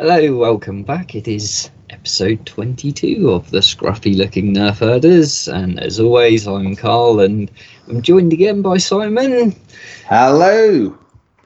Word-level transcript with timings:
Hello, 0.00 0.34
welcome 0.34 0.82
back. 0.82 1.14
It 1.14 1.28
is 1.28 1.68
episode 1.90 2.46
22 2.46 3.28
of 3.32 3.50
the 3.50 3.58
Scruffy 3.58 4.16
Looking 4.16 4.54
Nerf 4.54 4.78
Herders, 4.78 5.46
and 5.46 5.78
as 5.78 6.00
always, 6.00 6.48
I'm 6.48 6.74
Carl, 6.74 7.20
and 7.20 7.50
I'm 7.86 8.00
joined 8.00 8.32
again 8.32 8.62
by 8.62 8.78
Simon. 8.78 9.54
Hello. 10.06 10.96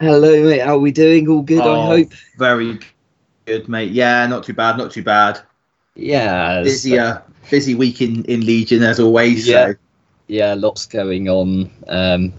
Hello, 0.00 0.44
mate. 0.44 0.60
How 0.60 0.76
are 0.76 0.78
we 0.78 0.92
doing? 0.92 1.28
All 1.28 1.42
good, 1.42 1.62
I 1.62 1.64
Oh, 1.66 1.86
hope. 1.86 2.12
Very 2.38 2.78
good, 3.46 3.68
mate. 3.68 3.90
Yeah, 3.90 4.24
not 4.28 4.44
too 4.44 4.54
bad, 4.54 4.78
not 4.78 4.92
too 4.92 5.02
bad. 5.02 5.40
Yeah. 5.96 6.62
Busy, 6.62 6.96
uh, 6.96 7.22
busy 7.50 7.74
week 7.74 8.00
in, 8.02 8.24
in 8.26 8.46
Legion 8.46 8.84
as 8.84 9.00
always. 9.00 9.48
Yeah. 9.48 9.70
So. 9.70 9.74
yeah, 10.28 10.54
lots 10.54 10.86
going 10.86 11.28
on 11.28 11.72
um, 11.88 12.32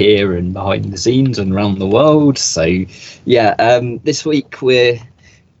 here 0.00 0.34
and 0.34 0.54
behind 0.54 0.90
the 0.90 0.96
scenes 0.96 1.38
and 1.38 1.52
around 1.52 1.78
the 1.78 1.86
world. 1.86 2.38
So, 2.38 2.64
yeah, 3.26 3.54
um, 3.58 3.98
this 3.98 4.24
week 4.24 4.62
we're 4.62 4.98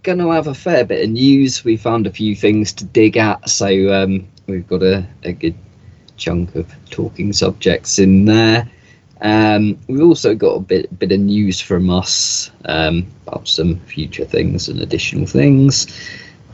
going 0.02 0.16
to 0.16 0.30
have 0.30 0.46
a 0.46 0.54
fair 0.54 0.82
bit 0.82 1.04
of 1.04 1.10
news. 1.10 1.62
We 1.62 1.76
found 1.76 2.06
a 2.06 2.10
few 2.10 2.34
things 2.34 2.72
to 2.74 2.86
dig 2.86 3.18
at, 3.18 3.50
so 3.50 3.68
um, 3.92 4.26
we've 4.46 4.66
got 4.66 4.82
a, 4.82 5.06
a 5.24 5.32
good 5.32 5.54
chunk 6.16 6.54
of 6.54 6.66
talking 6.88 7.34
subjects 7.34 7.98
in 7.98 8.24
there. 8.24 8.66
Um, 9.20 9.78
we've 9.88 10.02
also 10.02 10.34
got 10.34 10.56
a 10.56 10.60
bit 10.60 10.98
bit 10.98 11.12
of 11.12 11.20
news 11.20 11.60
from 11.60 11.90
us 11.90 12.50
um, 12.64 13.06
about 13.26 13.46
some 13.46 13.78
future 13.80 14.24
things 14.24 14.70
and 14.70 14.80
additional 14.80 15.26
things. 15.26 15.86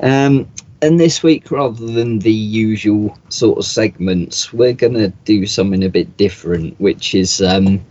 Um, 0.01 0.49
and 0.83 1.01
this 1.01 1.23
week, 1.23 1.51
rather 1.51 1.87
than 1.87 2.19
the 2.19 2.33
usual 2.33 3.17
sort 3.29 3.59
of 3.59 3.65
segments, 3.65 4.53
we're 4.53 4.73
going 4.73 4.95
to 4.95 5.09
do 5.25 5.47
something 5.47 5.83
a 5.85 5.89
bit 5.89 6.17
different, 6.17 6.79
which 6.81 7.15
is 7.15 7.41
um, 7.41 7.85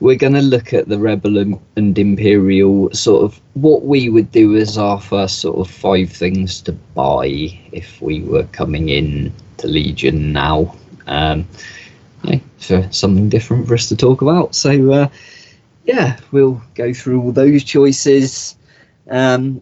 we're 0.00 0.16
going 0.16 0.32
to 0.32 0.42
look 0.42 0.72
at 0.72 0.88
the 0.88 0.98
Rebel 0.98 1.38
and, 1.38 1.98
Imperial 1.98 2.92
sort 2.92 3.24
of 3.24 3.40
what 3.54 3.84
we 3.84 4.08
would 4.08 4.32
do 4.32 4.56
as 4.56 4.78
our 4.78 5.00
first 5.00 5.40
sort 5.40 5.58
of 5.58 5.72
five 5.72 6.10
things 6.10 6.60
to 6.62 6.72
buy 6.72 7.26
if 7.72 8.00
we 8.00 8.22
were 8.22 8.44
coming 8.44 8.88
in 8.88 9.32
to 9.58 9.68
Legion 9.68 10.32
now. 10.32 10.74
Um, 11.06 11.46
yeah, 12.24 12.38
for 12.58 12.86
something 12.92 13.28
different 13.28 13.66
for 13.68 13.74
us 13.74 13.88
to 13.88 13.96
talk 13.96 14.22
about. 14.22 14.54
So, 14.54 14.92
uh, 14.92 15.08
yeah, 15.84 16.18
we'll 16.32 16.62
go 16.74 16.92
through 16.92 17.22
all 17.22 17.32
those 17.32 17.64
choices. 17.64 18.56
Um, 19.08 19.60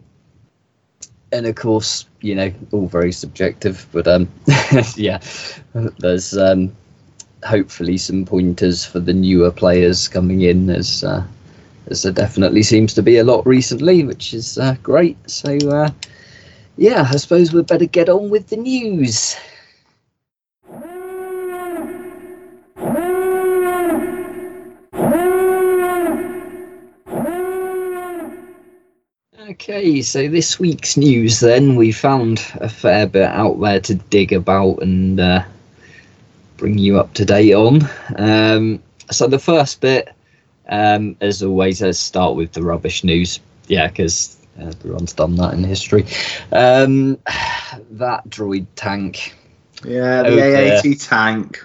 and 1.31 1.45
of 1.45 1.55
course, 1.55 2.05
you 2.21 2.35
know, 2.35 2.51
all 2.71 2.87
very 2.87 3.11
subjective, 3.11 3.85
but 3.91 4.07
um, 4.07 4.27
yeah, 4.95 5.19
there's 5.99 6.37
um, 6.37 6.75
hopefully 7.43 7.97
some 7.97 8.25
pointers 8.25 8.85
for 8.85 8.99
the 8.99 9.13
newer 9.13 9.51
players 9.51 10.07
coming 10.07 10.41
in, 10.41 10.69
as 10.69 11.03
uh, 11.03 11.23
as 11.87 12.03
there 12.03 12.11
definitely 12.11 12.63
seems 12.63 12.93
to 12.93 13.01
be 13.01 13.17
a 13.17 13.23
lot 13.23 13.45
recently, 13.45 14.03
which 14.03 14.33
is 14.33 14.57
uh, 14.57 14.75
great. 14.83 15.17
So, 15.29 15.57
uh, 15.69 15.89
yeah, 16.77 17.07
I 17.09 17.17
suppose 17.17 17.51
we'd 17.51 17.67
better 17.67 17.85
get 17.85 18.09
on 18.09 18.29
with 18.29 18.47
the 18.47 18.57
news. 18.57 19.35
Okay, 29.61 30.01
so 30.01 30.29
this 30.29 30.57
week's 30.57 30.95
news 30.95 31.41
then, 31.41 31.75
we 31.75 31.91
found 31.91 32.41
a 32.61 32.69
fair 32.69 33.05
bit 33.05 33.27
out 33.27 33.59
there 33.59 33.81
to 33.81 33.95
dig 33.95 34.31
about 34.31 34.81
and 34.81 35.19
uh, 35.19 35.43
bring 36.55 36.77
you 36.77 36.97
up 36.97 37.13
to 37.15 37.25
date 37.25 37.53
on. 37.53 37.81
Um, 38.15 38.81
so 39.11 39.27
the 39.27 39.37
first 39.37 39.81
bit, 39.81 40.13
um, 40.69 41.17
as 41.19 41.43
always, 41.43 41.81
let's 41.81 41.99
start 41.99 42.37
with 42.37 42.53
the 42.53 42.63
rubbish 42.63 43.03
news. 43.03 43.41
Yeah, 43.67 43.89
because 43.89 44.37
everyone's 44.57 45.11
done 45.11 45.35
that 45.35 45.53
in 45.53 45.65
history. 45.65 46.05
Um, 46.53 47.17
that 47.91 48.29
droid 48.29 48.65
tank. 48.77 49.35
Yeah, 49.83 50.23
the 50.23 50.37
dear. 50.37 50.77
AAT 50.77 50.99
tank. 51.01 51.61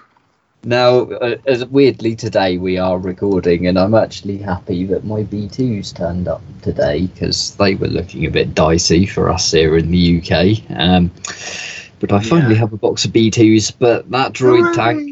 Now, 0.65 1.01
uh, 1.03 1.37
as 1.47 1.65
weirdly 1.67 2.17
today 2.17 2.57
we 2.59 2.79
are 2.79 2.99
recording, 2.99 3.67
and 3.67 3.79
I'm 3.79 3.95
actually 3.95 4.39
happy 4.39 4.85
that 4.87 5.05
my 5.05 5.23
B2s 5.23 5.93
turned 5.93 6.27
up 6.29 6.43
today 6.63 7.07
because 7.07 7.55
they 7.57 7.75
were 7.75 7.89
looking 7.89 8.25
a 8.27 8.31
bit 8.31 8.55
dicey 8.55 9.07
for 9.07 9.31
us 9.31 9.51
here 9.53 9.77
in 9.77 9.91
the 9.91 9.99
UK. 10.19 10.63
Um, 10.71 11.11
but 12.01 12.13
I 12.13 12.21
finally 12.21 12.55
Yeah. 12.55 12.55
have 12.55 12.73
a 12.73 12.79
box 12.79 13.05
of 13.05 13.13
B2s. 13.13 13.71
But 13.71 14.11
that 14.11 14.33
droid 14.33 14.73
tank, 14.73 15.05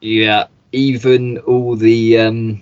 yeah, 0.00 0.46
even 0.72 1.38
all 1.38 1.76
the 1.76 2.18
um, 2.18 2.60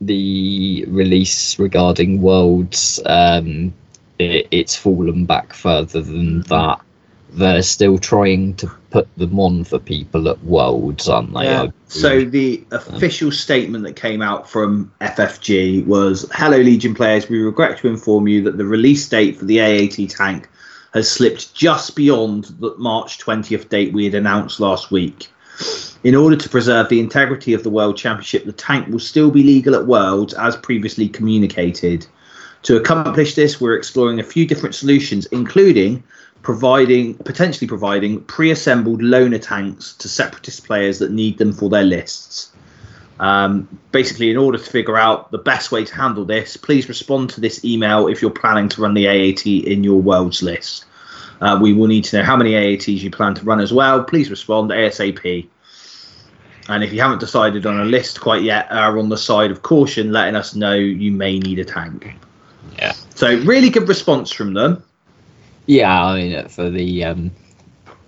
the 0.00 0.84
release 0.88 1.58
regarding 1.58 2.20
worlds, 2.22 3.00
um, 3.06 3.72
it, 4.18 4.46
it's 4.50 4.76
fallen 4.76 5.24
back 5.26 5.52
further 5.52 6.00
than 6.02 6.42
that. 6.42 6.80
They're 7.34 7.62
still 7.62 7.98
trying 7.98 8.54
to 8.56 8.70
put 8.90 9.08
them 9.16 9.40
on 9.40 9.64
for 9.64 9.78
people 9.78 10.28
at 10.28 10.42
worlds, 10.44 11.08
aren't 11.08 11.34
they? 11.34 11.44
Yeah. 11.44 11.68
So 11.88 12.24
the 12.24 12.62
official 12.70 13.32
statement 13.32 13.84
that 13.84 13.96
came 13.96 14.22
out 14.22 14.48
from 14.48 14.92
FFG 15.00 15.84
was, 15.84 16.26
"Hello, 16.32 16.58
Legion 16.58 16.94
players. 16.94 17.28
We 17.28 17.38
regret 17.38 17.78
to 17.78 17.88
inform 17.88 18.28
you 18.28 18.42
that 18.42 18.56
the 18.56 18.64
release 18.64 19.08
date 19.08 19.36
for 19.38 19.46
the 19.46 19.60
AAT 19.60 20.06
tank 20.06 20.48
has 20.92 21.10
slipped 21.10 21.54
just 21.54 21.96
beyond 21.96 22.54
the 22.60 22.72
March 22.78 23.18
20th 23.18 23.68
date 23.68 23.92
we 23.92 24.04
had 24.04 24.14
announced 24.14 24.60
last 24.60 24.92
week. 24.92 25.28
In 26.04 26.14
order 26.14 26.36
to 26.36 26.48
preserve 26.48 26.88
the 26.88 27.00
integrity 27.00 27.52
of 27.52 27.64
the 27.64 27.70
World 27.70 27.96
Championship, 27.96 28.44
the 28.44 28.52
tank 28.52 28.88
will 28.88 29.00
still 29.00 29.30
be 29.30 29.42
legal 29.42 29.74
at 29.74 29.86
Worlds 29.86 30.34
as 30.34 30.56
previously 30.56 31.08
communicated. 31.08 32.06
To 32.64 32.76
accomplish 32.76 33.34
this, 33.34 33.60
we're 33.60 33.76
exploring 33.76 34.20
a 34.20 34.24
few 34.24 34.46
different 34.46 34.74
solutions, 34.74 35.26
including 35.26 36.02
providing 36.44 37.14
potentially 37.14 37.66
providing 37.66 38.20
pre-assembled 38.24 39.00
loaner 39.00 39.40
tanks 39.40 39.94
to 39.94 40.08
separatist 40.08 40.64
players 40.66 40.98
that 40.98 41.10
need 41.10 41.38
them 41.38 41.52
for 41.52 41.70
their 41.70 41.82
lists. 41.82 42.52
Um, 43.18 43.66
basically, 43.92 44.30
in 44.30 44.36
order 44.36 44.58
to 44.58 44.64
figure 44.64 44.98
out 44.98 45.30
the 45.30 45.38
best 45.38 45.72
way 45.72 45.84
to 45.84 45.94
handle 45.94 46.24
this, 46.24 46.56
please 46.56 46.86
respond 46.88 47.30
to 47.30 47.40
this 47.40 47.64
email 47.64 48.08
if 48.08 48.20
you're 48.20 48.30
planning 48.30 48.68
to 48.68 48.82
run 48.82 48.92
the 48.92 49.06
AAT 49.06 49.46
in 49.46 49.82
your 49.82 50.00
worlds 50.02 50.42
list. 50.42 50.84
Uh, 51.40 51.58
we 51.60 51.72
will 51.72 51.86
need 51.86 52.04
to 52.04 52.18
know 52.18 52.22
how 52.22 52.36
many 52.36 52.52
AATs 52.52 53.00
you 53.00 53.10
plan 53.10 53.34
to 53.34 53.44
run 53.44 53.60
as 53.60 53.72
well. 53.72 54.04
Please 54.04 54.30
respond 54.30 54.70
ASAP. 54.70 55.48
And 56.68 56.84
if 56.84 56.92
you 56.92 57.00
haven't 57.00 57.20
decided 57.20 57.64
on 57.64 57.80
a 57.80 57.84
list 57.84 58.20
quite 58.20 58.42
yet, 58.42 58.70
are 58.70 58.98
on 58.98 59.08
the 59.08 59.16
side 59.16 59.50
of 59.50 59.62
caution, 59.62 60.12
letting 60.12 60.36
us 60.36 60.54
know 60.54 60.74
you 60.74 61.10
may 61.10 61.38
need 61.38 61.58
a 61.58 61.64
tank. 61.64 62.14
Yeah. 62.78 62.92
So 63.14 63.38
really 63.40 63.70
good 63.70 63.88
response 63.88 64.30
from 64.30 64.52
them. 64.54 64.82
Yeah, 65.66 66.04
I 66.04 66.14
mean, 66.16 66.48
for 66.48 66.70
the 66.70 67.04
um, 67.04 67.30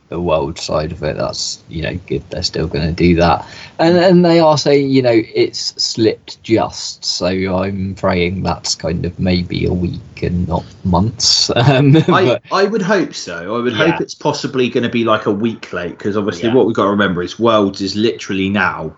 the 0.09 0.21
world 0.21 0.57
side 0.59 0.93
of 0.93 1.03
it, 1.03 1.17
that's 1.17 1.63
you 1.69 1.83
know 1.83 1.95
good. 2.07 2.23
They're 2.31 2.43
still 2.43 2.69
going 2.69 2.87
to 2.87 2.93
do 2.93 3.17
that, 3.17 3.45
and 3.79 3.97
and 3.97 4.25
they 4.25 4.39
are 4.39 4.57
saying 4.57 4.91
you 4.91 5.03
know 5.03 5.23
it's 5.35 5.83
slipped 5.83 6.43
just. 6.43 7.05
So 7.05 7.27
I'm 7.27 7.95
praying 7.97 8.43
that's 8.43 8.75
kind 8.75 9.05
of 9.05 9.19
maybe 9.19 9.67
a 9.67 9.73
week 9.73 10.23
and 10.23 10.47
not 10.49 10.65
months. 10.85 11.51
Um, 11.57 11.97
I, 11.97 12.03
but- 12.25 12.43
I 12.53 12.65
would 12.65 12.83
hope 12.83 13.15
so. 13.15 13.57
I 13.57 13.61
would 13.61 13.73
Yeah. 13.75 13.91
hope 13.91 14.01
it's 14.01 14.15
possibly 14.15 14.69
going 14.69 14.85
to 14.85 14.89
be 14.91 15.05
like 15.05 15.27
a 15.27 15.33
week 15.33 15.73
late 15.73 15.99
because 15.99 16.17
obviously 16.17 16.49
Yeah. 16.49 16.55
what 16.55 16.67
we've 16.67 16.77
got 16.77 16.85
to 16.85 16.91
remember 16.91 17.23
is 17.23 17.39
Worlds 17.39 17.81
is 17.81 17.97
literally 17.97 18.49
now 18.49 18.95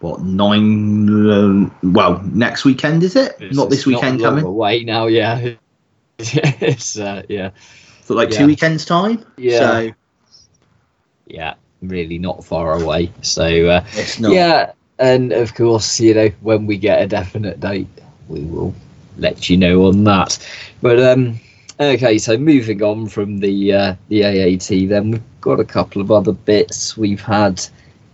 what 0.00 0.20
nine? 0.22 1.08
Um, 1.30 1.74
well, 1.82 2.20
next 2.34 2.64
weekend 2.66 3.02
is 3.02 3.16
it? 3.16 3.32
It's- 3.40 3.54
not 3.54 3.70
this 3.70 3.78
it's 3.80 3.86
not 3.88 3.94
weekend 4.02 4.20
coming. 4.20 4.44
away 4.44 4.84
now. 4.84 5.06
Yeah, 5.06 5.54
it's 6.62 6.98
uh, 6.98 7.22
yeah, 7.28 7.50
For 8.02 8.14
like 8.14 8.30
Yeah. 8.30 8.38
two 8.38 8.46
weekends 8.46 8.84
time. 8.84 9.24
Yeah. 9.36 9.58
So 9.58 9.90
yeah, 11.26 11.54
really 11.82 12.18
not 12.18 12.44
far 12.44 12.74
away. 12.74 13.12
So 13.22 13.44
uh, 13.68 13.84
it's 13.92 14.18
not. 14.18 14.32
yeah, 14.32 14.72
and 14.98 15.32
of 15.32 15.54
course, 15.54 16.00
you 16.00 16.14
know, 16.14 16.28
when 16.40 16.66
we 16.66 16.76
get 16.76 17.02
a 17.02 17.06
definite 17.06 17.60
date, 17.60 17.88
we 18.28 18.40
will 18.42 18.74
let 19.18 19.48
you 19.48 19.56
know 19.56 19.86
on 19.86 20.04
that. 20.04 20.38
But 20.80 21.00
um, 21.00 21.34
okay, 21.80 22.18
so 22.18 22.36
moving 22.36 22.82
on 22.82 23.06
from 23.08 23.38
the 23.38 23.72
uh, 23.72 23.94
the 24.08 24.24
AAT, 24.24 24.86
then 24.86 25.10
we've 25.12 25.40
got 25.40 25.60
a 25.60 25.64
couple 25.64 26.00
of 26.02 26.10
other 26.10 26.32
bits. 26.32 26.96
We've 26.96 27.22
had 27.22 27.64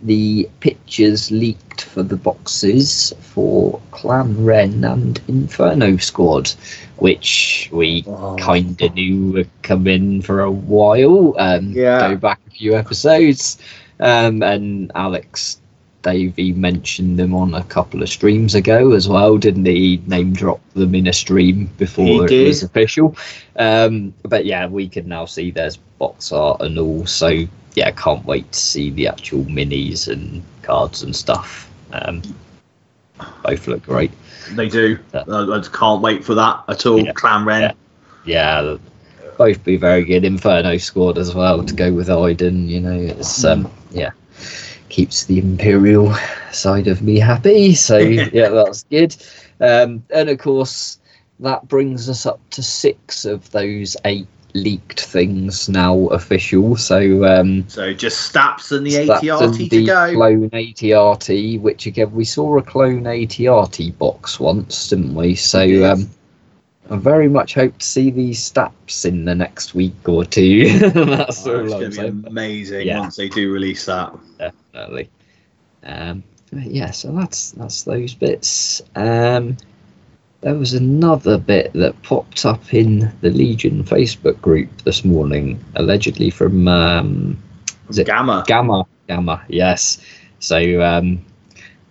the 0.03 0.49
pictures 0.59 1.31
leaked 1.31 1.83
for 1.83 2.03
the 2.03 2.17
boxes 2.17 3.13
for 3.21 3.79
Clan 3.91 4.43
Wren 4.43 4.83
and 4.83 5.19
Inferno 5.27 5.97
Squad, 5.97 6.51
which 6.97 7.69
we 7.71 8.03
Oh. 8.07 8.35
kind 8.37 8.79
of 8.81 8.93
knew 8.95 9.31
would 9.31 9.49
come 9.61 9.87
in 9.87 10.21
for 10.21 10.41
a 10.41 10.51
while. 10.51 11.35
Um, 11.39 11.71
Yeah. 11.71 12.09
Go 12.09 12.17
back 12.17 12.39
a 12.47 12.51
few 12.51 12.75
episodes. 12.75 13.57
Um, 13.99 14.43
and 14.43 14.91
Alex 14.95 15.59
Davy 16.01 16.51
mentioned 16.51 17.17
them 17.17 17.33
on 17.33 17.53
a 17.53 17.63
couple 17.63 18.03
of 18.03 18.09
streams 18.09 18.55
ago 18.55 18.91
as 18.91 19.07
well, 19.07 19.37
didn't 19.37 19.65
he? 19.65 20.01
Name 20.05 20.33
drop 20.33 20.59
them 20.73 20.93
in 20.95 21.07
a 21.07 21.13
stream 21.13 21.69
before 21.77 22.25
it 22.29 22.47
was 22.47 22.61
official. 22.63 23.15
Um, 23.55 24.13
but 24.23 24.45
yeah, 24.45 24.67
we 24.67 24.89
can 24.89 25.07
now 25.07 25.23
see 25.25 25.49
there's 25.51 25.77
box 25.99 26.33
art 26.33 26.59
and 26.61 26.77
all. 26.77 27.05
So 27.05 27.45
yeah, 27.75 27.91
can't 27.91 28.25
wait 28.25 28.51
to 28.51 28.59
see 28.59 28.89
the 28.89 29.07
actual 29.07 29.43
minis 29.45 30.07
and 30.07 30.43
cards 30.61 31.03
and 31.03 31.15
stuff. 31.15 31.71
Um, 31.91 32.21
both 33.43 33.67
look 33.67 33.83
great. 33.83 34.11
They 34.51 34.67
do. 34.67 34.99
Yeah. 35.13 35.23
I, 35.27 35.55
I 35.55 35.57
just 35.57 35.73
can't 35.73 36.01
wait 36.01 36.23
for 36.23 36.35
that 36.35 36.63
at 36.67 36.85
all. 36.85 36.99
Yeah. 36.99 37.13
Clan 37.13 37.45
Wren. 37.45 37.61
Yeah. 37.61 37.73
Yeah, 38.25 38.77
both 39.37 39.63
be 39.63 39.77
very 39.77 40.05
good. 40.05 40.23
Inferno 40.23 40.77
squad 40.77 41.17
as 41.17 41.33
well 41.35 41.63
to 41.63 41.73
go 41.73 41.91
with 41.91 42.09
Iden. 42.09 42.69
You 42.69 42.79
know, 42.79 42.97
it's 42.97 43.43
um, 43.43 43.69
yeah, 43.91 44.11
keeps 44.89 45.25
the 45.25 45.39
Imperial 45.39 46.13
side 46.51 46.87
of 46.87 47.01
me 47.01 47.19
happy. 47.19 47.75
So 47.75 47.97
yeah, 47.97 48.49
that's 48.49 48.83
good. 48.83 49.15
Um, 49.59 50.03
and 50.09 50.29
of 50.29 50.37
course, 50.37 50.99
that 51.39 51.67
brings 51.67 52.09
us 52.09 52.25
up 52.25 52.39
to 52.51 52.63
six 52.63 53.25
of 53.25 53.49
those 53.51 53.97
eight 54.05 54.27
leaked 54.53 55.01
things 55.01 55.67
now 55.69 56.07
official. 56.07 56.75
So 56.77 57.25
um, 57.25 57.67
So 57.67 57.93
just 57.93 58.21
Staps 58.21 58.71
and 58.71 58.85
the 58.85 58.91
Staps 58.91 59.41
and 59.41 59.53
ATRT 59.53 59.69
to 59.69 59.69
the 59.69 59.85
go. 59.85 60.11
clone 60.13 60.49
ATRT, 60.51 61.59
which 61.61 61.85
again 61.87 62.11
we 62.13 62.25
saw 62.25 62.57
a 62.57 62.61
clone 62.61 63.03
ATRT 63.03 63.97
box 63.97 64.39
once, 64.39 64.89
didn't 64.89 65.15
we? 65.15 65.35
So 65.35 65.61
um, 65.91 66.09
I 66.89 66.97
very 66.97 67.27
much 67.29 67.53
hope 67.55 67.77
to 67.77 67.85
see 67.85 68.11
these 68.11 68.43
Staps 68.43 69.05
in 69.05 69.25
the 69.25 69.33
next 69.35 69.73
week 69.73 70.07
or 70.07 70.25
two. 70.25 70.77
That's 70.89 71.45
Oh, 71.47 71.59
all 71.59 71.65
it's 71.65 71.73
going 71.73 71.91
to 71.91 72.11
be 72.11 72.27
amazing 72.27 72.87
Yeah. 72.87 72.99
once 72.99 73.15
they 73.15 73.29
do 73.29 73.51
release 73.51 73.85
that. 73.85 74.13
Definitely. 74.37 75.09
Um, 75.83 76.23
yeah, 76.51 76.91
so 76.91 77.11
that's 77.11 77.51
that's 77.51 77.83
those 77.83 78.13
bits. 78.13 78.81
Um, 78.95 79.57
there 80.43 80.55
was 80.55 80.73
another 80.73 81.37
bit 81.37 81.71
that 81.73 82.01
popped 82.03 82.45
up 82.45 82.73
in 82.73 83.11
the 83.21 83.29
Legion 83.29 83.83
Facebook 83.83 84.39
group 84.41 84.69
this 84.83 85.05
morning, 85.05 85.63
allegedly 85.75 86.29
from 86.29 86.67
um, 86.67 87.41
Gamma. 87.91 88.43
Gamma. 88.45 88.85
Gamma, 89.07 89.41
yes. 89.47 89.99
So 90.39 90.81
um, 90.81 91.23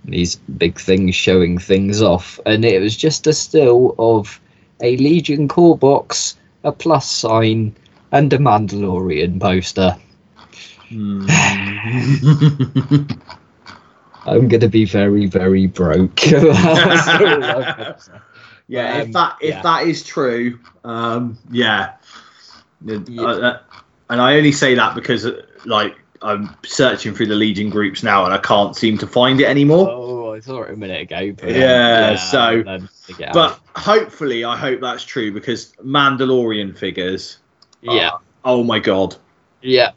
these 0.05 0.37
big 0.37 0.79
things 0.79 1.15
showing 1.15 1.57
things 1.59 2.03
off, 2.03 2.39
and 2.45 2.63
it 2.65 2.81
was 2.81 2.95
just 2.95 3.27
a 3.27 3.33
still 3.33 3.95
of 3.99 4.39
a 4.83 4.99
Legion 4.99 5.49
core 5.49 5.79
box, 5.79 6.37
a 6.63 6.73
plus 6.73 7.11
sign, 7.11 7.75
and 8.13 8.31
a 8.35 8.39
Mandalorian 8.39 9.41
poster. 9.41 9.97
Hmm. 10.91 11.27
I'm 14.27 14.47
gonna 14.49 14.69
be 14.69 14.85
very, 14.85 15.25
very 15.27 15.67
broke. 15.67 16.21
That's 18.73 18.95
all 18.95 18.97
I've 18.97 18.97
got 18.97 18.97
to 18.97 18.97
say. 18.97 18.97
yeah, 18.97 18.99
if 18.99 19.05
Um, 19.07 19.13
that 19.13 19.37
if 19.41 19.49
yeah. 19.55 19.63
that 19.63 19.87
is 19.87 20.03
true, 20.05 20.59
um, 20.85 21.39
yeah. 21.51 21.93
Yeah. 22.85 22.99
uh, 23.23 23.27
uh, 23.27 23.59
and 24.11 24.21
I 24.21 24.37
only 24.37 24.53
say 24.53 24.75
that 24.75 24.95
because 24.95 25.27
like 25.65 25.97
I'm 26.21 26.55
searching 26.65 27.15
through 27.15 27.27
the 27.27 27.35
Legion 27.35 27.71
groups 27.71 28.03
now 28.03 28.25
and 28.25 28.33
I 28.35 28.39
can't 28.39 28.77
seem 28.77 28.99
to 28.99 29.07
find 29.07 29.41
it 29.41 29.47
anymore. 29.47 29.89
oh, 29.91 30.35
I 30.35 30.41
saw 30.41 30.63
it 30.63 30.73
a 30.73 30.77
minute 30.77 31.03
ago. 31.03 31.33
But, 31.39 31.49
um, 31.51 31.55
Yeah, 31.55 32.15
so- 32.17 32.63
then 32.63 32.89
to 33.07 33.13
get 33.15 33.33
But 33.33 33.53
out. 33.53 33.61
hopefully, 33.83 34.45
I 34.45 34.57
hope 34.57 34.81
that's 34.81 35.05
true 35.05 35.33
because 35.33 35.73
Mandalorian 35.85 36.77
figures. 36.79 37.39
yeah, 37.83 38.11
Oh 38.45 38.63
my 38.65 38.79
god! 38.79 39.17
yeah, 39.61 39.91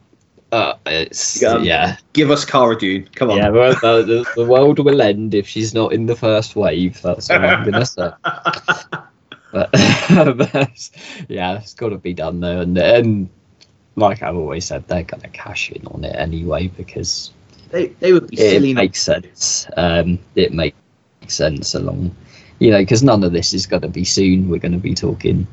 uh, 0.51 0.73
it's 0.85 1.43
Um, 1.43 1.63
yeah, 1.63 1.97
Give 2.13 2.31
us 2.31 2.45
Cara 2.45 2.77
Dune. 2.77 3.09
Come 3.15 3.31
on. 3.31 3.37
yeah. 3.37 3.49
The, 3.49 4.03
the, 4.05 4.31
the 4.35 4.45
world 4.45 4.79
will 4.79 5.01
end 5.01 5.33
if 5.33 5.47
she's 5.47 5.73
not 5.73 5.91
in 5.93 6.05
the 6.05 6.15
first 6.15 6.55
wave. 6.55 7.01
That's 7.01 7.29
what 7.29 7.43
I'm 7.43 7.69
gonna 7.69 7.85
say. 7.85 8.09
But 9.51 9.71
that's- 10.09 10.91
yeah, 11.29 11.57
it's 11.59 11.73
got 11.73 11.89
to 11.89 11.97
be 11.97 12.13
done 12.13 12.41
though, 12.41 12.59
and 12.59 12.77
and 12.77 13.29
like 13.95 14.21
I've 14.21 14.35
always 14.35 14.65
said, 14.65 14.85
they're 14.89 15.03
gonna 15.03 15.29
cash 15.29 15.71
in 15.71 15.85
on 15.87 16.03
it 16.03 16.13
anyway 16.17 16.67
because 16.67 17.31
they, 17.71 17.87
they 18.01 18.11
would 18.11 18.27
be 18.27 18.35
silly. 18.35 18.73
not 18.73 18.81
makes 18.81 19.01
sense. 19.01 19.65
Um, 19.77 20.19
it 20.35 20.51
makes 20.51 20.75
sense 21.27 21.73
along, 21.73 22.13
you 22.59 22.69
know, 22.71 22.79
because 22.79 23.01
none 23.01 23.23
of 23.23 23.31
this 23.31 23.53
is 23.53 23.65
going 23.65 23.81
to 23.83 23.87
be 23.87 24.03
soon. 24.03 24.49
We're 24.49 24.59
going 24.59 24.71
to 24.73 24.77
be 24.77 24.93
talking 24.93 25.47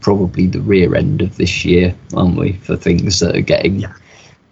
probably 0.00 0.46
the 0.46 0.60
rear 0.60 0.94
end 0.94 1.22
of 1.22 1.36
this 1.36 1.64
year, 1.64 1.94
aren't 2.14 2.36
we, 2.36 2.52
for 2.52 2.76
things 2.76 3.18
that 3.20 3.34
are 3.36 3.40
getting 3.40 3.80
Yeah. 3.80 3.94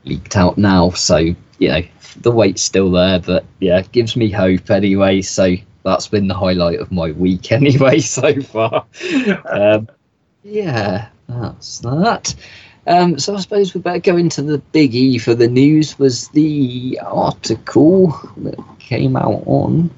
Leaked 0.05 0.37
out 0.37 0.59
now. 0.59 0.91
So 0.91 1.17
you 1.17 1.69
know, 1.69 1.83
the 2.17 2.31
weight's 2.31 2.63
still 2.63 2.91
there, 2.91 3.21
but 3.21 3.45
yeah, 3.61 3.79
it 3.79 3.93
gives 3.93 4.17
me 4.17 4.31
hope 4.31 4.71
anyway. 4.71 5.23
So 5.23 5.55
that's 5.85 6.09
been 6.09 6.29
the 6.29 6.35
highlight 6.35 6.81
of 6.81 6.91
my 6.91 7.13
week 7.13 7.53
anyway 7.53 8.01
so 8.01 8.41
far. 8.41 8.87
um, 9.51 9.89
yeah, 10.43 11.09
that's 11.29 11.79
that. 11.81 12.35
Um, 12.87 13.19
so 13.19 13.37
I 13.37 13.41
suppose 13.41 13.75
we 13.75 13.81
better 13.81 14.01
go 14.01 14.17
into 14.17 14.43
the 14.43 14.59
big 14.59 14.95
E 14.95 15.19
for 15.19 15.35
the 15.35 15.49
news. 15.49 15.99
Was 15.99 16.29
the 16.29 16.99
article 17.05 18.09
that 18.39 18.59
came 18.79 19.17
out 19.17 19.43
on 19.47 19.91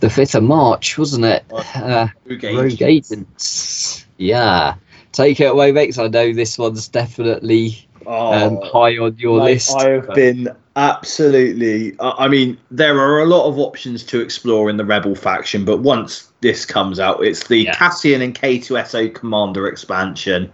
the 0.00 0.10
fifth 0.10 0.34
of 0.34 0.42
March, 0.42 0.98
wasn't 0.98 1.24
it? 1.24 1.44
Uh, 1.50 2.08
Rogue 2.26 2.44
Agents. 2.44 2.82
Agents. 2.82 4.06
Yeah, 4.18 4.74
take 5.10 5.40
it 5.40 5.50
away, 5.50 5.72
Max. 5.72 5.98
I 5.98 6.08
know 6.08 6.32
this 6.32 6.58
one's 6.58 6.86
definitely 6.88 7.88
um, 8.06 8.58
Oh, 8.62 8.70
high 8.72 8.96
on 8.98 9.16
your 9.18 9.40
list. 9.42 9.74
I 9.76 9.90
have 9.90 10.06
but- 10.08 10.14
been 10.16 10.48
absolutely. 10.76 11.94
I 12.00 12.10
I 12.24 12.28
mean, 12.28 12.58
there 12.70 12.98
are 12.98 13.20
a 13.20 13.26
lot 13.26 13.46
of 13.48 13.58
options 13.58 14.02
to 14.04 14.20
explore 14.20 14.70
in 14.70 14.76
the 14.76 14.84
Rebel 14.84 15.14
faction, 15.14 15.64
but 15.64 15.78
once 15.80 16.28
this 16.40 16.64
comes 16.64 16.98
out, 17.00 17.24
it's 17.24 17.46
the 17.48 17.58
Yeah. 17.64 17.74
Cassian 17.74 18.22
and 18.22 18.34
K2SO 18.34 19.08
Commander 19.14 19.66
expansion, 19.66 20.50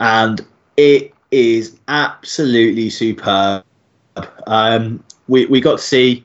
and 0.00 0.44
it 0.76 1.12
is 1.30 1.76
absolutely 1.88 2.90
superb. 2.90 3.64
Um, 4.46 5.02
we 5.28 5.46
we 5.46 5.60
got 5.60 5.78
to 5.78 5.84
see 5.84 6.24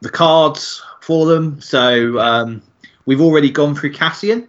the 0.00 0.08
cards 0.10 0.82
for 1.00 1.26
them, 1.26 1.60
so 1.60 2.18
um, 2.18 2.62
we've 3.06 3.20
already 3.20 3.50
gone 3.50 3.74
through 3.74 3.92
Cassian. 3.92 4.48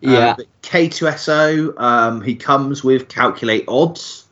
Yeah, 0.00 0.36
Uh, 0.38 0.42
K2SO, 0.62 1.80
um, 1.80 2.20
he 2.20 2.34
comes 2.34 2.84
with 2.84 3.08
calculate 3.08 3.64
odds, 3.68 4.24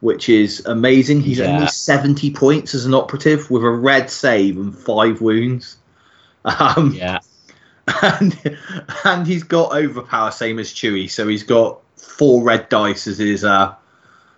which 0.00 0.28
is 0.28 0.64
amazing. 0.66 1.20
He's 1.20 1.38
Yeah. 1.38 1.54
only 1.54 1.66
70 1.68 2.30
points 2.32 2.74
as 2.74 2.84
an 2.84 2.94
operative 2.94 3.50
with 3.50 3.62
a 3.62 3.70
red 3.70 4.10
save 4.10 4.56
and 4.56 4.76
five 4.76 5.20
wounds. 5.20 5.76
Um, 6.44 6.94
yeah, 6.94 7.18
and, 8.02 8.58
and 9.04 9.26
he's 9.26 9.42
got 9.42 9.72
overpower, 9.72 10.30
same 10.30 10.58
as 10.58 10.72
Chewie. 10.72 11.10
So 11.10 11.26
he's 11.28 11.42
got 11.42 11.80
four 11.96 12.42
red 12.42 12.68
dice 12.68 13.06
as 13.06 13.18
his, 13.18 13.44
uh, 13.44 13.74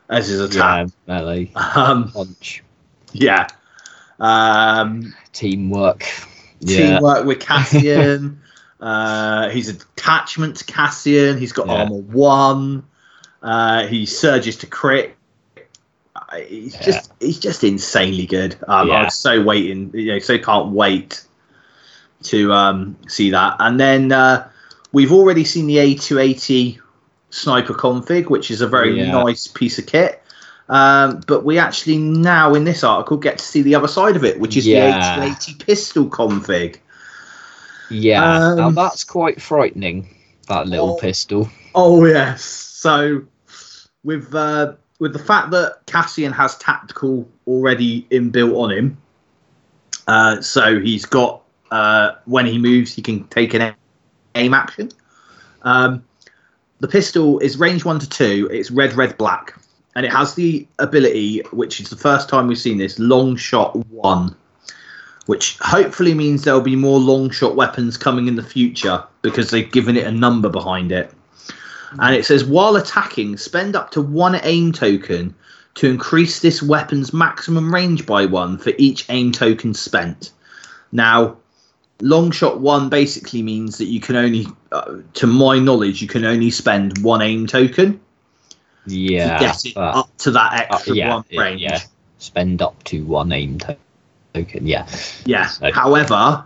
as 0.08 0.28
his 0.28 0.40
yeah, 0.40 0.46
attack. 0.46 0.88
melee 1.06 1.52
Um, 1.54 2.10
punch, 2.10 2.64
yeah. 3.12 3.46
Um, 4.18 5.14
teamwork. 5.32 6.04
Yeah, 6.60 6.76
teamwork 6.98 7.24
with 7.26 7.40
Cassian. 7.40 8.40
uh, 8.80 9.48
he's 9.50 9.68
attachment 9.68 10.56
to 10.56 10.64
Cassian. 10.64 11.38
He's 11.38 11.52
got 11.52 11.66
Yeah. 11.66 11.74
armor 11.74 11.96
one. 11.96 12.84
Uh, 13.42 13.86
he 13.86 14.06
surges 14.06 14.56
to 14.56 14.66
crit. 14.66 15.16
Uh, 16.16 16.36
He's 16.48 16.74
Yeah. 16.74 16.82
just 16.82 17.12
he's 17.20 17.38
just 17.38 17.64
insanely 17.64 18.26
good. 18.26 18.56
Um, 18.68 18.88
Yeah. 18.88 18.94
I'm 18.96 19.10
so 19.10 19.42
waiting, 19.42 19.90
you 19.94 20.12
know, 20.12 20.18
so 20.18 20.38
can't 20.38 20.68
wait 20.68 21.22
to 22.24 22.52
um, 22.52 22.96
see 23.08 23.30
that. 23.30 23.56
And 23.58 23.78
then 23.80 24.12
uh, 24.12 24.48
we've 24.92 25.12
already 25.12 25.44
seen 25.44 25.66
the 25.66 25.76
A280 25.78 26.78
sniper 27.30 27.74
config, 27.74 28.28
which 28.28 28.50
is 28.50 28.60
a 28.60 28.66
very 28.66 28.92
nice 29.12 29.46
piece 29.46 29.78
of 29.78 29.86
kit. 29.86 30.22
Um, 30.68 31.20
but 31.26 31.44
we 31.44 31.58
actually 31.58 31.98
now 31.98 32.54
in 32.54 32.64
this 32.64 32.84
article 32.84 33.16
get 33.16 33.38
to 33.38 33.44
see 33.44 33.62
the 33.62 33.74
other 33.74 33.88
side 33.88 34.16
of 34.16 34.24
it, 34.24 34.38
which 34.38 34.56
is 34.56 34.64
the 34.64 34.72
A280 34.74 35.66
pistol 35.66 36.06
config. 36.06 36.76
Yeah. 37.90 38.54
now 38.54 38.68
Um, 38.68 38.74
that's 38.74 39.04
quite 39.04 39.40
frightening. 39.40 40.16
That 40.48 40.66
little 40.66 40.94
Oh. 40.94 40.96
pistol. 40.96 41.48
Oh 41.74 42.04
yes. 42.04 42.42
So 42.42 43.22
with 44.02 44.34
uh, 44.34 44.74
with 44.98 45.12
the 45.12 45.18
fact 45.18 45.50
that 45.52 45.78
Cassian 45.86 46.32
has 46.32 46.56
tactical 46.58 47.28
already 47.46 48.06
inbuilt 48.10 48.56
on 48.56 48.70
him, 48.70 48.98
uh, 50.06 50.40
so 50.40 50.80
he's 50.80 51.04
got 51.06 51.42
uh, 51.70 52.12
when 52.24 52.46
he 52.46 52.58
moves, 52.58 52.92
he 52.94 53.02
can 53.02 53.24
take 53.28 53.54
an 53.54 53.74
aim 54.34 54.54
action. 54.54 54.90
Um, 55.62 56.04
the 56.80 56.88
pistol 56.88 57.38
is 57.38 57.58
range 57.58 57.84
one 57.84 57.98
to 58.00 58.08
two. 58.08 58.48
It's 58.50 58.70
red, 58.70 58.94
red, 58.94 59.16
black, 59.18 59.54
and 59.94 60.04
it 60.04 60.12
has 60.12 60.34
the 60.34 60.66
ability, 60.78 61.40
which 61.52 61.80
is 61.80 61.90
the 61.90 61.96
first 61.96 62.28
time 62.28 62.46
we've 62.48 62.58
seen 62.58 62.78
this, 62.78 62.98
long 62.98 63.36
shot 63.36 63.76
one, 63.88 64.34
which 65.30 65.56
hopefully 65.60 66.12
means 66.12 66.42
there'll 66.42 66.60
be 66.60 66.74
more 66.74 66.98
long 66.98 67.30
shot 67.30 67.54
weapons 67.54 67.96
coming 67.96 68.26
in 68.26 68.34
the 68.34 68.42
future 68.42 69.00
because 69.22 69.50
they've 69.50 69.70
given 69.70 69.96
it 69.96 70.04
a 70.04 70.10
number 70.10 70.48
behind 70.48 70.90
it. 70.90 71.12
And 72.00 72.16
it 72.16 72.24
says 72.24 72.44
while 72.44 72.74
attacking, 72.74 73.36
spend 73.36 73.76
up 73.76 73.92
to 73.92 74.02
one 74.02 74.40
aim 74.42 74.72
token 74.72 75.32
to 75.74 75.88
increase 75.88 76.40
this 76.40 76.64
weapon's 76.64 77.12
maximum 77.12 77.72
range 77.72 78.06
by 78.06 78.26
one 78.26 78.58
for 78.58 78.72
each 78.76 79.06
aim 79.08 79.30
token 79.30 79.72
spent. 79.72 80.32
Now, 80.90 81.36
long 82.00 82.32
shot 82.32 82.58
one 82.58 82.88
basically 82.88 83.40
means 83.40 83.78
that 83.78 83.84
you 83.86 84.00
can 84.00 84.16
only, 84.16 84.48
uh, 84.72 84.96
to 85.14 85.28
my 85.28 85.60
knowledge, 85.60 86.02
you 86.02 86.08
can 86.08 86.24
only 86.24 86.50
spend 86.50 86.98
one 87.04 87.22
aim 87.22 87.46
token 87.46 88.00
Yeah, 88.84 89.38
to 89.38 89.44
get 89.44 89.64
it 89.64 89.74
but- 89.76 89.94
up 89.94 90.16
to 90.18 90.32
that 90.32 90.52
uh, 90.54 90.74
extra 90.74 90.96
yeah, 90.96 91.14
one 91.14 91.24
range. 91.36 91.60
yeah. 91.60 91.78
Spend 92.18 92.60
up 92.60 92.82
to 92.82 93.04
one 93.04 93.30
aim 93.30 93.58
to- 93.60 93.76
token. 94.34 94.66
Yeah, 94.66 94.86
Yeah. 95.24 95.46
So- 95.46 95.72
However, 95.72 96.44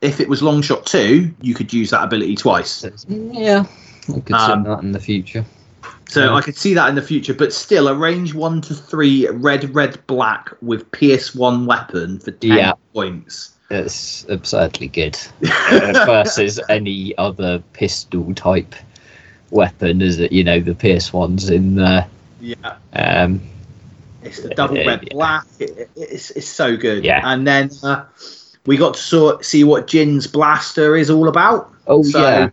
if 0.00 0.20
it 0.20 0.28
was 0.28 0.42
long 0.42 0.62
shot 0.62 0.86
two, 0.86 1.32
you 1.40 1.54
could 1.54 1.72
use 1.72 1.90
that 1.90 2.04
ability 2.04 2.36
twice. 2.36 2.84
Yeah, 3.08 3.64
I 4.08 4.20
could 4.20 4.32
Um, 4.34 4.64
see 4.64 4.68
that 4.70 4.78
in 4.82 4.92
the 4.92 5.00
future. 5.00 5.44
So 6.08 6.24
Yeah. 6.26 6.34
I 6.34 6.40
could 6.42 6.56
see 6.56 6.74
that 6.74 6.88
in 6.90 6.94
the 6.94 7.02
future, 7.02 7.32
but 7.34 7.52
still, 7.52 7.88
a 7.88 7.94
range 7.94 8.34
one 8.34 8.60
to 8.62 8.74
three 8.74 9.26
red, 9.28 9.74
red, 9.74 9.98
black 10.06 10.50
with 10.60 10.90
Pierce 10.92 11.34
one 11.34 11.66
weapon 11.66 12.18
for 12.18 12.30
ten 12.32 12.50
Yeah. 12.58 12.72
points. 12.92 13.50
It's 13.70 14.26
absurdly 14.28 14.88
good 14.88 15.16
uh, 15.48 16.04
versus 16.06 16.60
any 16.68 17.16
other 17.16 17.60
pistol 17.72 18.34
type 18.34 18.74
weapon. 19.50 20.02
Is 20.02 20.20
it 20.20 20.30
you 20.32 20.44
know 20.44 20.60
the 20.60 20.74
Pierce 20.74 21.12
ones 21.12 21.48
in 21.48 21.76
there? 21.76 22.06
Yeah, 22.40 22.74
Um, 22.94 23.40
it's 24.24 24.40
the 24.40 24.50
double 24.50 24.76
red, 24.86 25.02
yeah. 25.04 25.08
black. 25.12 25.44
It, 25.58 25.70
it- 25.78 25.90
it's 25.96 26.30
it's 26.32 26.48
so 26.48 26.76
good. 26.76 27.04
Yeah. 27.04 27.20
and 27.24 27.46
then 27.46 27.70
uh, 27.82 28.04
we 28.66 28.76
got 28.76 28.94
to 28.94 29.00
sort 29.00 29.44
see 29.44 29.64
what 29.64 29.86
Jyn's 29.86 30.26
blaster 30.26 30.96
is 30.96 31.10
all 31.10 31.28
about. 31.28 31.72
oh 31.86 32.02
So, 32.02 32.20
yeah, 32.20 32.50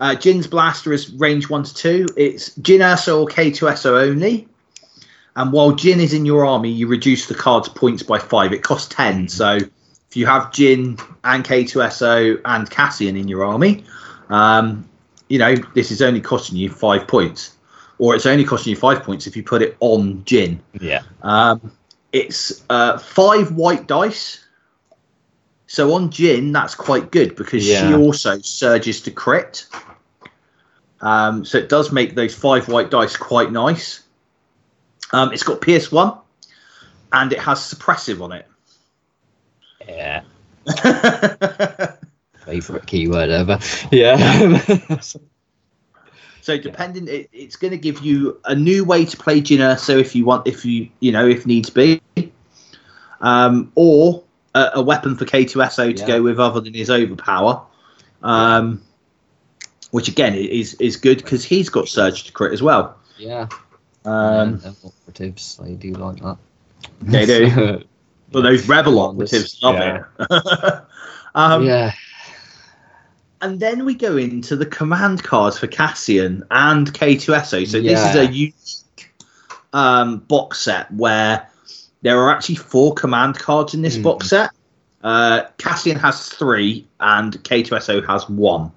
Uh, 0.00 0.14
Jyn's 0.16 0.46
blaster 0.46 0.92
is 0.92 1.12
range 1.14 1.48
one 1.48 1.62
to 1.64 1.74
two. 1.74 2.06
It's 2.16 2.50
Jyn 2.58 2.80
Erso 2.80 3.20
or 3.20 3.26
K2SO 3.26 4.08
only. 4.08 4.48
And 5.36 5.52
while 5.52 5.72
Jyn 5.72 5.98
is 5.98 6.12
in 6.12 6.26
your 6.26 6.44
army, 6.44 6.70
you 6.70 6.86
reduce 6.86 7.26
the 7.26 7.34
card's 7.34 7.68
points 7.68 8.02
by 8.02 8.18
five. 8.18 8.52
It 8.52 8.62
costs 8.62 8.92
ten. 8.94 9.28
So 9.28 9.56
if 9.56 10.16
you 10.16 10.26
have 10.26 10.50
Jyn 10.50 11.00
and 11.24 11.42
K2SO 11.44 12.40
and 12.44 12.68
Cassian 12.68 13.16
in 13.16 13.28
your 13.28 13.44
army, 13.44 13.82
um, 14.28 14.86
you 15.28 15.38
know 15.38 15.54
this 15.74 15.90
is 15.90 16.02
only 16.02 16.20
costing 16.20 16.58
you 16.58 16.68
five 16.68 17.06
points, 17.08 17.51
or 18.02 18.16
it's 18.16 18.26
only 18.26 18.44
costing 18.44 18.70
you 18.70 18.76
five 18.76 19.04
points 19.04 19.28
if 19.28 19.36
you 19.36 19.44
put 19.44 19.62
it 19.62 19.76
on 19.78 20.24
Jyn. 20.24 20.58
yeah, 20.80 21.02
Um, 21.22 21.70
it's 22.10 22.64
uh, 22.68 22.98
five 22.98 23.52
white 23.52 23.86
dice. 23.86 24.44
So 25.68 25.94
on 25.94 26.10
Jyn, 26.10 26.52
that's 26.52 26.74
quite 26.74 27.12
good 27.12 27.36
because 27.36 27.64
she 27.64 27.94
also 27.94 28.38
surges 28.40 29.02
to 29.02 29.12
crit. 29.12 29.66
Um, 31.00 31.44
so 31.44 31.58
it 31.58 31.68
does 31.68 31.92
make 31.92 32.16
those 32.16 32.34
five 32.34 32.66
white 32.66 32.90
dice 32.90 33.16
quite 33.16 33.52
nice. 33.52 34.02
Um, 35.12 35.32
it's 35.32 35.44
got 35.44 35.60
Pierce 35.60 35.92
1 35.92 36.12
and 37.12 37.32
it 37.32 37.38
has 37.38 37.60
suppressive 37.60 38.20
on 38.20 38.32
it. 38.32 38.48
yeah. 39.86 40.22
Favorite 42.46 42.84
keyword 42.86 43.30
ever. 43.30 43.60
Yeah. 43.92 44.60
So 46.42 46.58
depending, 46.58 47.06
it, 47.06 47.30
it's 47.32 47.54
going 47.54 47.70
to 47.70 47.78
give 47.78 48.00
you 48.00 48.38
a 48.44 48.54
new 48.54 48.84
way 48.84 49.04
to 49.04 49.16
play 49.16 49.40
Jinner. 49.40 49.78
So 49.78 49.96
if 49.96 50.14
you 50.14 50.24
want, 50.24 50.46
if 50.46 50.64
you 50.64 50.88
you 50.98 51.12
know, 51.12 51.26
if 51.26 51.46
needs 51.46 51.70
be, 51.70 52.00
um, 53.20 53.70
or 53.76 54.24
a, 54.54 54.70
a 54.74 54.82
weapon 54.82 55.16
for 55.16 55.24
K2SO 55.24 55.94
to 55.96 56.00
Yeah. 56.00 56.06
go 56.06 56.22
with 56.22 56.40
other 56.40 56.60
than 56.60 56.74
his 56.74 56.90
overpower, 56.90 57.62
um, 58.24 58.82
which 59.92 60.08
again 60.08 60.34
is 60.34 60.74
is 60.74 60.96
good 60.96 61.18
because 61.18 61.44
he's 61.44 61.68
got 61.68 61.88
surge 61.88 62.24
to 62.24 62.32
crit 62.32 62.52
as 62.52 62.62
well. 62.62 62.96
yeah. 63.16 63.46
Um, 64.04 64.60
and 64.64 64.76
operatives, 64.84 65.60
they 65.62 65.74
do 65.74 65.92
like 65.92 66.20
that. 66.22 66.36
They 67.02 67.24
do. 67.24 67.84
but 68.32 68.40
those 68.40 68.66
rebel 68.68 68.98
operatives 68.98 69.62
love 69.62 69.76
yeah. 69.76 70.02
it. 70.18 70.82
um, 71.36 71.64
yeah. 71.64 71.92
And 73.42 73.58
then 73.58 73.84
we 73.84 73.94
go 73.94 74.16
into 74.16 74.54
the 74.56 74.64
command 74.66 75.24
cards 75.24 75.58
for 75.58 75.66
Cassian 75.66 76.44
and 76.52 76.92
K2SO. 76.94 77.66
So 77.66 77.80
this 77.80 77.98
is 78.10 78.14
a 78.16 78.26
unique 78.32 79.12
um, 79.72 80.18
box 80.18 80.60
set 80.60 80.90
where 80.92 81.48
there 82.02 82.18
are 82.20 82.30
actually 82.30 82.54
four 82.54 82.94
command 82.94 83.38
cards 83.38 83.74
in 83.74 83.82
this 83.82 83.96
Mhm. 83.96 84.02
box 84.04 84.28
set. 84.30 84.50
Uh, 85.02 85.42
Cassian 85.58 85.98
has 85.98 86.28
three 86.28 86.86
and 87.00 87.42
K2SO 87.42 88.00
has 88.06 88.28
one. 88.28 88.70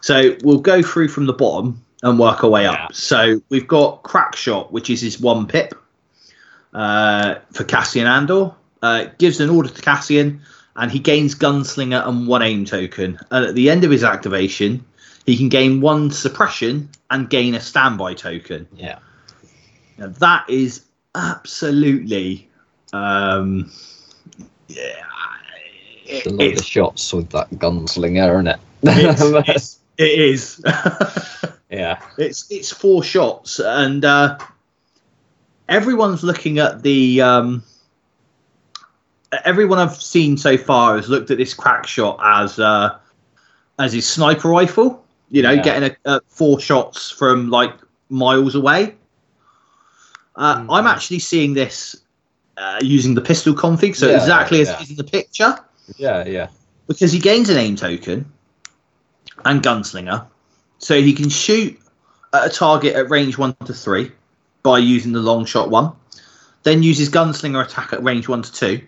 So 0.00 0.34
we'll 0.42 0.60
go 0.60 0.80
through 0.82 1.08
from 1.08 1.26
the 1.26 1.32
bottom 1.34 1.82
and 2.02 2.18
work 2.18 2.42
our 2.44 2.50
way 2.50 2.62
Yeah. 2.62 2.72
up. 2.84 2.94
So 2.94 3.42
we've 3.50 3.68
got 3.68 4.02
Crackshot, 4.02 4.72
which 4.72 4.88
is 4.88 5.02
his 5.02 5.20
one 5.20 5.46
pip 5.46 5.74
uh, 6.72 7.34
for 7.52 7.64
Cassian 7.64 8.06
Andor. 8.06 8.52
Uh, 8.80 9.06
gives 9.18 9.40
an 9.40 9.50
order 9.50 9.68
to 9.68 9.82
Cassian, 9.82 10.40
and 10.78 10.90
he 10.92 11.00
gains 11.00 11.34
Gunslinger 11.34 12.06
and 12.06 12.26
one 12.28 12.40
aim 12.40 12.64
token. 12.64 13.18
And 13.32 13.44
at 13.44 13.54
the 13.56 13.68
end 13.68 13.82
of 13.84 13.90
his 13.90 14.04
activation, 14.04 14.84
he 15.26 15.36
can 15.36 15.48
gain 15.48 15.80
one 15.80 16.10
suppression 16.12 16.88
and 17.10 17.28
gain 17.28 17.54
a 17.56 17.60
standby 17.60 18.14
token. 18.14 18.68
Yeah. 18.76 19.00
Now, 19.98 20.06
that 20.06 20.48
is 20.48 20.84
absolutely, 21.16 22.48
um, 22.92 23.70
yeah, 24.68 25.02
it- 26.06 26.26
a 26.26 26.30
lot 26.30 26.52
of 26.52 26.64
shots 26.64 27.12
with 27.12 27.28
that 27.30 27.50
gunslinger, 27.50 28.32
isn't 28.34 28.46
it? 28.46 28.60
it's, 28.84 29.20
it's, 29.48 29.78
it 29.98 30.20
is. 30.20 30.62
yeah. 31.70 32.00
It's 32.16 32.46
it's 32.50 32.70
four 32.70 33.02
shots, 33.02 33.58
and 33.58 34.04
uh, 34.04 34.38
everyone's 35.68 36.22
looking 36.22 36.60
at 36.60 36.82
the. 36.84 37.20
Um, 37.20 37.64
everyone 39.44 39.78
I've 39.78 39.94
seen 39.96 40.36
so 40.36 40.56
far 40.56 40.96
has 40.96 41.08
looked 41.08 41.30
at 41.30 41.38
this 41.38 41.54
crack 41.54 41.86
shot 41.86 42.18
as 42.22 42.58
uh, 42.58 42.98
as 43.78 43.92
his 43.92 44.08
sniper 44.08 44.48
rifle. 44.48 45.04
You 45.30 45.42
know, 45.42 45.50
Yeah. 45.50 45.62
getting 45.62 45.90
a, 46.06 46.16
a 46.16 46.20
four 46.28 46.58
shots 46.60 47.10
from 47.10 47.50
like 47.50 47.72
miles 48.08 48.54
away. 48.54 48.94
Uh, 50.36 50.58
Mhm. 50.60 50.66
I'm 50.70 50.86
actually 50.86 51.18
seeing 51.18 51.52
this 51.54 51.96
uh, 52.56 52.78
using 52.82 53.14
the 53.14 53.20
pistol 53.20 53.54
config, 53.54 53.94
so 53.94 54.08
Yeah, 54.08 54.16
exactly 54.16 54.60
as 54.60 54.68
yeah. 54.68 54.80
is 54.82 54.90
in 54.90 54.96
the 54.96 55.04
picture 55.04 55.58
Yeah, 55.96 56.24
yeah. 56.26 56.48
because 56.88 57.12
he 57.12 57.18
gains 57.20 57.48
an 57.50 57.56
aim 57.56 57.76
token 57.76 58.24
and 59.44 59.62
gunslinger, 59.62 60.24
so 60.78 61.00
he 61.00 61.12
can 61.12 61.28
shoot 61.28 61.78
at 62.32 62.46
a 62.46 62.50
target 62.50 62.94
at 62.96 63.10
range 63.10 63.38
one 63.38 63.54
to 63.66 63.72
three 63.74 64.10
by 64.62 64.78
using 64.78 65.12
the 65.12 65.20
long 65.20 65.44
shot 65.44 65.70
one. 65.70 65.92
Then 66.64 66.82
uses 66.82 67.08
gunslinger 67.10 67.64
attack 67.64 67.92
at 67.92 68.02
range 68.02 68.28
one 68.28 68.42
to 68.42 68.52
two. 68.52 68.80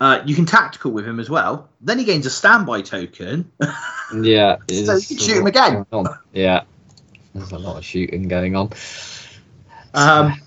Uh, 0.00 0.20
you 0.26 0.34
can 0.34 0.44
tactical 0.44 0.90
with 0.90 1.06
him 1.06 1.20
as 1.20 1.30
well. 1.30 1.68
Then 1.80 1.98
he 1.98 2.04
gains 2.04 2.26
a 2.26 2.30
standby 2.30 2.82
token. 2.82 3.50
Yeah. 4.12 4.58
So 4.68 4.96
you 4.96 5.06
can 5.06 5.16
shoot 5.16 5.38
him 5.38 5.46
again. 5.46 5.86
Yeah. 6.34 6.64
There's 7.34 7.52
a 7.52 7.58
lot 7.58 7.78
of 7.78 7.84
shooting 7.84 8.28
going 8.28 8.54
on. 8.54 8.70
Um, 9.94 10.40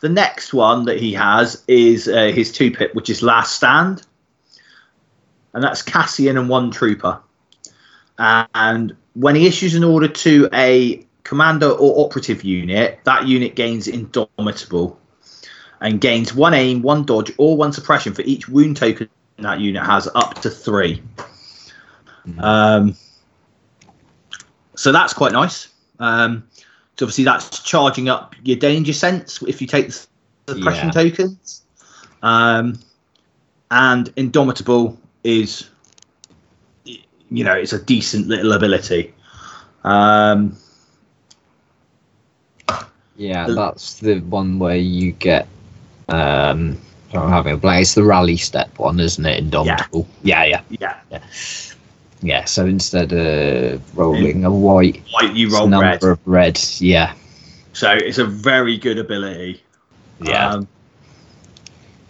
the 0.00 0.08
next 0.08 0.54
one 0.54 0.86
that 0.86 0.98
he 0.98 1.12
has 1.12 1.62
is 1.68 2.08
uh, 2.08 2.32
his 2.34 2.50
two 2.52 2.70
pip, 2.70 2.94
which 2.94 3.10
is 3.10 3.22
Last 3.22 3.54
Stand, 3.54 4.02
and 5.52 5.62
that's 5.62 5.82
Cassian 5.82 6.38
and 6.38 6.48
one 6.48 6.70
trooper. 6.70 7.20
And 8.18 8.96
when 9.14 9.34
he 9.34 9.46
issues 9.46 9.74
an 9.74 9.84
order 9.84 10.08
to 10.08 10.48
a 10.52 11.06
commander 11.22 11.70
or 11.70 12.06
operative 12.06 12.42
unit, 12.42 13.00
that 13.04 13.26
unit 13.26 13.54
gains 13.54 13.86
Indomitable 13.88 14.98
and 15.80 16.00
gains 16.00 16.34
one 16.34 16.54
aim, 16.54 16.82
one 16.82 17.04
dodge, 17.04 17.32
or 17.38 17.56
one 17.56 17.72
suppression 17.72 18.14
for 18.14 18.22
each 18.22 18.48
wound 18.48 18.76
token 18.76 19.08
that 19.38 19.60
unit 19.60 19.84
has 19.84 20.08
up 20.14 20.40
to 20.40 20.50
three. 20.50 21.02
Mhm. 22.26 22.42
Um, 22.42 22.96
so 24.74 24.92
that's 24.92 25.12
quite 25.12 25.32
nice. 25.32 25.68
Um, 25.98 26.44
so 26.98 27.04
obviously 27.04 27.24
that's 27.24 27.62
charging 27.62 28.08
up 28.08 28.34
your 28.42 28.56
danger 28.56 28.92
sense 28.92 29.42
if 29.42 29.60
you 29.60 29.66
take 29.66 29.88
the 29.88 30.06
suppression 30.48 30.86
Yeah. 30.88 30.92
tokens. 30.92 31.62
Um, 32.22 32.78
and 33.70 34.12
Indomitable 34.16 34.98
is, 35.24 35.68
you 36.84 37.44
know, 37.44 37.52
it's 37.52 37.72
a 37.72 37.78
decent 37.82 38.28
little 38.28 38.52
ability. 38.52 39.12
Um, 39.84 40.56
Yeah, 43.18 43.46
that's 43.48 43.98
the 44.00 44.20
one 44.20 44.58
where 44.58 44.76
you 44.76 45.12
get. 45.12 45.48
Um, 46.08 46.78
I'm 47.12 47.30
having 47.30 47.54
a 47.54 47.56
blank. 47.56 47.82
It's 47.82 47.94
the 47.94 48.04
rally 48.04 48.36
step 48.36 48.78
one, 48.78 49.00
isn't 49.00 49.24
it? 49.24 49.38
Indomitable. 49.38 50.06
Yeah, 50.22 50.44
yeah, 50.44 50.62
yeah, 50.70 50.96
yeah. 51.10 51.22
Yeah. 52.22 52.44
So 52.44 52.66
instead 52.66 53.12
of 53.12 53.96
rolling 53.96 54.44
a 54.44 54.50
white, 54.50 55.02
white 55.12 55.34
you 55.34 55.48
roll 55.50 55.68
number 55.68 55.86
red. 55.86 56.04
of 56.04 56.18
red. 56.26 56.60
Yeah, 56.78 57.14
So 57.72 57.92
it's 57.92 58.18
a 58.18 58.24
very 58.24 58.76
good 58.76 58.98
ability. 58.98 59.62
yeah, 60.20 60.50
Um, 60.50 60.68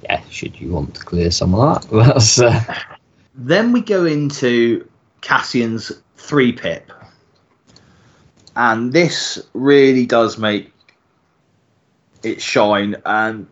yeah. 0.02 0.22
Should 0.30 0.60
you 0.60 0.70
want 0.72 0.94
to 0.94 1.04
clear 1.04 1.30
some 1.30 1.54
of 1.54 1.82
that? 1.90 1.90
That's 2.14 2.40
uh, 2.40 2.62
Then 3.34 3.72
we 3.72 3.80
go 3.80 4.04
into 4.06 4.88
Cassian's 5.20 5.92
three 6.16 6.52
pip. 6.52 6.90
And 8.56 8.92
this 8.92 9.38
really 9.52 10.06
does 10.06 10.38
make 10.38 10.72
it 12.22 12.40
shine. 12.40 12.96
And 13.04 13.46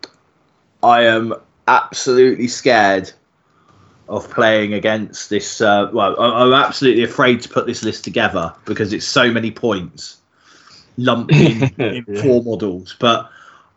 I 0.85 1.03
am 1.03 1.33
absolutely 1.67 2.47
scared 2.47 3.11
of 4.07 4.29
playing 4.29 4.73
against 4.73 5.29
this. 5.31 5.59
Uh, 5.61 5.89
well, 5.91 6.19
I- 6.19 6.43
I'm 6.43 6.53
absolutely 6.53 7.03
afraid 7.03 7.41
to 7.41 7.49
put 7.49 7.65
this 7.65 7.83
list 7.83 8.03
together 8.03 8.53
because 8.65 8.93
it's 8.93 9.05
so 9.05 9.31
many 9.31 9.49
points 9.51 10.17
lumped 10.97 11.33
in, 11.33 11.63
in 11.79 12.05
Yeah. 12.07 12.21
four 12.21 12.43
models. 12.43 12.95
But 12.99 13.29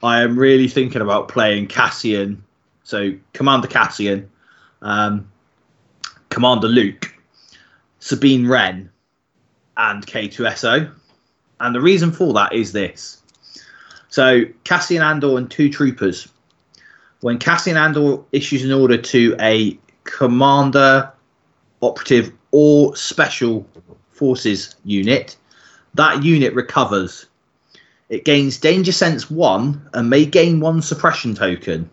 I 0.02 0.20
am 0.22 0.38
really 0.38 0.68
thinking 0.68 1.00
about 1.00 1.28
playing 1.28 1.68
Cassian. 1.68 2.42
So, 2.84 3.12
Commander 3.32 3.68
Cassian. 3.68 4.28
Um, 4.82 5.28
Commander 6.28 6.68
Luke, 6.68 7.12
Sabine 8.00 8.46
Wren, 8.46 8.90
and 9.78 10.06
K2SO. 10.06 10.90
And 11.60 11.74
the 11.74 11.80
reason 11.80 12.12
for 12.12 12.32
that 12.34 12.52
is 12.52 12.72
this. 12.72 13.22
So 14.10 14.44
Cassian 14.64 15.02
Andor 15.02 15.38
and 15.38 15.50
two 15.50 15.70
troopers. 15.70 16.28
When 17.20 17.38
Cassian 17.38 17.76
Andor 17.76 18.22
issues 18.32 18.64
an 18.64 18.72
order 18.72 18.96
to 18.96 19.36
a 19.40 19.78
commander, 20.04 21.12
operative, 21.82 22.32
or 22.50 22.94
special 22.96 23.66
forces 24.10 24.76
unit, 24.84 25.36
that 25.94 26.22
unit 26.22 26.54
recovers. 26.54 27.26
It 28.08 28.24
gains 28.24 28.56
danger 28.56 28.92
sense 28.92 29.30
one 29.30 29.88
and 29.92 30.08
may 30.08 30.24
gain 30.24 30.60
one 30.60 30.80
suppression 30.80 31.34
token. 31.34 31.90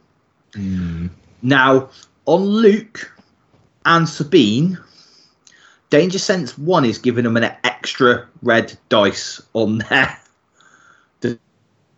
Mm. 0.53 1.09
Now, 1.41 1.89
on 2.25 2.43
Luke 2.43 3.11
and 3.85 4.07
Sabine, 4.07 4.79
Danger 5.89 6.19
Sense 6.19 6.57
1 6.57 6.85
is 6.85 6.97
giving 6.97 7.23
them 7.23 7.37
an 7.37 7.55
extra 7.63 8.27
red 8.41 8.77
dice 8.89 9.41
on 9.53 9.77
their 9.77 10.19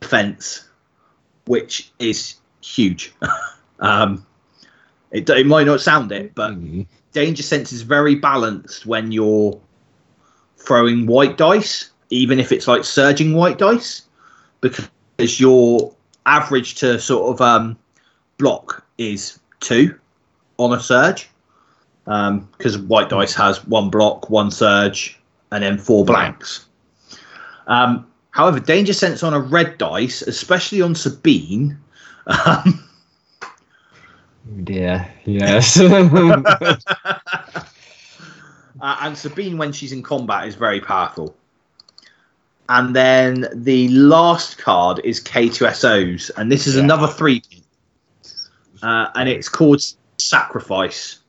defense, 0.01 0.67
which 1.45 1.91
is 1.97 2.35
huge. 2.75 3.13
um, 3.79 4.25
it, 5.11 5.29
it 5.29 5.47
might 5.47 5.65
not 5.65 5.81
sound 5.81 6.11
it, 6.11 6.35
but 6.35 6.51
Mm. 6.51 6.85
Danger 7.13 7.43
Sense 7.43 7.71
is 7.71 7.81
very 7.81 8.15
balanced 8.15 8.85
when 8.85 9.11
you're 9.11 9.59
throwing 10.57 11.07
white 11.07 11.37
dice, 11.37 11.89
even 12.09 12.39
if 12.39 12.51
it's 12.51 12.67
like 12.67 12.83
surging 12.83 13.33
white 13.33 13.57
dice, 13.57 14.03
because 14.61 14.89
your 15.39 15.93
average 16.25 16.75
to 16.75 16.99
sort 16.99 17.33
of 17.33 17.41
um, 17.41 17.77
block 18.37 18.85
is 18.97 19.39
two 19.61 19.97
on 20.57 20.73
a 20.73 20.79
surge. 20.79 21.29
Because 22.05 22.77
white 22.77 23.09
dice 23.09 23.33
has 23.33 23.65
one 23.65 23.89
block, 23.89 24.29
one 24.29 24.51
surge, 24.51 25.19
and 25.51 25.63
then 25.63 25.77
four 25.77 26.05
blanks. 26.05 26.65
Um, 27.67 28.05
however, 28.31 28.59
danger 28.59 28.93
sense 28.93 29.23
on 29.23 29.33
a 29.33 29.39
red 29.39 29.77
dice, 29.77 30.21
especially 30.21 30.81
on 30.81 30.95
Sabine, 30.95 31.77
um, 32.27 32.83
Yeah. 34.65 35.09
Yes. 35.25 35.79
Uh, 38.79 38.95
and 39.01 39.17
Sabine, 39.17 39.57
when 39.57 39.71
she's 39.71 39.91
in 39.91 40.03
combat, 40.03 40.47
is 40.47 40.53
very 40.53 40.79
powerful. 40.79 41.35
And 42.69 42.95
then 42.95 43.47
the 43.51 43.87
last 43.89 44.59
card 44.59 45.01
is 45.03 45.19
K2SOs, 45.23 46.29
and 46.37 46.51
this 46.51 46.67
is 46.67 46.75
Yeah. 46.75 46.83
another 46.83 47.07
three. 47.07 47.41
Uh, 48.83 49.07
and 49.15 49.27
it's 49.27 49.49
called 49.49 49.81
Sacrifice. 50.19 51.19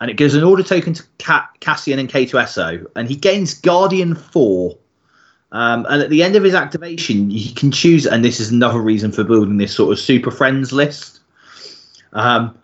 And 0.00 0.10
it 0.10 0.16
gives 0.16 0.34
an 0.34 0.42
order 0.42 0.62
token 0.62 0.94
to 0.94 1.02
Ca- 1.18 1.50
Cassian 1.60 1.98
and 1.98 2.08
K2SO, 2.08 2.86
and 2.96 3.08
he 3.08 3.16
gains 3.16 3.52
Guardian 3.60 4.14
4. 4.14 4.74
Um, 5.54 5.86
and 5.88 6.02
at 6.02 6.10
the 6.10 6.24
end 6.24 6.34
of 6.34 6.42
his 6.42 6.52
activation, 6.52 7.30
he 7.30 7.52
can 7.54 7.70
choose, 7.70 8.06
and 8.06 8.24
this 8.24 8.40
is 8.40 8.50
another 8.50 8.80
reason 8.80 9.12
for 9.12 9.22
building 9.22 9.56
this 9.56 9.72
sort 9.72 9.92
of 9.92 10.00
Super 10.00 10.32
Friends 10.32 10.72
list. 10.72 11.20
Um, 12.12 12.58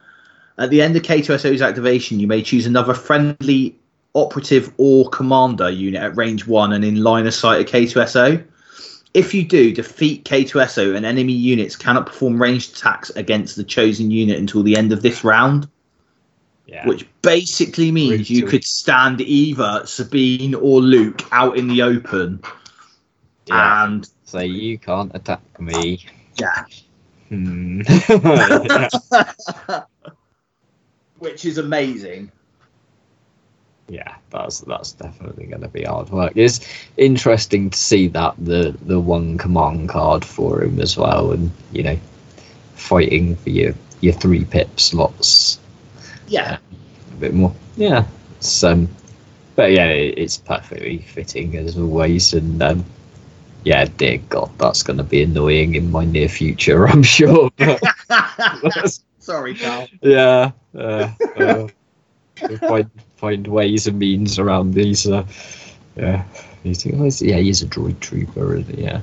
at 0.58 0.70
the 0.70 0.82
end 0.82 0.96
of 0.96 1.02
K2SO's 1.02 1.62
activation, 1.62 2.18
you 2.18 2.26
may 2.26 2.42
choose 2.42 2.66
another 2.66 2.92
friendly 2.92 3.78
operative 4.16 4.74
or 4.76 5.08
commander 5.10 5.70
unit 5.70 6.02
at 6.02 6.16
range 6.16 6.48
1 6.48 6.72
and 6.72 6.84
in 6.84 7.00
line 7.00 7.28
of 7.28 7.32
sight 7.32 7.60
of 7.60 7.66
K2SO. 7.66 8.44
If 9.14 9.34
you 9.34 9.44
do, 9.44 9.72
defeat 9.72 10.24
K2SO 10.24 10.96
and 10.96 11.06
enemy 11.06 11.32
units 11.32 11.76
cannot 11.76 12.06
perform 12.06 12.42
ranged 12.42 12.76
attacks 12.76 13.10
against 13.10 13.54
the 13.54 13.62
chosen 13.62 14.10
unit 14.10 14.36
until 14.36 14.64
the 14.64 14.76
end 14.76 14.92
of 14.92 15.02
this 15.02 15.22
round, 15.22 15.68
yeah. 16.66 16.84
which 16.88 17.06
basically 17.22 17.92
means 17.92 18.28
you 18.28 18.46
could 18.46 18.64
stand 18.64 19.20
either 19.20 19.82
Sabine 19.84 20.56
or 20.56 20.80
Luke 20.80 21.22
out 21.30 21.56
in 21.56 21.68
the 21.68 21.82
open 21.82 22.42
yeah. 23.50 23.84
and 23.86 24.08
so 24.24 24.40
you 24.40 24.78
can't 24.78 25.12
attack 25.14 25.42
me. 25.60 26.00
yeah, 26.36 26.64
Hmm. 27.28 27.82
which 31.18 31.44
is 31.44 31.58
amazing. 31.58 32.32
yeah, 33.88 34.14
that's 34.30 34.60
that's 34.60 34.92
definitely 34.92 35.46
going 35.46 35.62
to 35.62 35.68
be 35.68 35.82
hard 35.82 36.10
work. 36.10 36.32
It's 36.36 36.60
interesting 36.96 37.70
to 37.70 37.78
see 37.78 38.08
that 38.08 38.34
the 38.38 38.76
the 38.82 39.00
one 39.00 39.38
command 39.38 39.88
card 39.88 40.24
for 40.24 40.62
him 40.62 40.80
as 40.80 40.96
well, 40.96 41.32
and 41.32 41.50
you 41.72 41.82
know, 41.82 41.98
fighting 42.74 43.36
for 43.36 43.50
your 43.50 43.74
your 44.00 44.14
three 44.14 44.44
pip 44.44 44.80
slots 44.80 45.58
Yeah, 46.26 46.58
a 47.12 47.20
bit 47.20 47.34
more. 47.34 47.54
Yeah, 47.76 48.06
it's 48.38 48.62
um, 48.64 48.88
but 49.56 49.72
yeah, 49.72 49.86
it, 49.88 50.18
it's 50.18 50.38
perfectly 50.38 50.98
fitting 50.98 51.56
as 51.56 51.76
always, 51.76 52.32
and 52.34 52.62
um, 52.62 52.84
yeah, 53.64 53.84
dear 53.96 54.18
God, 54.28 54.50
that's 54.58 54.82
going 54.82 54.96
to 54.98 55.04
be 55.04 55.22
annoying 55.22 55.74
in 55.74 55.90
my 55.90 56.04
near 56.04 56.28
future, 56.28 56.88
I'm 56.92 57.02
sure. 57.02 57.50
Sorry, 59.18 59.54
Carl. 59.54 59.88
yeah, 60.02 60.50
uh, 60.76 61.10
uh, 61.36 61.68
find 62.66 62.90
find 63.16 63.46
ways 63.46 63.86
and 63.86 63.98
means 63.98 64.38
around 64.38 64.72
these. 64.74 65.06
Uh, 65.06 65.26
yeah, 65.96 66.24
he's, 66.62 66.82
he's- 66.82 67.20
yeah, 67.22 67.36
he's 67.36 67.62
a 67.62 67.66
droid 67.66 68.00
trooper, 68.00 68.54
and 68.56 68.68
yeah, 68.78 69.00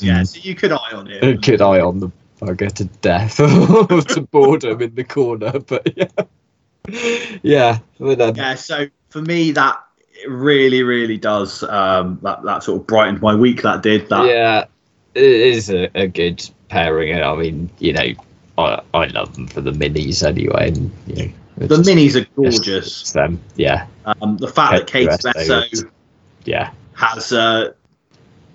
Yeah, 0.00 0.22
so 0.22 0.38
you 0.40 0.54
could 0.54 0.72
eye 0.72 0.92
on 0.92 1.06
him. 1.06 1.36
good 1.36 1.60
eye 1.60 1.80
on 1.80 1.98
the 2.00 2.10
bugger 2.40 2.72
to 2.72 2.84
death 2.84 3.36
to 3.36 4.20
boredom 4.30 4.80
in 4.82 4.94
the 4.94 5.04
corner, 5.04 5.58
but 5.60 5.86
yeah, 5.96 7.38
yeah, 7.42 7.78
um, 8.00 8.34
Yeah, 8.36 8.54
so 8.54 8.88
for 9.10 9.20
me, 9.22 9.52
that 9.52 9.82
it 10.22 10.30
really, 10.30 10.82
really 10.82 11.18
does. 11.18 11.62
Um, 11.64 12.18
that 12.22 12.42
that 12.44 12.62
sort 12.62 12.80
of 12.80 12.86
brightened 12.86 13.20
my 13.20 13.34
week. 13.34 13.62
That 13.62 13.82
did 13.82 14.08
that. 14.08 14.26
yeah, 14.26 14.64
it 15.14 15.22
is 15.22 15.70
a, 15.70 15.88
a 15.94 16.06
good 16.06 16.48
pairing. 16.68 17.12
and 17.12 17.24
I 17.24 17.34
mean, 17.34 17.70
you 17.78 17.92
know, 17.92 18.08
I 18.58 18.80
I 18.94 19.06
love 19.06 19.34
them 19.34 19.46
for 19.48 19.60
the 19.60 19.72
minis 19.72 20.26
anyway, 20.26 20.68
and 20.68 20.90
you 21.06 21.14
know, 21.26 21.32
The 21.66 21.76
just- 21.76 21.88
minis 21.88 22.20
are 22.20 22.26
gorgeous. 22.36 23.12
Them, 23.12 23.40
yeah, 23.56 23.86
Um, 24.04 24.36
the 24.38 24.48
fact 24.48 24.72
that 24.78 24.86
Kate 24.86 25.08
K2SO 25.08 25.32
Besso 25.34 25.90
yeah. 26.44 26.70
has, 26.94 27.32
uh, 27.32 27.72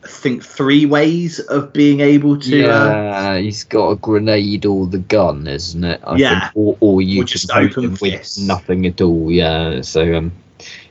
I 0.03 0.07
think, 0.07 0.43
three 0.43 0.85
ways 0.85 1.39
of 1.39 1.73
being 1.73 1.99
able 2.01 2.37
to. 2.39 2.63
Uh, 2.65 2.85
Yeah, 2.91 3.37
he's 3.39 3.63
got 3.63 3.89
a 3.91 3.95
grenade 3.97 4.65
or 4.65 4.87
the 4.87 4.99
gun, 4.99 5.47
isn't 5.47 5.83
it? 5.83 6.01
I 6.05 6.15
Yeah. 6.17 6.39
think, 6.39 6.51
or, 6.55 6.77
or 6.79 7.01
you 7.01 7.21
Or 7.21 7.25
just 7.25 7.51
open 7.51 7.97
with 8.01 8.37
nothing 8.39 8.85
at 8.87 8.99
all. 9.01 9.31
Yeah, 9.31 9.81
so 9.81 10.15
um, 10.15 10.31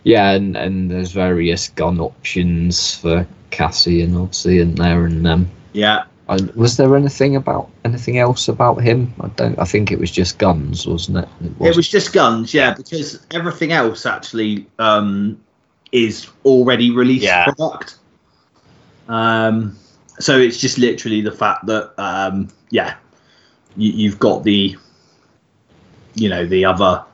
yeah, 0.04 0.30
and, 0.32 0.56
and 0.56 0.90
there's 0.90 1.12
various 1.12 1.68
gun 1.70 2.00
options 2.00 2.94
for 2.94 3.26
Cassian, 3.50 4.16
obviously, 4.16 4.60
in 4.60 4.74
there. 4.74 5.04
And 5.04 5.26
um, 5.26 5.50
yeah, 5.72 6.04
I, 6.28 6.38
was 6.54 6.76
there 6.76 6.96
anything 6.96 7.36
about 7.36 7.70
anything 7.84 8.18
else 8.18 8.48
about 8.48 8.82
him? 8.82 9.14
I 9.20 9.28
don't. 9.28 9.58
I 9.58 9.64
think 9.64 9.90
it 9.92 9.98
was 9.98 10.10
just 10.10 10.38
guns, 10.38 10.86
wasn't 10.86 11.18
it? 11.18 11.28
it 11.44 11.58
wasn't- 11.58 11.76
was 11.76 11.88
just 11.88 12.12
guns. 12.12 12.52
Yeah, 12.54 12.74
because 12.74 13.24
everything 13.32 13.72
else 13.72 14.06
actually 14.06 14.66
um, 14.78 15.40
is 15.92 16.28
already 16.44 16.90
released 16.90 17.24
Yeah. 17.24 17.44
product. 17.44 17.96
Um, 19.08 19.76
so 20.18 20.38
it's 20.38 20.58
just 20.58 20.78
literally 20.78 21.20
the 21.20 21.30
fact 21.32 21.66
that 21.66 21.92
um, 21.98 22.48
yeah, 22.70 22.96
you, 23.76 23.92
you've 23.92 24.18
got 24.18 24.42
the, 24.42 24.76
you 26.14 26.28
know, 26.28 26.44
the 26.46 26.64
other 26.64 27.04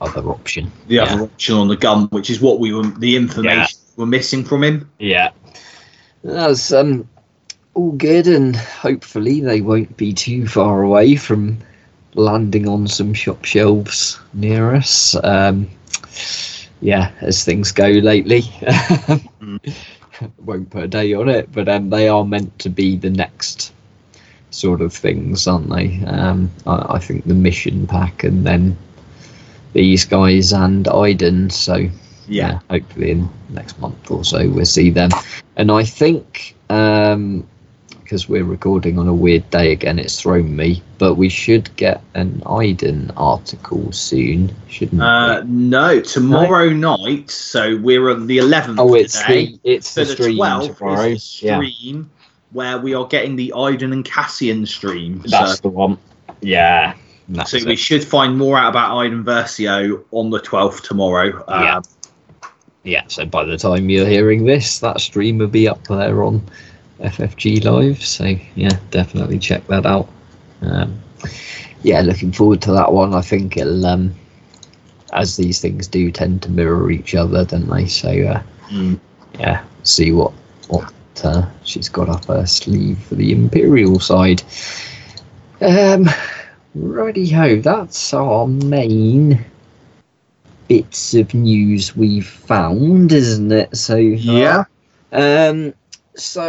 other 0.00 0.28
option. 0.28 0.70
the 0.88 0.96
yeah. 0.96 1.04
other 1.04 1.24
option 1.24 1.54
on 1.56 1.68
the 1.68 1.76
gun, 1.76 2.06
which 2.06 2.30
is 2.30 2.40
what 2.40 2.58
we 2.58 2.72
were 2.72 2.82
the 2.82 3.16
information 3.16 3.78
we're 3.96 4.06
missing 4.06 4.44
from 4.44 4.64
him. 4.64 4.90
Yeah. 4.98 5.30
That's 6.24 6.72
um 6.72 7.08
all 7.74 7.92
good 7.92 8.26
and 8.26 8.56
hopefully 8.56 9.40
they 9.40 9.60
won't 9.60 9.96
be 9.96 10.12
too 10.12 10.46
far 10.48 10.82
away 10.82 11.16
from 11.16 11.58
landing 12.14 12.66
on 12.66 12.88
some 12.88 13.14
shop 13.14 13.44
shelves 13.44 14.18
near 14.32 14.74
us. 14.74 15.14
Um 15.22 15.68
yeah, 16.80 17.12
as 17.20 17.44
things 17.44 17.72
go 17.72 17.88
lately. 17.88 18.42
Won't 20.44 20.68
put 20.70 20.84
a 20.84 20.88
day 20.88 21.14
on 21.14 21.28
it, 21.28 21.52
but 21.52 21.68
um 21.68 21.90
they 21.90 22.08
are 22.08 22.24
meant 22.24 22.58
to 22.60 22.70
be 22.70 22.96
the 22.96 23.10
next 23.10 23.72
sort 24.50 24.80
of 24.80 24.92
things, 24.92 25.46
aren't 25.46 25.70
they? 25.70 26.02
Um 26.06 26.50
I, 26.66 26.94
I 26.94 26.98
think 26.98 27.26
the 27.26 27.34
mission 27.34 27.86
pack 27.86 28.24
and 28.24 28.46
then 28.46 28.76
these 29.72 30.04
guys 30.04 30.52
and 30.52 30.86
Iden, 30.88 31.50
so 31.50 31.88
Yeah, 32.26 32.60
hopefully 32.70 33.12
in 33.12 33.28
next 33.50 33.78
month 33.80 34.10
or 34.10 34.24
so 34.24 34.48
we'll 34.48 34.64
see 34.64 34.90
them 34.90 35.10
and 35.56 35.70
i 35.70 35.84
think 35.84 36.54
um 36.70 37.46
because 38.02 38.28
we're 38.28 38.44
recording 38.44 38.98
on 38.98 39.06
a 39.06 39.14
weird 39.14 39.48
day 39.50 39.70
again 39.72 39.98
it's 39.98 40.20
thrown 40.20 40.56
me 40.56 40.82
but 40.98 41.14
we 41.14 41.28
should 41.28 41.74
get 41.76 42.02
an 42.14 42.42
iden 42.46 43.10
article 43.16 43.90
soon 43.92 44.54
shouldn't 44.68 45.00
uh, 45.00 45.42
we 45.44 45.50
no, 45.50 46.00
tomorrow 46.00 46.70
night. 46.70 47.30
So 47.30 47.76
we're 47.76 48.10
on 48.10 48.26
the 48.26 48.38
11th 48.38 48.76
oh 48.78 48.94
it's 48.94 49.18
today. 49.18 49.46
the 49.46 49.60
it's 49.64 49.88
So 49.88 50.02
the 50.02 50.06
the 50.06 50.12
stream 50.14 50.38
12th 50.38 50.76
tomorrow 50.76 51.04
is 51.04 51.38
the 51.40 51.46
yeah 51.46 51.56
stream 51.56 52.10
where 52.52 52.78
we 52.78 52.94
are 52.94 53.06
getting 53.06 53.36
the 53.36 53.52
Iden 53.52 53.92
and 53.92 54.04
Cassian 54.04 54.66
stream. 54.66 55.22
that's 55.26 55.56
so, 55.56 55.62
the 55.62 55.68
one 55.68 55.98
yeah 56.40 56.94
So 57.46 57.64
we 57.64 57.76
should 57.76 58.04
find 58.04 58.36
more 58.36 58.58
out 58.58 58.70
about 58.70 58.96
Iden 58.96 59.24
Versio 59.24 60.04
on 60.10 60.30
the 60.30 60.40
12th 60.40 60.82
tomorrow. 60.82 61.44
Yeah. 61.48 61.76
Um, 61.76 61.82
yeah, 62.82 63.04
so 63.08 63.26
by 63.26 63.44
the 63.44 63.58
time 63.58 63.90
you're 63.90 64.06
hearing 64.06 64.44
this, 64.44 64.78
that 64.80 65.00
stream 65.00 65.38
will 65.38 65.48
be 65.48 65.68
up 65.68 65.86
there 65.86 66.22
on 66.22 66.42
FFG 67.00 67.64
Live. 67.64 68.02
So 68.02 68.36
yeah, 68.54 68.78
definitely 68.90 69.38
check 69.38 69.66
that 69.66 69.84
out. 69.84 70.08
Um, 70.62 71.00
yeah, 71.82 72.00
looking 72.00 72.32
forward 72.32 72.62
to 72.62 72.72
that 72.72 72.92
one. 72.92 73.14
I 73.14 73.20
think 73.20 73.56
it'll, 73.56 73.84
um, 73.84 74.14
as 75.12 75.36
these 75.36 75.60
things 75.60 75.88
do, 75.88 76.10
tend 76.10 76.42
to 76.42 76.50
mirror 76.50 76.90
each 76.90 77.14
other, 77.14 77.44
don't 77.44 77.68
they? 77.68 77.86
So 77.86 78.08
uh, 78.08 78.42
mm. 78.68 78.98
yeah, 79.38 79.64
see 79.82 80.12
what 80.12 80.32
what 80.68 80.92
uh, 81.22 81.48
she's 81.64 81.88
got 81.88 82.08
up 82.08 82.24
her 82.26 82.46
sleeve 82.46 82.98
for 82.98 83.14
the 83.14 83.32
Imperial 83.32 84.00
side. 84.00 84.42
Um, 85.60 86.08
righty 86.74 87.28
ho, 87.28 87.56
that's 87.60 88.12
our 88.14 88.46
main 88.46 89.44
bits 90.68 91.14
of 91.14 91.34
news 91.34 91.96
we've 91.96 92.26
found, 92.26 93.12
isn't 93.12 93.52
it? 93.52 93.76
So 93.76 93.96
Yeah. 93.96 94.64
Um. 95.12 95.74
So, 96.16 96.42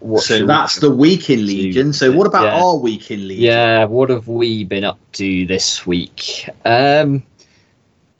what 0.00 0.22
So 0.22 0.44
that's 0.46 0.76
the 0.80 0.90
week 0.90 1.30
in 1.30 1.46
Legion. 1.46 1.92
So 1.92 2.10
what 2.10 2.26
about 2.26 2.44
Yeah. 2.44 2.62
our 2.62 2.76
week 2.76 3.10
in 3.10 3.28
Legion? 3.28 3.44
yeah. 3.44 3.84
What 3.84 4.10
have 4.10 4.26
we 4.28 4.64
been 4.64 4.84
up 4.84 4.98
to 5.12 5.46
this 5.46 5.86
week? 5.86 6.48
Um. 6.64 7.22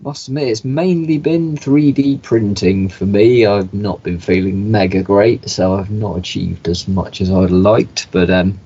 Must 0.00 0.28
admit, 0.28 0.46
it's 0.48 0.64
mainly 0.64 1.18
been 1.18 1.56
3D 1.56 2.18
printing 2.22 2.88
for 2.88 3.04
me. 3.04 3.44
I've 3.44 3.74
not 3.74 4.00
been 4.04 4.20
feeling 4.20 4.70
mega 4.70 5.02
great, 5.02 5.50
so 5.50 5.74
I've 5.74 5.90
not 5.90 6.16
achieved 6.16 6.68
as 6.68 6.86
much 6.86 7.20
as 7.20 7.32
I'd 7.32 7.50
liked. 7.50 8.06
But 8.12 8.30
um, 8.30 8.60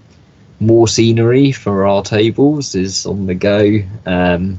more 0.63 0.89
scenery 0.89 1.53
for 1.53 1.87
our 1.87 2.03
tables 2.03 2.75
is 2.75 3.07
on 3.07 3.27
the 3.27 3.35
go. 3.35 3.81
Um, 4.07 4.59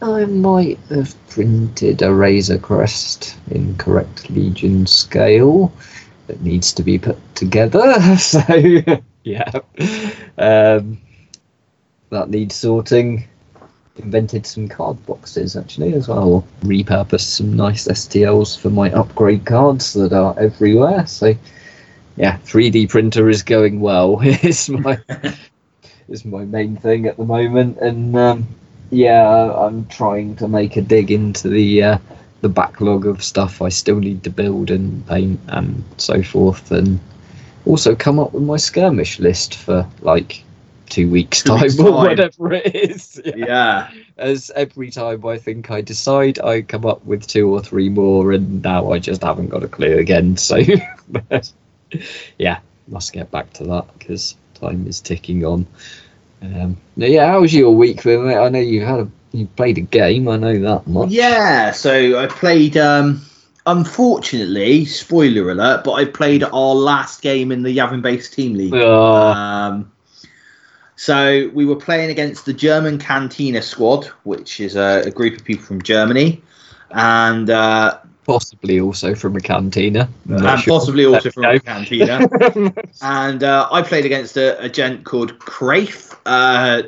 I 0.00 0.26
might 0.26 0.78
have 0.90 1.14
printed 1.28 2.02
a 2.02 2.12
Razor 2.12 2.58
Crest 2.58 3.36
in 3.50 3.76
correct 3.76 4.30
Legion 4.30 4.86
scale 4.86 5.72
that 6.28 6.40
needs 6.42 6.72
to 6.74 6.82
be 6.82 6.98
put 6.98 7.18
together. 7.34 7.94
So, 8.18 8.42
yeah. 9.24 9.50
Um, 10.38 10.98
that 12.10 12.30
needs 12.30 12.54
sorting. 12.54 13.24
Invented 13.96 14.46
some 14.46 14.68
card 14.68 15.04
boxes 15.06 15.56
actually 15.56 15.94
as 15.94 16.06
well. 16.06 16.46
Repurposed 16.62 17.20
some 17.20 17.56
nice 17.56 17.88
STLs 17.88 18.56
for 18.56 18.70
my 18.70 18.92
upgrade 18.92 19.44
cards 19.44 19.92
that 19.94 20.12
are 20.12 20.38
everywhere. 20.38 21.06
So, 21.06 21.34
yeah, 22.18 22.38
3D 22.44 22.86
printer 22.86 23.28
is 23.30 23.42
going 23.42 23.80
well. 23.80 24.20
is 24.22 24.68
my 24.70 24.98
is 26.08 26.24
my 26.24 26.44
main 26.44 26.76
thing 26.76 27.06
at 27.06 27.16
the 27.16 27.24
moment, 27.24 27.78
and 27.78 28.16
um, 28.16 28.46
yeah, 28.90 29.52
I'm 29.54 29.86
trying 29.86 30.36
to 30.36 30.48
make 30.48 30.76
a 30.76 30.82
dig 30.82 31.10
into 31.10 31.48
the 31.48 31.82
uh, 31.82 31.98
the 32.42 32.48
backlog 32.48 33.06
of 33.06 33.22
stuff 33.22 33.62
I 33.62 33.68
still 33.70 34.00
need 34.00 34.24
to 34.24 34.30
build 34.30 34.70
and 34.70 35.06
paint 35.06 35.40
and 35.48 35.84
so 35.98 36.22
forth, 36.22 36.70
and 36.72 36.98
also 37.66 37.94
come 37.94 38.18
up 38.18 38.32
with 38.32 38.42
my 38.44 38.56
skirmish 38.56 39.18
list 39.20 39.54
for 39.56 39.86
like 40.00 40.44
two 40.88 41.10
weeks 41.10 41.42
Two 41.42 41.50
time 41.50 41.62
weeks' 41.62 41.78
or 41.78 41.92
time. 41.92 42.02
whatever 42.08 42.52
it 42.54 42.74
is. 42.74 43.20
Yeah. 43.34 43.34
Yeah. 43.36 43.90
As 44.16 44.50
every 44.56 44.90
time 44.90 45.24
I 45.26 45.38
think 45.38 45.70
I 45.70 45.80
decide, 45.82 46.38
I 46.40 46.62
come 46.62 46.86
up 46.86 47.04
with 47.04 47.26
two 47.26 47.52
or 47.52 47.60
three 47.62 47.88
more, 47.90 48.32
and 48.32 48.62
now 48.62 48.92
I 48.92 48.98
just 48.98 49.22
haven't 49.22 49.48
got 49.50 49.62
a 49.64 49.68
clue 49.68 49.98
again. 49.98 50.36
So, 50.36 50.58
yeah, 52.38 52.60
must 52.88 53.12
get 53.12 53.30
back 53.30 53.52
to 53.54 53.64
that 53.64 53.86
because 53.98 54.36
time 54.54 54.86
is 54.86 55.00
ticking 55.00 55.44
on. 55.44 55.66
Um, 56.42 56.76
now, 56.96 57.06
yeah, 57.06 57.26
how 57.26 57.40
was 57.40 57.54
your 57.54 57.74
week, 57.74 58.02
then, 58.02 58.26
mate? 58.26 58.36
I 58.36 58.48
know 58.48 58.60
you 58.60 58.84
had 58.84 59.00
a 59.00 59.08
you 59.32 59.46
played 59.46 59.78
a 59.78 59.82
game. 59.82 60.28
I 60.28 60.36
know 60.36 60.58
that 60.58 60.86
much. 60.86 61.10
Yeah. 61.10 61.72
So 61.72 62.18
I 62.18 62.26
played. 62.26 62.76
Um, 62.76 63.22
unfortunately, 63.66 64.86
spoiler 64.86 65.50
alert, 65.50 65.84
but 65.84 65.92
I 65.92 66.06
played 66.06 66.42
our 66.42 66.74
last 66.74 67.20
game 67.20 67.52
in 67.52 67.62
the 67.62 67.76
Yavin 67.76 68.00
Base 68.00 68.30
Team 68.30 68.54
League. 68.54 68.74
Oh, 68.74 69.28
Um, 69.28 69.92
so 70.96 71.50
we 71.54 71.64
were 71.64 71.76
playing 71.76 72.10
against 72.10 72.46
the 72.46 72.52
German 72.52 72.98
Cantina 72.98 73.62
squad, 73.62 74.06
which 74.24 74.58
is 74.58 74.74
a, 74.74 75.02
a 75.06 75.10
group 75.10 75.36
of 75.36 75.44
people 75.44 75.64
from 75.64 75.82
Germany, 75.82 76.42
and 76.90 77.50
uh, 77.50 77.98
possibly 78.28 78.78
also 78.78 79.14
from 79.14 79.34
a 79.36 79.40
cantina. 79.40 80.06
And 80.28 80.60
sure. 80.60 80.78
possibly 80.78 81.06
also 81.06 81.30
from 81.30 81.46
a 81.46 81.58
Cantina. 81.58 82.28
and 83.02 83.42
uh, 83.42 83.66
I 83.72 83.80
played 83.80 84.04
against 84.04 84.36
a, 84.36 84.62
a 84.62 84.68
gent 84.68 85.04
called 85.04 85.38
Crafe, 85.38 86.14
uh, 86.26 86.82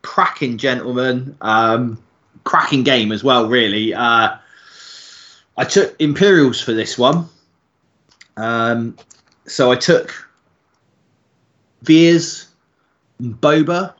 cracking 0.00 0.56
gentleman, 0.56 1.36
um, 1.42 2.02
cracking 2.44 2.84
game 2.84 3.12
as 3.12 3.22
well. 3.22 3.46
Really, 3.48 3.92
uh, 3.92 4.36
I 5.58 5.64
took 5.64 5.94
Imperials 5.98 6.58
for 6.58 6.72
this 6.72 6.96
one. 6.96 7.28
Um, 8.38 8.96
so 9.46 9.70
I 9.70 9.76
took 9.76 10.14
Veers, 11.82 12.46
Boba, 13.20 13.92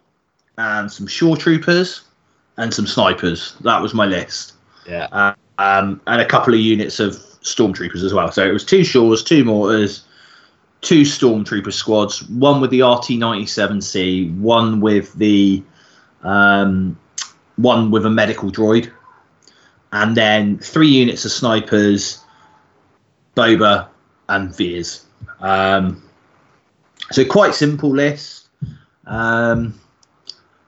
and 0.56 0.90
some 0.90 1.06
Shore 1.06 1.36
Troopers, 1.36 2.00
and 2.56 2.72
some 2.72 2.86
snipers. 2.86 3.56
That 3.60 3.82
was 3.82 3.92
my 3.92 4.06
list 4.06 4.54
yeah, 4.88 5.34
um, 5.58 6.00
and 6.06 6.20
a 6.20 6.26
couple 6.26 6.54
of 6.54 6.60
units 6.60 7.00
of 7.00 7.16
stormtroopers 7.42 8.02
as 8.02 8.14
well. 8.14 8.30
So 8.30 8.46
it 8.46 8.52
was 8.52 8.64
two 8.64 8.84
shores, 8.84 9.22
two 9.22 9.44
mortars, 9.44 10.04
two 10.80 11.02
stormtrooper 11.02 11.72
squads, 11.72 12.28
one 12.28 12.60
with 12.60 12.70
the 12.70 12.80
RT97C, 12.80 14.38
one 14.38 14.80
with 14.80 15.12
the 15.14 15.62
um, 16.22 16.98
one 17.56 17.90
with 17.90 18.06
a 18.06 18.10
medical 18.10 18.50
droid, 18.50 18.90
and 19.92 20.16
then 20.16 20.58
three 20.58 20.88
units 20.88 21.24
of 21.24 21.32
snipers, 21.32 22.22
Boba, 23.36 23.88
and 24.28 24.54
Veers. 24.54 25.04
Um, 25.40 26.02
so 27.10 27.24
quite 27.24 27.54
simple 27.54 27.90
list. 27.90 28.48
Um, 29.06 29.78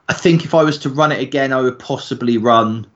I 0.09 0.15
think 0.15 0.45
if 0.45 0.55
I 0.55 0.65
was 0.65 0.79
to 0.79 0.89
run 0.89 1.13
it 1.13 1.21
again, 1.21 1.53
I 1.53 1.61
would 1.61 1.79
possibly 1.79 2.39
run 2.39 2.87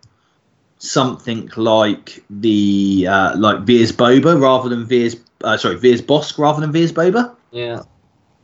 something 0.84 1.50
like 1.56 2.22
the 2.30 3.06
uh, 3.08 3.36
like 3.38 3.60
Veers 3.60 3.92
Boba 3.92 4.40
rather 4.40 4.68
than 4.68 4.84
Veers 4.84 5.16
uh, 5.42 5.56
sorry 5.56 5.76
Veers 5.78 6.02
Bossk 6.02 6.38
rather 6.38 6.60
than 6.60 6.72
Veers 6.72 6.92
Boba. 6.92 7.34
yeah, 7.50 7.82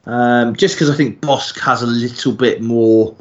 Um, 0.07 0.55
just 0.57 0.75
because 0.75 0.91
I 0.91 0.95
think 0.97 1.21
Bossk 1.21 1.59
has 1.61 1.83
a 1.83 1.87
little 1.87 2.33
bit 2.33 2.63
more, 2.63 3.15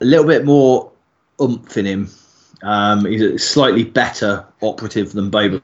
a 0.00 0.04
little 0.04 0.26
bit 0.26 0.44
more 0.44 0.90
oomph 1.40 1.76
in 1.76 1.86
him. 1.86 2.10
Um, 2.62 3.04
he's 3.04 3.22
a 3.22 3.38
slightly 3.38 3.84
better 3.84 4.44
operative 4.62 5.12
than 5.12 5.30
Boba 5.30 5.60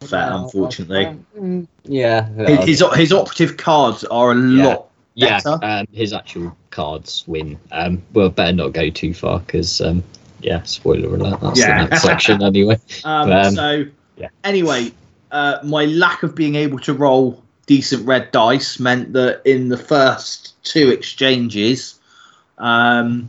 Fett, 0.00 0.32
unfortunately. 0.32 1.16
Mm, 1.38 1.66
yeah, 1.84 2.28
His, 2.46 2.80
his 2.80 2.84
his 2.96 3.12
operative 3.12 3.56
cards 3.56 4.04
are 4.04 4.32
a 4.32 4.36
Yeah. 4.36 4.64
lot. 4.66 4.86
yeah. 5.14 5.40
Um, 5.44 5.86
his 5.92 6.12
actual 6.12 6.56
cards 6.70 7.24
win. 7.28 7.58
Um, 7.70 8.02
well, 8.12 8.28
better 8.30 8.52
not 8.52 8.72
go 8.72 8.90
too 8.90 9.14
far 9.14 9.38
because 9.40 9.80
um, 9.80 10.02
yeah, 10.44 10.62
spoiler 10.62 11.14
alert. 11.14 11.40
That's 11.40 11.58
Yeah. 11.58 11.82
the 11.84 11.88
next 11.90 12.02
section 12.02 12.42
anyway. 12.42 12.78
Um, 13.04 13.32
Um, 13.32 13.54
so 13.54 13.84
yeah. 14.16 14.28
anyway, 14.44 14.92
uh, 15.32 15.58
my 15.64 15.86
lack 15.86 16.22
of 16.22 16.34
being 16.34 16.54
able 16.54 16.78
to 16.80 16.92
roll 16.92 17.42
decent 17.66 18.06
red 18.06 18.30
dice 18.30 18.78
meant 18.78 19.12
that 19.14 19.40
in 19.44 19.68
the 19.70 19.76
first 19.78 20.62
two 20.64 20.90
exchanges 20.90 21.98
um, 22.58 23.28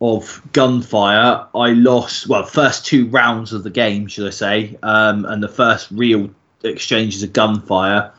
of 0.00 0.40
gunfire, 0.52 1.44
I 1.54 1.72
lost. 1.72 2.26
Well, 2.26 2.44
first 2.44 2.86
two 2.86 3.06
rounds 3.08 3.52
of 3.52 3.62
the 3.62 3.70
game, 3.70 4.06
should 4.06 4.26
I 4.26 4.30
say, 4.30 4.78
um, 4.82 5.24
and 5.26 5.42
the 5.42 5.48
first 5.48 5.88
real 5.90 6.30
exchanges 6.64 7.22
of 7.22 7.32
gunfire, 7.32 8.10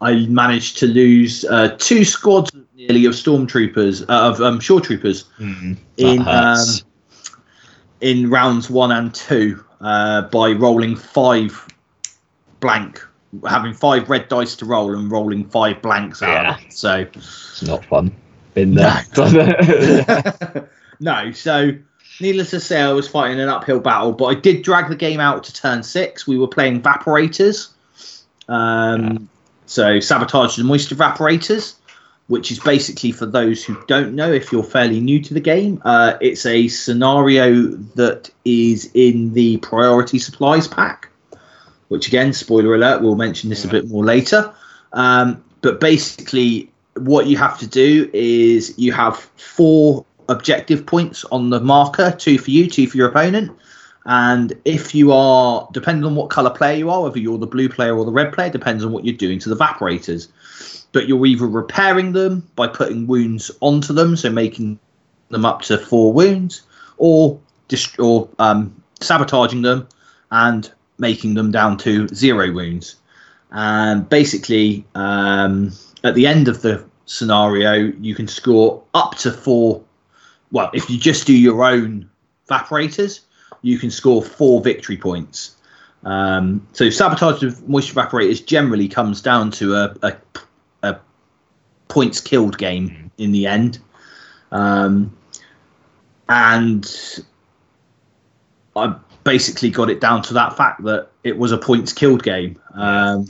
I 0.00 0.26
managed 0.26 0.78
to 0.78 0.86
lose 0.86 1.44
uh, 1.44 1.76
two 1.78 2.04
squads 2.04 2.50
nearly 2.74 3.04
of 3.04 3.12
stormtroopers 3.12 4.02
uh, 4.08 4.30
of 4.30 4.40
um, 4.40 4.60
shore 4.60 4.80
troopers 4.80 5.24
That 5.38 5.76
in 5.98 6.28
um. 6.28 6.56
In 8.02 8.28
rounds 8.28 8.68
one 8.68 8.92
and 8.92 9.14
two 9.14 9.64
uh, 9.80 10.22
by 10.22 10.52
rolling 10.52 10.96
five 10.96 11.66
blank, 12.60 13.02
having 13.48 13.72
five 13.72 14.10
red 14.10 14.28
dice 14.28 14.54
to 14.56 14.66
roll 14.66 14.94
and 14.94 15.10
rolling 15.10 15.48
five 15.48 15.80
blanks 15.80 16.22
out. 16.22 16.44
Yeah. 16.44 16.68
So 16.68 17.06
it's 17.14 17.62
not 17.62 17.84
fun. 17.86 18.14
Been 18.52 18.74
there. 18.74 19.02
it. 19.16 20.68
no, 21.00 21.32
so 21.32 21.72
needless 22.20 22.50
to 22.50 22.60
say, 22.60 22.82
I 22.82 22.92
was 22.92 23.08
fighting 23.08 23.40
an 23.40 23.48
uphill 23.48 23.80
battle, 23.80 24.12
but 24.12 24.26
I 24.26 24.34
did 24.34 24.62
drag 24.62 24.90
the 24.90 24.96
game 24.96 25.20
out 25.20 25.44
to 25.44 25.52
turn 25.54 25.82
six. 25.82 26.26
We 26.26 26.36
were 26.36 26.48
playing 26.48 26.82
Vaporators. 26.82 27.70
Um, 28.48 29.28
So 29.66 30.00
sabotage 30.00 30.56
the 30.56 30.64
moisture 30.64 30.94
evaporators, 30.94 31.76
which 32.28 32.50
is 32.50 32.58
basically 32.60 33.12
for 33.12 33.26
those 33.26 33.64
who 33.64 33.76
don't 33.86 34.14
know, 34.14 34.30
if 34.32 34.52
you're 34.52 34.62
fairly 34.62 35.00
new 35.00 35.20
to 35.20 35.34
the 35.34 35.40
game, 35.40 35.82
uh, 35.84 36.14
it's 36.20 36.46
a 36.46 36.68
scenario 36.68 37.66
that 37.96 38.30
is 38.44 38.90
in 38.94 39.32
the 39.34 39.58
priority 39.58 40.18
supplies 40.18 40.68
pack. 40.68 41.08
Which 41.88 42.08
again, 42.08 42.32
spoiler 42.32 42.74
alert, 42.74 43.02
we'll 43.02 43.16
mention 43.16 43.50
this 43.50 43.64
a 43.64 43.68
bit 43.68 43.88
more 43.88 44.04
later. 44.04 44.54
Um, 44.94 45.44
but 45.60 45.78
basically, 45.78 46.70
what 46.94 47.26
you 47.26 47.36
have 47.36 47.58
to 47.58 47.66
do 47.66 48.08
is 48.12 48.74
you 48.78 48.92
have 48.92 49.18
four 49.36 50.04
objective 50.28 50.86
points 50.86 51.24
on 51.26 51.50
the 51.50 51.60
marker 51.60 52.10
two 52.12 52.38
for 52.38 52.50
you, 52.50 52.68
two 52.68 52.86
for 52.86 52.96
your 52.96 53.08
opponent. 53.08 53.50
And 54.04 54.52
if 54.64 54.94
you 54.94 55.12
are, 55.12 55.68
depending 55.72 56.04
on 56.04 56.14
what 56.14 56.30
color 56.30 56.50
player 56.50 56.76
you 56.76 56.90
are, 56.90 57.02
whether 57.02 57.18
you're 57.18 57.38
the 57.38 57.46
blue 57.46 57.68
player 57.68 57.96
or 57.96 58.04
the 58.04 58.10
red 58.10 58.32
player, 58.32 58.50
depends 58.50 58.84
on 58.84 58.92
what 58.92 59.04
you're 59.04 59.16
doing 59.16 59.38
to 59.40 59.48
the 59.48 59.56
evaporators. 59.56 60.28
But 60.92 61.08
you're 61.08 61.24
either 61.26 61.46
repairing 61.46 62.12
them 62.12 62.48
by 62.54 62.68
putting 62.68 63.06
wounds 63.06 63.50
onto 63.60 63.92
them, 63.92 64.16
so 64.16 64.30
making 64.30 64.78
them 65.30 65.44
up 65.44 65.62
to 65.62 65.78
four 65.78 66.12
wounds, 66.12 66.62
or 66.98 67.40
dist- 67.68 67.98
or 67.98 68.28
um, 68.38 68.74
sabotaging 69.00 69.62
them 69.62 69.88
and 70.30 70.70
making 70.98 71.34
them 71.34 71.50
down 71.50 71.76
to 71.78 72.08
zero 72.08 72.52
wounds. 72.52 72.96
And 73.50 74.08
basically, 74.08 74.84
um, 74.94 75.72
at 76.04 76.14
the 76.14 76.26
end 76.26 76.48
of 76.48 76.62
the 76.62 76.84
scenario, 77.06 77.92
you 78.00 78.14
can 78.14 78.28
score 78.28 78.82
up 78.94 79.16
to 79.18 79.32
four. 79.32 79.82
Well, 80.50 80.70
if 80.72 80.88
you 80.90 80.98
just 80.98 81.26
do 81.26 81.36
your 81.36 81.64
own 81.64 82.08
evaporators, 82.48 83.20
you 83.62 83.78
can 83.78 83.90
score 83.90 84.22
four 84.22 84.60
victory 84.60 84.96
points. 84.96 85.56
Um, 86.04 86.66
so 86.72 86.90
sabotage 86.90 87.42
of 87.42 87.68
moisture 87.68 87.94
evaporators 87.94 88.44
generally 88.44 88.88
comes 88.88 89.20
down 89.22 89.50
to 89.52 89.74
a, 89.74 89.96
a, 90.02 90.08
a 90.08 90.40
points 91.92 92.20
killed 92.20 92.56
game 92.56 93.10
in 93.18 93.32
the 93.32 93.46
end. 93.46 93.78
Um, 94.50 95.14
and 96.28 96.90
I 98.74 98.96
basically 99.24 99.70
got 99.70 99.90
it 99.90 100.00
down 100.00 100.22
to 100.22 100.34
that 100.34 100.56
fact 100.56 100.82
that 100.84 101.10
it 101.22 101.36
was 101.36 101.52
a 101.52 101.58
points 101.58 101.92
killed 101.92 102.22
game. 102.22 102.58
Um, 102.72 103.26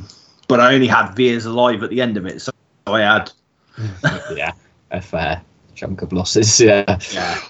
but 0.47 0.61
I 0.61 0.75
only 0.75 0.87
had 0.87 1.13
Veers 1.15 1.45
alive 1.45 1.83
at 1.83 1.91
the 1.91 2.01
end 2.01 2.17
of 2.17 2.25
it, 2.25 2.41
so 2.41 2.53
I 2.87 3.01
had 3.01 3.33
yeah, 4.37 4.53
a 4.93 5.01
fair 5.01 5.43
chunk 5.75 6.03
of 6.03 6.13
losses. 6.13 6.61
Yeah. 6.61 6.99
yeah. 7.13 7.41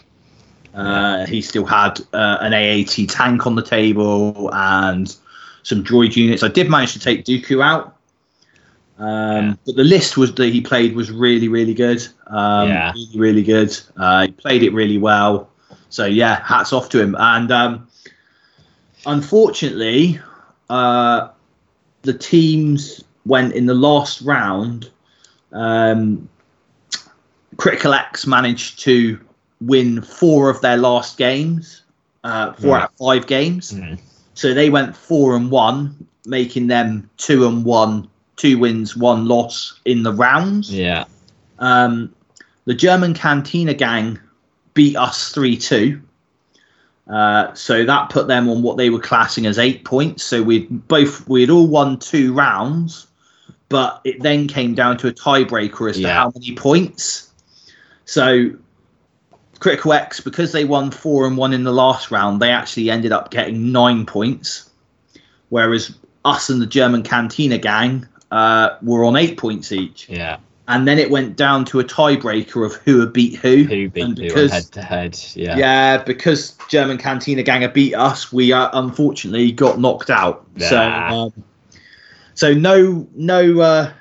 Uh, 0.74 1.26
he 1.26 1.42
still 1.42 1.66
had 1.66 2.00
uh, 2.14 2.38
an 2.40 2.54
AAT 2.54 3.10
tank 3.10 3.46
on 3.46 3.56
the 3.56 3.62
table 3.62 4.50
and 4.54 5.14
some 5.62 5.84
droid 5.84 6.16
units. 6.16 6.42
I 6.42 6.48
did 6.48 6.70
manage 6.70 6.94
to 6.94 6.98
take 6.98 7.26
Dooku 7.26 7.62
out, 7.62 7.98
um, 9.02 9.46
Yeah. 9.48 9.54
but 9.66 9.76
the 9.76 9.84
list 9.84 10.16
was 10.16 10.32
that 10.34 10.52
he 10.52 10.60
played 10.60 10.94
was 10.94 11.10
really, 11.10 11.48
really 11.48 11.74
good. 11.74 12.06
Um, 12.28 12.68
Yeah. 12.68 12.92
really, 12.92 13.18
really 13.18 13.42
good. 13.42 13.78
Uh, 13.96 14.26
he 14.26 14.32
played 14.32 14.62
it 14.62 14.72
really 14.72 14.98
well. 14.98 15.48
So 15.90 16.06
yeah, 16.06 16.42
hats 16.44 16.72
off 16.72 16.88
to 16.90 17.00
him. 17.00 17.16
And 17.18 17.50
um, 17.50 17.86
unfortunately, 19.06 20.18
uh, 20.70 21.28
the 22.02 22.14
teams 22.14 23.02
went 23.26 23.54
in 23.54 23.66
the 23.66 23.74
last 23.74 24.22
round. 24.22 24.90
Um, 25.52 26.28
Critical 27.58 27.92
X 27.94 28.26
managed 28.26 28.80
to 28.80 29.18
win 29.60 30.00
four 30.02 30.48
of 30.50 30.60
their 30.62 30.76
last 30.76 31.18
games, 31.18 31.82
uh, 32.24 32.52
four 32.54 32.72
Right. 32.72 32.82
out 32.82 32.90
of 32.92 32.96
five 33.06 33.26
games. 33.26 33.72
Mm. 33.72 33.98
So 34.34 34.54
they 34.54 34.70
went 34.70 34.96
four 34.96 35.36
and 35.36 35.50
one, 35.50 35.94
making 36.26 36.68
them 36.68 37.08
two 37.18 37.46
and 37.46 37.64
one, 37.64 38.08
two 38.36 38.58
wins, 38.58 38.96
one 38.96 39.26
loss 39.26 39.80
in 39.84 40.02
the 40.02 40.12
rounds. 40.12 40.72
Yeah. 40.72 41.04
Um, 41.58 42.14
the 42.64 42.74
German 42.74 43.14
Cantina 43.14 43.74
gang 43.74 44.18
beat 44.74 44.96
us 44.96 45.32
3 45.32 45.56
2. 45.56 46.00
Uh, 47.08 47.52
so 47.54 47.84
that 47.84 48.10
put 48.10 48.28
them 48.28 48.48
on 48.48 48.62
what 48.62 48.76
they 48.76 48.88
were 48.88 49.00
classing 49.00 49.46
as 49.46 49.58
eight 49.58 49.84
points. 49.84 50.22
So 50.22 50.42
we'd 50.42 50.88
both 50.88 51.28
we'd 51.28 51.50
all 51.50 51.66
won 51.66 51.98
two 51.98 52.32
rounds, 52.32 53.08
but 53.68 54.00
it 54.04 54.22
then 54.22 54.46
came 54.46 54.74
down 54.74 54.96
to 54.98 55.08
a 55.08 55.12
tiebreaker 55.12 55.90
as 55.90 55.96
to 55.96 56.08
how 56.08 56.32
many 56.34 56.54
points. 56.54 57.30
So 58.04 58.50
Critical 59.58 59.92
X, 59.92 60.20
because 60.20 60.52
they 60.52 60.64
won 60.64 60.90
four 60.90 61.26
and 61.26 61.36
one 61.36 61.52
in 61.52 61.64
the 61.64 61.72
last 61.72 62.10
round, 62.10 62.40
they 62.40 62.50
actually 62.50 62.90
ended 62.90 63.12
up 63.12 63.30
getting 63.30 63.72
nine 63.72 64.06
points, 64.06 64.70
whereas 65.50 65.96
us 66.24 66.50
and 66.50 66.62
the 66.62 66.66
German 66.66 67.02
Cantina 67.02 67.58
gang 67.58 68.06
uh, 68.32 68.76
were 68.82 69.04
on 69.04 69.14
eight 69.16 69.36
points 69.36 69.70
each 69.72 70.08
Yeah. 70.08 70.38
and 70.68 70.88
then 70.88 70.98
it 70.98 71.10
went 71.10 71.36
down 71.36 71.64
to 71.66 71.80
a 71.80 71.84
tiebreaker 71.84 72.64
of 72.66 72.74
who 72.84 73.00
had 73.00 73.12
beat 73.12 73.36
who. 73.36 73.64
Who 73.64 73.88
beat 73.90 74.02
And 74.02 74.16
who 74.18 74.24
because- 74.28 74.50
head 74.52 74.64
to 74.72 74.82
head? 74.82 75.18
Yeah. 75.34 75.56
Yeah, 75.56 75.98
because 76.02 76.56
German 76.68 76.96
Cantina 76.98 77.42
Ganger 77.42 77.68
beat 77.68 77.94
us, 77.94 78.32
we 78.32 78.52
uh, 78.52 78.70
unfortunately 78.72 79.52
got 79.52 79.78
knocked 79.78 80.08
out. 80.10 80.46
So, 80.58 80.80
um, 80.80 81.32
so 82.34 82.54
no, 82.54 83.06
no, 83.14 83.60
uh, 83.60 83.92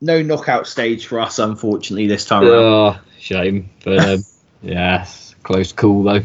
no 0.00 0.22
knockout 0.22 0.66
stage 0.66 1.06
for 1.06 1.20
us, 1.20 1.38
unfortunately, 1.38 2.06
this 2.06 2.24
time 2.24 2.44
around. 2.44 2.52
Oh, 2.54 2.98
shame. 3.18 3.68
But 3.84 3.98
um, 4.08 4.24
yeah, 4.62 5.06
close 5.42 5.72
call 5.72 6.02
though. 6.02 6.22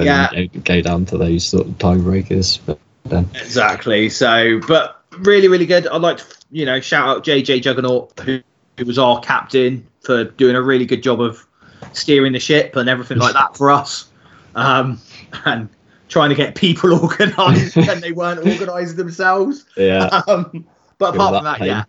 Yeah. 0.00 0.30
don't 0.32 0.64
go 0.64 0.80
down 0.80 1.04
to 1.06 1.18
those 1.18 1.44
sort 1.44 1.66
of 1.66 1.74
tiebreakers. 1.78 2.58
But 2.64 2.78
um, 3.12 3.28
Exactly. 3.34 4.08
So, 4.08 4.60
but 4.66 5.02
really, 5.18 5.48
really 5.48 5.66
good. 5.66 5.86
I'd 5.86 6.00
like 6.00 6.18
to, 6.18 6.24
you 6.50 6.66
know, 6.66 6.80
shout 6.80 7.08
out 7.08 7.24
JJ 7.24 7.62
Juggernaut, 7.62 8.18
who, 8.20 8.40
who 8.78 8.84
was 8.84 8.98
our 8.98 9.20
captain, 9.20 9.86
for 10.02 10.24
doing 10.24 10.56
a 10.56 10.62
really 10.62 10.86
good 10.86 11.02
job 11.02 11.20
of 11.20 11.46
steering 11.92 12.32
the 12.32 12.40
ship 12.40 12.76
and 12.76 12.88
everything 12.88 13.18
like 13.18 13.34
that 13.34 13.56
for 13.56 13.70
us, 13.70 14.08
um, 14.54 15.00
and 15.44 15.68
trying 16.08 16.30
to 16.30 16.34
get 16.34 16.54
people 16.54 16.92
organised 17.02 17.76
when 17.76 18.00
they 18.00 18.12
weren't 18.12 18.40
organised 18.46 18.96
themselves. 18.96 19.64
yeah. 19.76 20.22
Um, 20.28 20.66
but 20.98 21.14
apart 21.14 21.34
from 21.34 21.44
that 21.44 21.58
that, 21.58 21.66
yeah, 21.66 21.84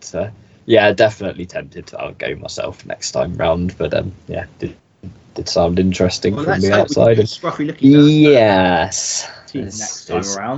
So 0.00 0.30
yeah, 0.66 0.92
definitely 0.92 1.46
tempted 1.46 1.86
to 1.88 2.00
I'll 2.00 2.14
go 2.14 2.34
myself 2.36 2.86
next 2.86 3.12
time 3.12 3.34
round. 3.34 3.76
But 3.76 3.92
um, 3.94 4.12
yeah, 4.28 4.46
did, 4.58 4.76
did 5.34 5.48
sound 5.48 5.78
interesting 5.78 6.36
well, 6.36 6.44
from 6.44 6.60
the 6.60 6.68
hope 6.70 6.88
we 6.88 6.94
can 6.94 7.02
outside. 7.02 7.16
get 7.16 7.26
scruffy 7.26 7.66
looking 7.66 7.90
Yes. 7.90 9.28
This 9.52 10.08
is, 10.08 10.10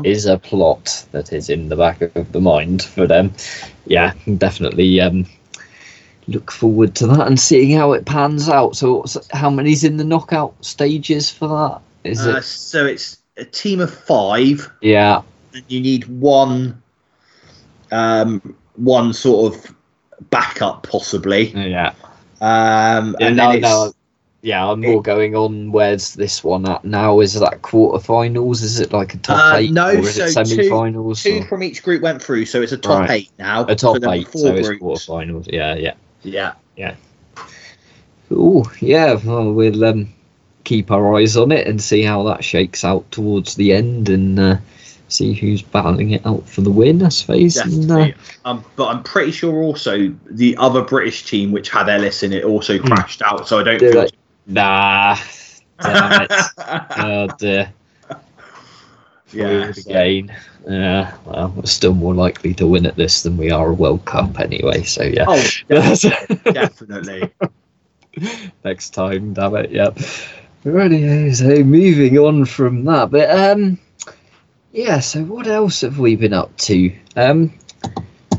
is 0.05 0.27
a 0.27 0.39
plot 0.39 1.05
that 1.11 1.33
is 1.33 1.51
in 1.51 1.69
the 1.69 1.75
back 1.77 2.01
of 2.01 2.31
the 2.31 2.41
mind 2.41 2.83
for 2.85 3.09
them. 3.09 3.33
Yeah, 3.87 4.13
definitely 4.39 5.01
um, 5.01 5.27
look 6.29 6.53
forward 6.53 6.95
to 6.97 7.09
that 7.09 7.27
and 7.27 7.39
seeing 7.41 7.77
how 7.77 7.93
it 7.93 8.05
pans 8.07 8.49
out. 8.49 8.77
So, 8.77 9.05
how 9.33 9.51
many's 9.51 9.83
in 9.83 9.97
the 9.97 10.05
knockout 10.05 10.55
stages 10.65 11.29
for 11.29 11.49
that? 11.49 11.81
Is 12.09 12.25
Uh, 12.25 12.37
it? 12.37 12.45
so 12.45 12.87
it's 12.87 13.19
a 13.37 13.45
team 13.45 13.81
of 13.81 13.93
five, 13.93 14.71
Yeah, 14.81 15.23
and 15.55 15.65
you 15.67 15.81
need 15.81 16.05
one, 16.07 16.81
um, 17.91 18.55
one 18.77 19.13
sort 19.13 19.55
of 19.57 19.75
backup 20.31 20.85
possibly. 20.89 21.49
yeah. 21.49 21.95
Um, 22.41 23.17
Yeah, 23.19 23.27
and 23.27 23.37
no, 23.37 23.49
then 23.49 23.57
it's, 23.57 23.63
no, 23.63 23.93
yeah, 24.45 24.71
I'm 24.71 24.81
more 24.83 25.01
going 25.01 25.35
on. 25.35 25.73
Where's 25.73 26.13
this 26.15 26.45
one 26.45 26.69
at 26.69 26.85
now? 26.85 27.21
Is 27.21 27.33
that 27.41 27.63
quarterfinals? 27.63 28.63
Is 28.63 28.79
it 28.79 28.93
like 28.93 29.15
a 29.15 29.17
top 29.17 29.55
Uh, 29.55 29.57
eight? 29.57 29.73
no, 29.73 30.03
so 30.03 30.27
two- 30.27 30.31
semi-finals? 30.33 31.23
two 31.23 31.39
or- 31.39 31.45
from 31.47 31.63
each 31.63 31.83
group 31.83 32.03
went 32.03 32.23
through, 32.23 32.45
so 32.45 32.61
it's 32.61 32.73
a 32.73 32.77
top 32.77 33.01
Right. 33.01 33.11
eight 33.11 33.31
now. 33.39 33.65
a 33.67 33.75
top 33.75 34.03
so 34.03 34.13
eight, 34.13 34.29
four 34.29 34.43
so 34.43 34.55
it's 34.55 34.69
groups. 34.69 34.83
quarterfinals. 35.07 35.51
Yeah, 35.51 35.75
yeah. 35.77 35.95
Yeah, 36.23 36.53
yeah. 36.77 36.95
Oh, 38.31 38.71
yeah. 38.81 39.15
Well, 39.25 39.53
we'll 39.53 39.83
um, 39.85 40.09
keep 40.65 40.91
our 40.91 41.17
eyes 41.17 41.37
on 41.37 41.51
it 41.53 41.67
and 41.67 41.81
see 41.81 42.03
how 42.03 42.23
that 42.25 42.45
shakes 42.45 42.85
out 42.85 43.11
towards 43.11 43.55
the 43.55 43.73
end, 43.73 44.09
and 44.11 44.39
uh, 44.39 44.57
see 45.09 45.33
who's 45.33 45.63
battling 45.63 46.11
it 46.11 46.27
out 46.27 46.47
for 46.49 46.61
the 46.61 46.71
win. 46.71 47.03
I 47.03 47.09
suppose. 47.09 47.57
And, 47.57 47.91
uh. 47.91 48.09
Um, 48.45 48.65
but 48.77 48.89
I'm 48.89 49.03
pretty 49.03 49.33
sure 49.33 49.55
also 49.63 50.13
the 50.31 50.55
other 50.59 50.83
British 50.83 51.25
team, 51.25 51.51
which 51.53 51.71
had 51.71 51.89
Ellis 51.89 52.23
in 52.23 52.33
it, 52.35 52.45
also 52.45 52.79
crashed 52.79 53.23
out. 53.23 53.49
So 53.49 53.59
I 53.61 53.63
don't 53.63 53.81
Hmm. 53.81 53.91
Feel. 53.93 54.07
Nah. 54.47 55.17
Damn 55.81 56.23
it. 56.23 56.33
oh 56.59 57.29
dear. 57.39 57.73
yeah, 59.33 59.73
again. 59.77 60.37
Yeah. 60.67 61.17
Well, 61.27 61.53
we're 61.57 61.67
still 61.67 61.95
more 61.95 62.15
likely 62.15 62.55
to 62.55 62.67
win 62.67 62.87
at 62.87 62.97
this 62.97 63.23
than 63.23 63.37
we 63.37 63.51
are 63.51 63.69
a 63.69 63.75
World 63.75 64.05
Cup 64.05 64.39
anyway. 64.41 64.83
So 64.83 65.03
yeah. 65.03 65.25
Oh, 65.29 65.43
de- 65.69 66.35
definitely. 66.53 67.31
next 68.65 68.91
time. 68.91 69.35
Damn 69.35 69.57
it. 69.57 69.71
Yep. 69.71 69.99
Righty. 70.65 71.35
So 71.35 71.63
moving 71.63 72.19
on 72.19 72.45
from 72.47 72.85
that, 72.85 73.11
but 73.11 73.31
um, 73.31 73.79
yeah. 74.73 75.01
So 75.01 75.23
what 75.25 75.47
else 75.47 75.83
have 75.83 75.99
we 75.99 76.17
been 76.17 76.33
up 76.33 76.57
to? 76.59 76.93
Um, 77.17 77.53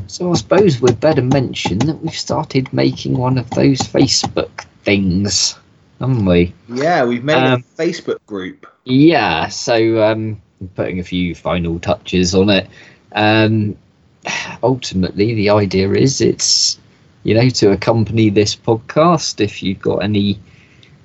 so 0.08 0.32
I 0.32 0.34
suppose 0.34 0.80
we'd 0.80 1.00
better 1.00 1.22
mention 1.22 1.78
that 1.78 2.02
we've 2.02 2.14
started 2.14 2.72
making 2.72 3.16
one 3.16 3.38
of 3.38 3.48
those 3.50 3.78
Facebook 3.78 4.64
things, 4.82 5.56
haven't 6.00 6.24
we? 6.24 6.52
Yeah, 6.68 7.04
we've 7.04 7.24
made 7.24 7.36
Um, 7.36 7.64
a 7.78 7.82
Facebook 7.82 8.18
group. 8.26 8.66
Yeah, 8.84 9.48
so 9.48 10.02
um, 10.02 10.40
putting 10.74 10.98
a 11.00 11.04
few 11.04 11.34
final 11.34 11.78
touches 11.78 12.34
on 12.34 12.50
it. 12.50 12.68
Um, 13.12 13.76
ultimately, 14.62 15.34
the 15.34 15.50
idea 15.50 15.90
is 15.92 16.20
it's 16.20 16.78
you 17.24 17.34
know 17.34 17.48
to 17.48 17.72
accompany 17.72 18.30
this 18.30 18.54
podcast. 18.54 19.40
If 19.40 19.62
you've 19.62 19.80
got 19.80 19.98
any 19.98 20.38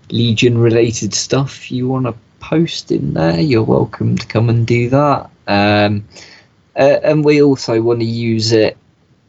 Legion 0.10 0.58
related 0.58 1.13
stuff 1.13 1.71
you 1.71 1.88
want 1.88 2.06
to 2.06 2.13
post 2.39 2.91
in 2.91 3.13
there, 3.13 3.39
you're 3.39 3.63
welcome 3.63 4.17
to 4.17 4.27
come 4.27 4.49
and 4.49 4.67
do 4.67 4.89
that. 4.89 5.30
Um, 5.47 6.06
uh, 6.75 6.99
and 7.04 7.23
we 7.25 7.41
also 7.41 7.82
want 7.82 7.99
to 7.99 8.06
use 8.06 8.51
it, 8.51 8.77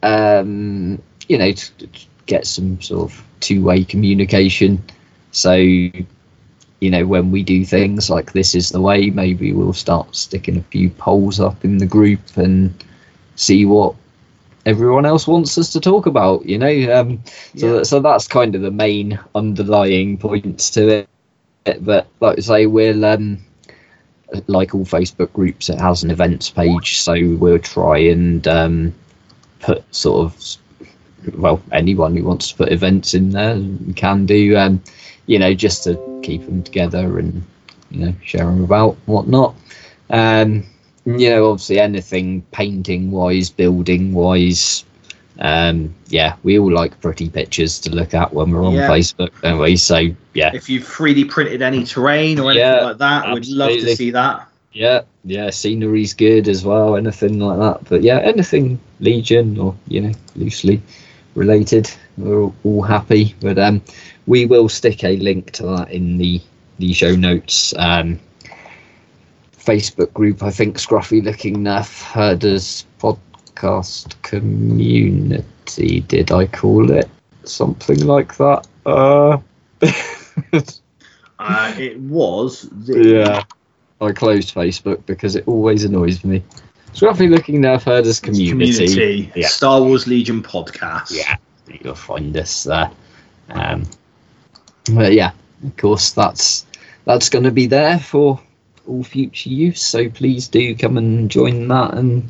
um, 0.01 1.01
you 1.27 1.37
know, 1.37 1.51
to, 1.51 1.71
to 1.77 1.87
get 2.25 2.47
some 2.47 2.81
sort 2.81 3.11
of 3.11 3.23
two-way 3.39 3.83
communication. 3.83 4.83
So, 5.33 5.53
you 5.53 6.05
know, 6.81 7.05
when 7.05 7.31
we 7.31 7.43
do 7.43 7.65
things 7.65 8.09
like 8.09 8.33
this 8.33 8.55
is 8.55 8.69
the 8.69 8.81
way, 8.81 9.09
maybe 9.09 9.51
we'll 9.51 9.73
start 9.73 10.15
sticking 10.15 10.57
a 10.57 10.63
few 10.63 10.89
polls 10.91 11.39
up 11.39 11.63
in 11.65 11.77
the 11.79 11.85
group 11.85 12.21
and 12.37 12.73
see 13.35 13.65
what 13.65 13.95
everyone 14.65 15.05
else 15.05 15.27
wants 15.27 15.57
us 15.57 15.71
to 15.73 15.79
talk 15.79 16.05
about. 16.05 16.45
You 16.45 16.59
know, 16.59 16.99
um, 16.99 17.19
so 17.57 17.77
Yeah. 17.77 17.83
so 17.83 17.99
that's 17.99 18.27
kind 18.27 18.55
of 18.55 18.61
the 18.61 18.71
main 18.71 19.19
underlying 19.35 20.17
points 20.17 20.69
to 20.71 21.07
it. 21.65 21.85
But 21.85 22.07
like 22.19 22.37
I 22.37 22.41
say, 22.41 22.65
we'll 22.67 23.05
um, 23.05 23.39
like 24.47 24.75
all 24.75 24.85
Facebook 24.85 25.31
groups, 25.33 25.69
it 25.69 25.79
has 25.79 26.03
an 26.03 26.11
events 26.11 26.49
page, 26.49 26.99
so 26.99 27.13
we'll 27.37 27.59
try 27.59 27.97
and 27.97 28.47
um, 28.47 28.93
put 29.59 29.83
sort 29.95 30.25
of 30.25 30.57
well 31.35 31.61
anyone 31.71 32.15
who 32.15 32.23
wants 32.23 32.49
to 32.49 32.55
put 32.57 32.71
events 32.71 33.13
in 33.13 33.31
there 33.31 33.59
can 33.95 34.25
do. 34.25 34.57
Um, 34.57 34.81
you 35.25 35.39
know, 35.39 35.53
just 35.53 35.83
to 35.85 36.21
keep 36.23 36.45
them 36.45 36.63
together 36.63 37.19
and 37.19 37.43
you 37.91 38.05
know 38.05 38.13
share 38.23 38.45
them 38.45 38.63
about 38.63 38.95
whatnot. 39.05 39.55
Um, 40.09 40.63
you 41.05 41.29
know, 41.29 41.51
obviously 41.51 41.79
anything 41.79 42.41
painting 42.51 43.11
wise, 43.11 43.49
building 43.49 44.13
wise. 44.13 44.85
Um, 45.39 45.93
yeah, 46.07 46.35
we 46.43 46.59
all 46.59 46.71
like 46.71 46.99
pretty 47.01 47.29
pictures 47.29 47.79
to 47.79 47.89
look 47.89 48.13
at 48.13 48.33
when 48.33 48.51
we're 48.51 48.63
on 48.63 48.73
Yeah. 48.73 48.87
Facebook, 48.87 49.31
don't 49.41 49.59
we? 49.59 49.75
So 49.77 49.97
yeah, 50.33 50.51
If 50.53 50.69
you've 50.69 50.83
3D 50.83 51.29
printed 51.29 51.61
any 51.61 51.83
terrain 51.83 52.39
or 52.39 52.51
anything 52.51 52.67
Yeah, 52.67 52.83
like 52.85 52.97
that, 52.99 53.33
we'd 53.33 53.47
love 53.47 53.71
to 53.71 53.95
see 53.95 54.11
that. 54.11 54.47
Yeah, 54.73 55.01
yeah, 55.23 55.49
scenery's 55.49 56.13
good 56.13 56.47
as 56.47 56.63
well, 56.65 56.95
anything 56.95 57.39
like 57.39 57.59
that. 57.59 57.89
But 57.89 58.01
yeah, 58.03 58.19
anything 58.19 58.79
Legion 58.99 59.57
or 59.59 59.75
you 59.87 60.01
know 60.01 60.11
loosely 60.35 60.81
related, 61.35 61.89
we're 62.17 62.51
all, 62.63 62.81
happy. 62.81 63.35
But 63.41 63.57
um, 63.59 63.81
we 64.27 64.45
will 64.45 64.69
stick 64.69 65.03
a 65.03 65.17
link 65.17 65.51
to 65.53 65.63
that 65.63 65.91
in 65.91 66.17
the 66.17 66.41
the 66.79 66.93
show 66.93 67.15
notes. 67.15 67.73
Um, 67.77 68.19
Facebook 69.55 70.13
group, 70.13 70.43
I 70.43 70.51
think 70.51 70.77
Scruffy 70.77 71.23
Looking 71.23 71.57
Nerf 71.57 72.01
Herders 72.03 72.85
podcast 72.99 74.21
community. 74.21 76.01
Did 76.01 76.31
I 76.31 76.47
call 76.47 76.91
it 76.91 77.09
something 77.45 78.05
like 78.05 78.35
that? 78.37 78.67
Uh, 78.85 79.37
Uh, 81.43 81.73
it 81.77 81.99
was. 81.99 82.69
The, 82.71 83.03
Yeah. 83.03 83.43
I 83.99 84.11
closed 84.11 84.53
Facebook 84.53 85.05
because 85.05 85.35
it 85.35 85.47
always 85.47 85.83
annoys 85.83 86.23
me. 86.23 86.43
Scruffy 86.93 87.29
looking 87.29 87.61
Nerf 87.61 87.83
Herders 87.83 88.19
community. 88.19 88.87
community. 88.87 89.31
Yeah. 89.35 89.47
Star 89.47 89.81
Wars 89.81 90.07
Legion 90.07 90.43
podcast. 90.43 91.11
Yeah, 91.11 91.37
you'll 91.81 91.95
find 91.95 92.35
us 92.37 92.63
there. 92.63 92.91
Um, 93.49 93.83
but 94.93 95.13
yeah, 95.13 95.31
of 95.65 95.75
course, 95.77 96.11
that's 96.11 96.65
that's 97.05 97.29
going 97.29 97.45
to 97.45 97.51
be 97.51 97.65
there 97.65 97.99
for 97.99 98.39
all 98.87 99.03
future 99.03 99.49
use. 99.49 99.81
So 99.81 100.09
please 100.09 100.47
do 100.47 100.75
come 100.75 100.97
and 100.97 101.29
join 101.31 101.67
that 101.69 101.95
and 101.95 102.29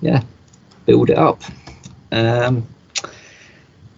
yeah, 0.00 0.22
build 0.86 1.10
it 1.10 1.18
up. 1.18 1.42
Um, 2.12 2.66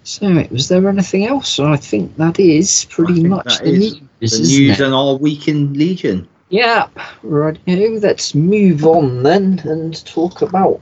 so, 0.02 0.46
was 0.50 0.68
there 0.68 0.87
anything 0.88 1.26
else? 1.26 1.59
I 1.59 1.76
think 1.76 2.16
that 2.16 2.38
is 2.38 2.85
pretty 2.90 3.24
much 3.24 3.59
the 3.59 3.64
is 3.64 3.78
news. 3.78 4.00
The 4.20 4.38
news 4.38 4.80
it? 4.80 4.85
and 4.85 4.94
our 4.94 5.14
week 5.14 5.48
in 5.48 5.72
Legion. 5.72 6.28
Yeah, 6.50 6.88
right. 7.22 7.59
Let's 7.66 8.35
move 8.35 8.85
on 8.85 9.22
then 9.22 9.61
and 9.64 10.04
talk 10.04 10.42
about 10.42 10.80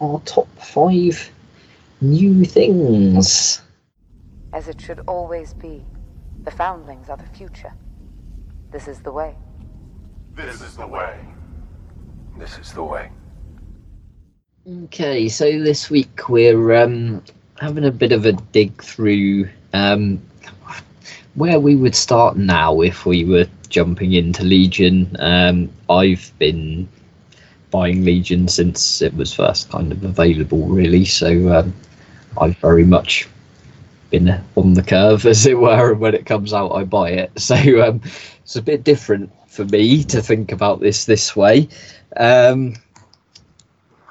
our 0.00 0.20
top 0.26 0.48
five 0.58 1.30
new 2.00 2.44
things. 2.44 3.62
As 4.52 4.68
it 4.68 4.80
should 4.80 5.00
always 5.06 5.54
be, 5.54 5.84
the 6.44 6.50
foundlings 6.50 7.08
are 7.08 7.16
the 7.16 7.36
future. 7.36 7.72
This 8.70 8.86
is 8.86 9.00
the 9.00 9.12
way. 9.12 9.34
This 10.34 10.60
is 10.60 10.76
the 10.76 10.86
way. 10.86 11.18
This 12.38 12.58
is 12.58 12.72
the 12.72 12.84
way. 12.84 13.10
Okay, 14.84 15.28
so 15.28 15.44
this 15.44 15.90
week 15.90 16.28
we're 16.28 16.74
um, 16.74 17.24
having 17.58 17.84
a 17.84 17.90
bit 17.90 18.12
of 18.12 18.26
a 18.26 18.32
dig 18.32 18.82
through 18.82 19.48
um, 19.72 20.20
where 21.34 21.58
we 21.58 21.74
would 21.74 21.94
start 21.94 22.36
now 22.36 22.80
if 22.82 23.06
we 23.06 23.24
were 23.24 23.46
jumping 23.68 24.12
into 24.12 24.44
Legion. 24.44 25.16
Um, 25.18 25.70
I've 25.88 26.32
been 26.38 26.88
buying 27.70 28.04
Legion 28.04 28.48
since 28.48 29.02
it 29.02 29.14
was 29.14 29.34
first 29.34 29.70
kind 29.70 29.92
of 29.92 30.02
available, 30.04 30.66
really. 30.66 31.04
So 31.04 31.52
um, 31.52 31.74
I've 32.40 32.56
very 32.58 32.84
much 32.84 33.28
been 34.10 34.40
on 34.56 34.74
the 34.74 34.82
curve, 34.82 35.26
as 35.26 35.46
it 35.46 35.58
were. 35.58 35.92
And 35.92 36.00
when 36.00 36.14
it 36.14 36.26
comes 36.26 36.52
out, 36.52 36.72
I 36.72 36.84
buy 36.84 37.10
it. 37.10 37.32
So 37.38 37.56
um, 37.86 38.00
it's 38.42 38.56
a 38.56 38.62
bit 38.62 38.84
different 38.84 39.30
for 39.48 39.64
me 39.64 40.04
to 40.04 40.22
think 40.22 40.52
about 40.52 40.80
this 40.80 41.04
this 41.04 41.34
way. 41.34 41.68
Um, 42.16 42.74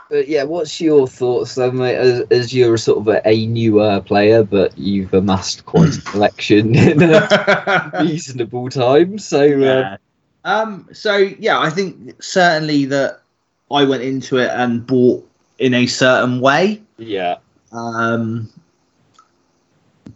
but 0.09 0.27
yeah, 0.27 0.43
what's 0.43 0.79
your 0.79 1.07
thoughts 1.07 1.55
then, 1.55 1.77
mate? 1.77 1.95
As, 1.95 2.21
as 2.31 2.53
you're 2.53 2.75
a 2.75 2.77
sort 2.79 2.99
of 2.99 3.07
a, 3.07 3.27
a 3.27 3.45
newer 3.47 4.01
player, 4.01 4.43
but 4.43 4.77
you've 4.77 5.13
amassed 5.13 5.65
quite 5.65 5.97
a 5.97 6.01
collection 6.11 6.75
in 6.75 7.01
a 7.01 7.91
reasonable 8.01 8.69
time. 8.69 9.17
So 9.19 9.41
uh, 9.41 9.47
Yeah. 9.57 9.97
Um. 10.45 10.87
So 10.93 11.15
yeah, 11.17 11.59
I 11.59 11.69
think 11.69 12.21
certainly 12.23 12.85
that 12.85 13.21
I 13.69 13.83
went 13.83 14.03
into 14.03 14.37
it 14.37 14.49
and 14.51 14.85
bought 14.85 15.27
in 15.59 15.73
a 15.73 15.87
certain 15.87 16.39
way. 16.39 16.81
yeah, 16.97 17.37
Um. 17.71 18.49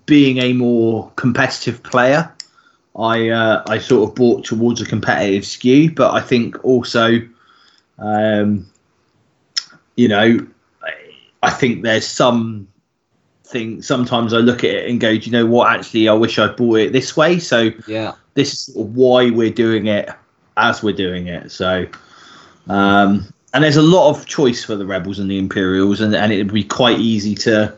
Being 0.06 0.40
a 0.40 0.54
more 0.54 1.12
competitive 1.16 1.84
player, 1.84 2.32
I 2.98 3.30
uh, 3.30 3.64
I 3.68 3.78
sort 3.78 4.10
of 4.10 4.16
bought 4.16 4.46
towards 4.46 4.82
a 4.82 4.86
competitive 4.86 5.46
skew, 5.46 5.92
but 5.92 6.14
I 6.14 6.22
think 6.22 6.64
also, 6.66 7.20
um, 8.00 8.66
you 10.02 10.08
know, 10.08 10.48
I, 10.82 10.94
I 11.44 11.50
think 11.52 11.84
there's 11.84 12.08
some 12.08 12.68
thing. 13.46 13.84
Sometimes 13.84 14.34
I 14.34 14.38
look 14.38 14.64
at 14.64 14.72
it 14.72 14.90
and 14.90 15.00
go, 15.00 15.16
do 15.16 15.22
you 15.22 15.32
know 15.32 15.46
what? 15.46 15.72
Actually, 15.72 16.10
I 16.10 16.14
wish 16.14 16.40
I'd 16.40 16.56
bought 16.56 16.80
it 16.80 16.92
this 16.92 17.16
way. 17.16 17.38
So 17.38 17.70
yeah, 17.88 18.16
this 18.34 18.52
is 18.52 18.60
sort 18.74 18.88
of 18.88 18.96
why 18.96 19.30
we're 19.30 19.52
doing 19.52 19.86
it 19.86 20.10
as 20.58 20.82
we're 20.82 20.96
doing 20.96 21.28
it. 21.28 21.52
So, 21.52 21.86
um, 22.68 23.32
and 23.54 23.64
there's 23.64 23.78
a 23.78 23.84
lot 23.84 24.10
of 24.10 24.26
choice 24.26 24.64
for 24.64 24.76
the 24.76 24.88
rebels 24.88 25.20
and 25.20 25.30
the 25.30 25.38
Imperials, 25.38 26.02
and, 26.02 26.16
and 26.16 26.34
it'd 26.34 26.52
be 26.52 26.64
quite 26.64 26.98
easy 26.98 27.36
to. 27.36 27.78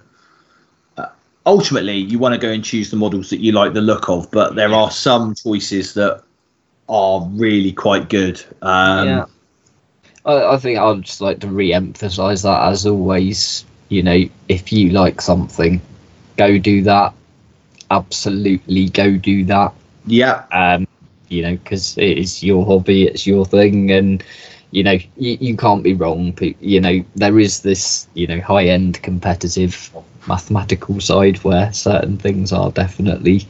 Uh, 0.95 1.07
ultimately, 1.45 1.97
you 1.97 2.19
want 2.19 2.33
to 2.33 2.39
go 2.39 2.51
and 2.51 2.63
choose 2.63 2.89
the 2.89 2.95
models 2.95 3.29
that 3.31 3.41
you 3.41 3.51
like 3.51 3.73
the 3.73 3.81
look 3.81 4.07
of, 4.07 4.31
but 4.31 4.55
there 4.55 4.73
are 4.73 4.91
some 4.91 5.35
choices 5.35 5.93
that 5.95 6.23
are 6.87 7.27
really 7.31 7.73
quite 7.73 8.07
good. 8.07 8.41
Um, 8.61 9.07
yeah. 9.07 9.25
I, 10.25 10.53
I 10.53 10.57
think 10.57 10.79
I'd 10.79 11.01
just 11.03 11.21
like 11.21 11.39
to 11.41 11.47
re-emphasize 11.47 12.43
that 12.43 12.63
as 12.69 12.85
always. 12.85 13.65
You 13.89 14.03
know, 14.03 14.23
if 14.47 14.71
you 14.71 14.89
like 14.89 15.21
something, 15.21 15.81
go 16.37 16.57
do 16.57 16.81
that. 16.83 17.13
Absolutely, 17.91 18.89
go 18.89 19.17
do 19.17 19.43
that. 19.45 19.73
yeah, 20.05 20.43
um, 20.51 20.87
you 21.29 21.41
know, 21.43 21.55
because 21.55 21.97
it 21.97 22.17
is 22.17 22.43
your 22.43 22.65
hobby, 22.65 23.03
it's 23.03 23.25
your 23.27 23.45
thing, 23.45 23.91
and 23.91 24.23
you 24.71 24.83
know, 24.83 24.97
you, 25.17 25.37
you 25.39 25.55
can't 25.57 25.83
be 25.83 25.93
wrong. 25.93 26.37
You 26.59 26.81
know, 26.81 27.03
there 27.15 27.39
is 27.39 27.61
this, 27.61 28.07
you 28.13 28.27
know, 28.27 28.39
high 28.41 28.65
end 28.65 29.01
competitive 29.01 29.91
mathematical 30.27 30.99
side 30.99 31.37
where 31.43 31.71
certain 31.73 32.17
things 32.17 32.51
are 32.51 32.71
definitely, 32.71 33.43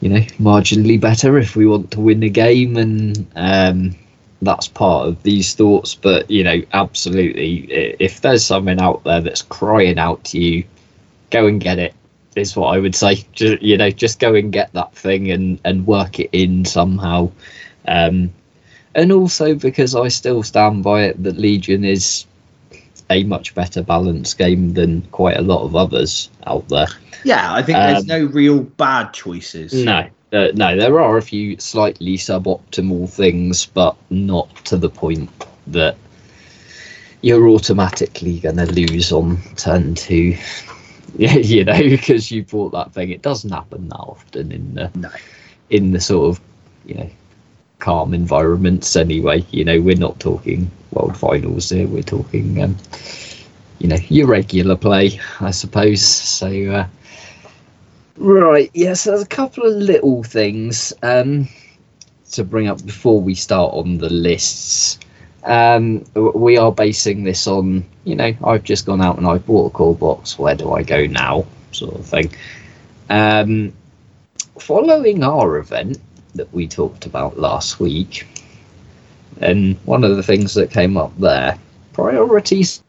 you 0.00 0.08
know, 0.10 0.20
marginally 0.40 1.00
better 1.00 1.38
if 1.38 1.56
we 1.56 1.66
want 1.66 1.90
to 1.92 2.00
win 2.00 2.22
a 2.22 2.28
game, 2.28 2.76
and 2.76 3.26
um, 3.36 3.94
that's 4.42 4.68
part 4.68 5.08
of 5.08 5.22
these 5.22 5.54
thoughts. 5.54 5.94
But 5.94 6.30
you 6.30 6.44
know, 6.44 6.60
absolutely, 6.72 7.66
if 7.98 8.20
there's 8.20 8.44
something 8.44 8.80
out 8.80 9.04
there 9.04 9.20
that's 9.20 9.42
crying 9.42 9.98
out 9.98 10.22
to 10.24 10.38
you, 10.38 10.64
go 11.30 11.46
and 11.46 11.60
get 11.60 11.78
it 11.78 11.94
is 12.36 12.56
what 12.56 12.74
I 12.74 12.78
would 12.78 12.94
say. 12.94 13.24
Just, 13.32 13.62
you 13.62 13.76
know, 13.76 13.90
just 13.90 14.18
go 14.18 14.34
and 14.34 14.52
get 14.52 14.72
that 14.74 14.94
thing 14.94 15.30
and 15.30 15.60
and 15.64 15.86
work 15.86 16.20
it 16.20 16.30
in 16.32 16.64
somehow. 16.64 17.30
Um, 17.86 18.32
and 18.94 19.10
also 19.12 19.54
because 19.54 19.94
I 19.94 20.08
still 20.08 20.42
stand 20.42 20.82
by 20.84 21.04
it 21.04 21.22
that 21.22 21.38
Legion 21.38 21.84
is 21.84 22.26
a 23.10 23.24
much 23.24 23.54
better 23.54 23.82
balanced 23.82 24.38
game 24.38 24.74
than 24.74 25.02
quite 25.12 25.36
a 25.36 25.42
lot 25.42 25.62
of 25.64 25.76
others 25.76 26.30
out 26.46 26.68
there. 26.68 26.86
yeah. 27.24 27.52
I 27.52 27.62
think 27.62 27.76
there's 27.76 28.00
Um, 28.02 28.06
no 28.06 28.24
real 28.26 28.60
bad 28.60 29.12
choices. 29.12 29.72
No, 29.74 30.06
uh, 30.32 30.48
no, 30.54 30.76
there 30.76 31.00
are 31.00 31.18
a 31.18 31.22
few 31.22 31.58
slightly 31.58 32.16
suboptimal 32.16 33.08
things, 33.10 33.66
but 33.66 33.96
not 34.10 34.54
to 34.64 34.76
the 34.76 34.88
point 34.88 35.30
that 35.68 35.96
you're 37.20 37.48
automatically 37.48 38.40
going 38.40 38.56
to 38.56 38.66
lose 38.72 39.12
on 39.12 39.38
turn 39.56 39.94
two. 39.94 40.36
Yeah, 41.16 41.34
you 41.36 41.64
know, 41.64 41.78
because 41.78 42.30
you 42.30 42.44
bought 42.44 42.72
that 42.72 42.92
thing. 42.92 43.10
It 43.10 43.22
doesn't 43.22 43.50
happen 43.50 43.88
that 43.88 43.96
often 43.96 44.50
in 44.52 44.74
the 44.74 44.90
No. 44.94 45.10
in 45.70 45.92
the 45.92 46.00
sort 46.00 46.30
of 46.36 46.42
you 46.86 46.94
know 46.94 47.10
calm 47.78 48.14
environments. 48.14 48.96
Anyway, 48.96 49.44
you 49.50 49.64
know, 49.64 49.80
we're 49.80 49.96
not 49.96 50.18
talking 50.18 50.70
world 50.92 51.16
finals 51.16 51.68
here. 51.68 51.86
We're 51.86 52.02
talking 52.02 52.62
um, 52.62 52.76
you 53.78 53.88
know 53.88 53.98
your 54.08 54.26
regular 54.28 54.76
play, 54.76 55.20
I 55.40 55.50
suppose. 55.50 56.02
So. 56.02 56.48
Uh, 56.48 56.86
Right, 58.16 58.70
yes, 58.74 58.84
yeah, 58.84 58.94
so 58.94 59.10
there's 59.10 59.22
a 59.22 59.26
couple 59.26 59.64
of 59.64 59.74
little 59.74 60.22
things 60.22 60.92
um, 61.02 61.48
to 62.32 62.44
bring 62.44 62.68
up 62.68 62.84
before 62.84 63.20
we 63.20 63.34
start 63.34 63.72
on 63.72 63.98
the 63.98 64.10
lists. 64.10 64.98
Um, 65.44 66.04
we 66.14 66.58
are 66.58 66.70
basing 66.70 67.24
this 67.24 67.46
on, 67.46 67.84
you 68.04 68.14
know, 68.14 68.34
I've 68.44 68.64
just 68.64 68.86
gone 68.86 69.00
out 69.00 69.16
and 69.16 69.26
I've 69.26 69.46
bought 69.46 69.66
a 69.66 69.70
core 69.70 69.94
box. 69.94 70.38
Where 70.38 70.54
do 70.54 70.72
I 70.72 70.82
go 70.82 71.06
now? 71.06 71.46
Sort 71.72 71.94
of 71.94 72.04
thing. 72.04 72.32
Um, 73.08 73.72
following 74.58 75.24
our 75.24 75.56
event 75.56 75.98
that 76.34 76.52
we 76.52 76.68
talked 76.68 77.06
about 77.06 77.38
last 77.38 77.80
week, 77.80 78.26
and 79.40 79.76
one 79.84 80.04
of 80.04 80.16
the 80.16 80.22
things 80.22 80.54
that 80.54 80.70
came 80.70 80.96
up 80.98 81.16
there, 81.18 81.58
priorities 81.94 82.82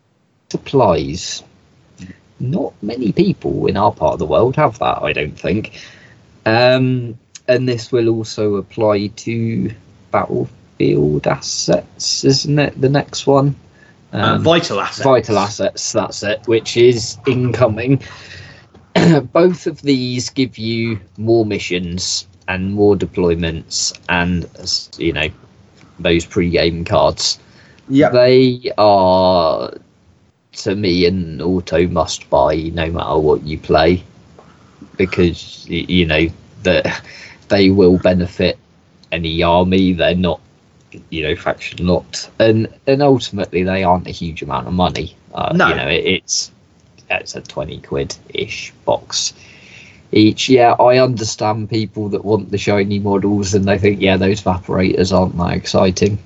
supplies 0.49 1.43
not 2.43 2.73
many 2.83 3.11
people 3.11 3.67
in 3.67 3.77
our 3.77 3.91
part 3.91 4.13
of 4.13 4.19
the 4.19 4.25
world 4.25 4.55
have 4.55 4.77
that, 4.79 5.01
I 5.01 5.13
don't 5.13 5.39
think. 5.39 5.81
Um, 6.45 7.17
and 7.47 7.67
this 7.67 7.91
will 7.91 8.09
also 8.09 8.55
apply 8.55 9.07
to 9.07 9.71
battlefield 10.11 11.27
assets, 11.27 12.23
isn't 12.23 12.59
it? 12.59 12.79
The 12.79 12.89
next 12.89 13.25
one. 13.27 13.55
Uh, 14.13 14.17
um, 14.17 14.23
uh, 14.23 14.37
vital 14.39 14.79
assets. 14.79 15.03
Vital 15.03 15.39
assets, 15.39 15.91
that's 15.91 16.23
it, 16.23 16.41
which 16.45 16.77
is 16.77 17.17
incoming. 17.25 18.01
Both 19.33 19.65
of 19.67 19.81
these 19.81 20.29
give 20.29 20.57
you 20.57 20.99
more 21.17 21.45
missions 21.45 22.27
and 22.47 22.73
more 22.73 22.95
deployments 22.95 23.97
and, 24.09 24.47
you 24.97 25.13
know, 25.13 25.29
those 25.99 26.25
pre-game 26.25 26.85
cards. 26.85 27.39
Yeah. 27.89 28.09
They 28.09 28.71
are 28.77 29.73
to 30.53 30.75
me 30.75 31.05
an 31.05 31.41
auto 31.41 31.87
must 31.87 32.29
buy 32.29 32.55
no 32.55 32.89
matter 32.91 33.19
what 33.19 33.43
you 33.43 33.57
play. 33.57 34.03
Because 34.97 35.67
you 35.67 36.05
know 36.05 36.27
that 36.63 37.03
they 37.47 37.69
will 37.69 37.97
benefit 37.97 38.57
any 39.11 39.41
army. 39.43 39.93
They're 39.93 40.15
not 40.15 40.39
you 41.09 41.23
know 41.23 41.35
faction 41.35 41.85
locked 41.87 42.29
and 42.39 42.67
and 42.85 43.01
ultimately 43.01 43.63
they 43.63 43.83
aren't 43.83 44.07
a 44.07 44.11
huge 44.11 44.41
amount 44.41 44.67
of 44.67 44.73
money. 44.73 45.15
Uh, 45.33 45.51
no. 45.55 45.69
you 45.69 45.75
know 45.75 45.87
it, 45.87 46.05
it's 46.05 46.51
it's 47.09 47.35
a 47.35 47.41
20 47.41 47.79
quid 47.81 48.15
ish 48.29 48.71
box 48.85 49.33
each. 50.11 50.49
Yeah 50.49 50.73
i 50.73 50.99
understand 50.99 51.69
people 51.69 52.09
that 52.09 52.23
want 52.23 52.51
the 52.51 52.57
shiny 52.57 52.99
models 52.99 53.53
and 53.53 53.65
they 53.65 53.77
think 53.77 54.01
yeah 54.01 54.17
those 54.17 54.41
evaporators 54.41 55.15
aren't 55.17 55.37
that 55.37 55.57
exciting. 55.57 56.19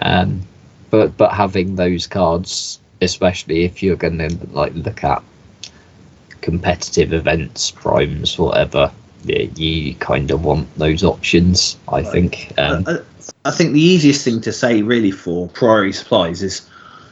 Um 0.00 0.42
but 0.90 1.16
but 1.16 1.32
having 1.32 1.76
those 1.76 2.06
cards 2.06 2.80
especially 3.00 3.64
if 3.64 3.82
you're 3.82 3.96
going 3.96 4.18
to 4.18 4.28
like 4.52 4.74
look 4.74 5.04
at 5.04 5.22
competitive 6.40 7.12
events, 7.12 7.70
primes, 7.70 8.38
whatever. 8.38 8.90
You 9.24 9.94
kind 9.96 10.30
of 10.30 10.44
want 10.44 10.72
those 10.76 11.02
options. 11.02 11.76
I 11.88 12.02
think. 12.02 12.52
Um, 12.56 12.84
I, 12.86 12.98
I 13.44 13.50
think 13.50 13.72
the 13.72 13.80
easiest 13.80 14.24
thing 14.24 14.40
to 14.42 14.52
say, 14.52 14.82
really, 14.82 15.10
for 15.10 15.48
priority 15.48 15.92
supplies 15.92 16.42
is 16.42 16.68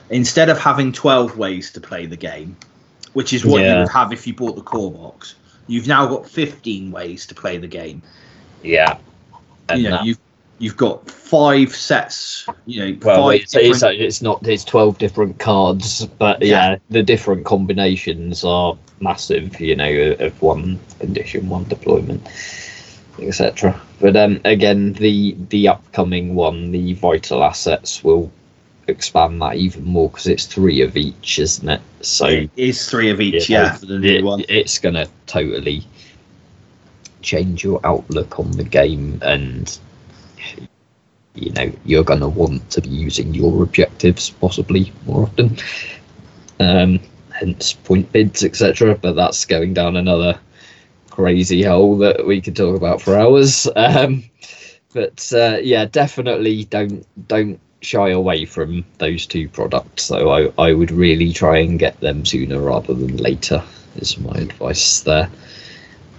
instead 0.08 0.48
of 0.48 0.58
having 0.58 0.92
twelve 0.92 1.36
ways 1.36 1.72
to 1.72 1.80
play 1.80 2.06
the 2.06 2.16
game, 2.16 2.56
which 3.14 3.32
is 3.32 3.44
what 3.44 3.60
yeah. 3.60 3.72
you 3.72 3.80
would 3.80 3.88
have 3.88 4.12
if 4.12 4.26
you 4.26 4.34
bought 4.34 4.54
the 4.54 4.62
core 4.62 4.92
box, 4.92 5.34
you've 5.66 5.88
now 5.88 6.06
got 6.06 6.28
fifteen 6.28 6.92
ways 6.92 7.26
to 7.26 7.34
play 7.34 7.58
the 7.58 7.66
game. 7.66 8.00
Yeah. 8.62 8.98
And 9.68 9.82
you 9.82 9.90
know, 9.90 9.96
that, 9.96 10.06
you've 10.06 10.18
you've 10.58 10.76
got 10.76 11.08
five 11.10 11.74
sets. 11.74 12.46
You 12.66 12.92
know, 12.92 12.98
well, 13.02 13.30
it's, 13.30 13.52
different... 13.52 13.74
it's, 13.74 13.82
it's, 13.82 14.22
not. 14.22 14.42
There's 14.42 14.64
twelve 14.64 14.98
different 14.98 15.38
cards, 15.38 16.06
but 16.06 16.42
yeah. 16.42 16.72
yeah. 16.72 16.78
the 16.90 17.02
different 17.02 17.44
combinations 17.44 18.44
are 18.44 18.76
massive. 19.00 19.60
You 19.60 19.76
know, 19.76 20.16
of 20.18 20.40
one 20.42 20.78
condition, 20.98 21.48
one 21.48 21.64
deployment, 21.64 22.26
etc. 23.20 23.80
But 24.00 24.16
um, 24.16 24.40
again, 24.44 24.94
the 24.94 25.36
the 25.48 25.68
upcoming 25.68 26.34
one, 26.34 26.70
the 26.70 26.94
vital 26.94 27.42
assets, 27.44 28.02
will 28.02 28.30
expand 28.88 29.42
that 29.42 29.56
even 29.56 29.84
more 29.84 30.08
because 30.08 30.26
it's 30.26 30.46
three 30.46 30.80
of 30.80 30.96
each, 30.96 31.38
isn't 31.38 31.68
it? 31.68 31.80
So 32.02 32.26
it 32.26 32.50
is 32.56 32.88
three 32.88 33.10
of 33.10 33.20
each. 33.20 33.48
Yeah, 33.48 33.74
for 33.74 33.86
the 33.86 33.98
new 33.98 34.18
it, 34.18 34.24
one, 34.24 34.44
it's 34.48 34.78
gonna 34.78 35.06
totally 35.26 35.84
change 37.22 37.64
your 37.64 37.80
outlook 37.84 38.38
on 38.38 38.52
the 38.52 38.62
game 38.62 39.18
and 39.22 39.76
you 41.36 41.52
know 41.52 41.72
you're 41.84 42.04
going 42.04 42.20
to 42.20 42.28
want 42.28 42.68
to 42.70 42.80
be 42.80 42.88
using 42.88 43.34
your 43.34 43.62
objectives 43.62 44.30
possibly 44.30 44.92
more 45.06 45.24
often. 45.24 45.56
Um, 46.58 47.00
hence 47.32 47.74
point 47.74 48.10
bids 48.12 48.42
etc 48.42 48.94
but 48.94 49.14
that's 49.14 49.44
going 49.44 49.74
down 49.74 49.96
another 49.96 50.40
crazy 51.10 51.62
hole 51.62 51.98
that 51.98 52.26
we 52.26 52.40
could 52.40 52.56
talk 52.56 52.76
about 52.76 53.02
for 53.02 53.16
hours. 53.16 53.68
Um, 53.76 54.24
but 54.94 55.30
uh, 55.34 55.58
yeah 55.62 55.84
definitely 55.84 56.64
don't 56.64 57.06
don't 57.28 57.60
shy 57.82 58.10
away 58.10 58.44
from 58.44 58.84
those 58.98 59.26
two 59.26 59.48
products. 59.48 60.04
So 60.04 60.30
I, 60.30 60.52
I 60.58 60.72
would 60.72 60.90
really 60.90 61.32
try 61.32 61.58
and 61.58 61.78
get 61.78 62.00
them 62.00 62.24
sooner 62.24 62.60
rather 62.60 62.94
than 62.94 63.16
later 63.16 63.62
is 63.96 64.18
my 64.18 64.32
advice 64.32 65.00
there. 65.00 65.30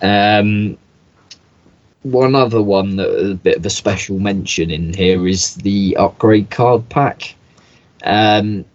Um, 0.02 0.78
one 2.12 2.36
other 2.36 2.62
one 2.62 2.96
that 2.98 3.10
a 3.10 3.36
bit 3.36 3.58
of 3.58 3.66
a 3.66 3.70
special 3.70 4.20
mention 4.20 4.72
in 4.72 4.94
here 4.94 5.28
is 5.28 5.56
the 5.56 5.96
upgrade 5.98 6.50
card 6.50 6.88
pack. 6.90 7.36
Um, 8.04 8.66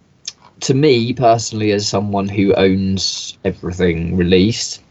to 0.61 0.73
me 0.73 1.13
personally, 1.13 1.71
as 1.71 1.87
someone 1.87 2.27
who 2.27 2.53
owns 2.53 3.37
everything 3.43 4.15
released, 4.15 4.81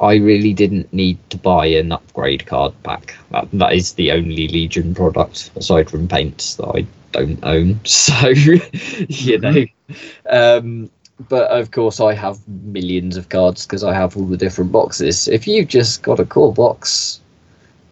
I 0.00 0.16
really 0.16 0.52
didn't 0.52 0.92
need 0.92 1.18
to 1.30 1.36
buy 1.36 1.66
an 1.66 1.92
upgrade 1.92 2.46
card 2.46 2.74
pack. 2.82 3.14
That, 3.30 3.48
that 3.52 3.72
is 3.74 3.92
the 3.92 4.10
only 4.12 4.48
Legion 4.48 4.94
product 4.94 5.50
aside 5.54 5.88
from 5.88 6.08
paints 6.08 6.56
that 6.56 6.66
I 6.66 6.86
don't 7.12 7.38
own. 7.44 7.80
So, 7.84 8.28
you 8.28 8.58
mm-hmm. 8.58 9.40
know, 9.40 10.58
um, 10.58 10.90
but 11.28 11.50
of 11.50 11.70
course 11.70 12.00
I 12.00 12.14
have 12.14 12.46
millions 12.48 13.16
of 13.16 13.28
cards 13.28 13.64
because 13.64 13.84
I 13.84 13.94
have 13.94 14.16
all 14.16 14.26
the 14.26 14.36
different 14.36 14.72
boxes. 14.72 15.28
If 15.28 15.46
you've 15.46 15.68
just 15.68 16.02
got 16.02 16.18
a 16.18 16.24
core 16.24 16.52
box, 16.52 17.20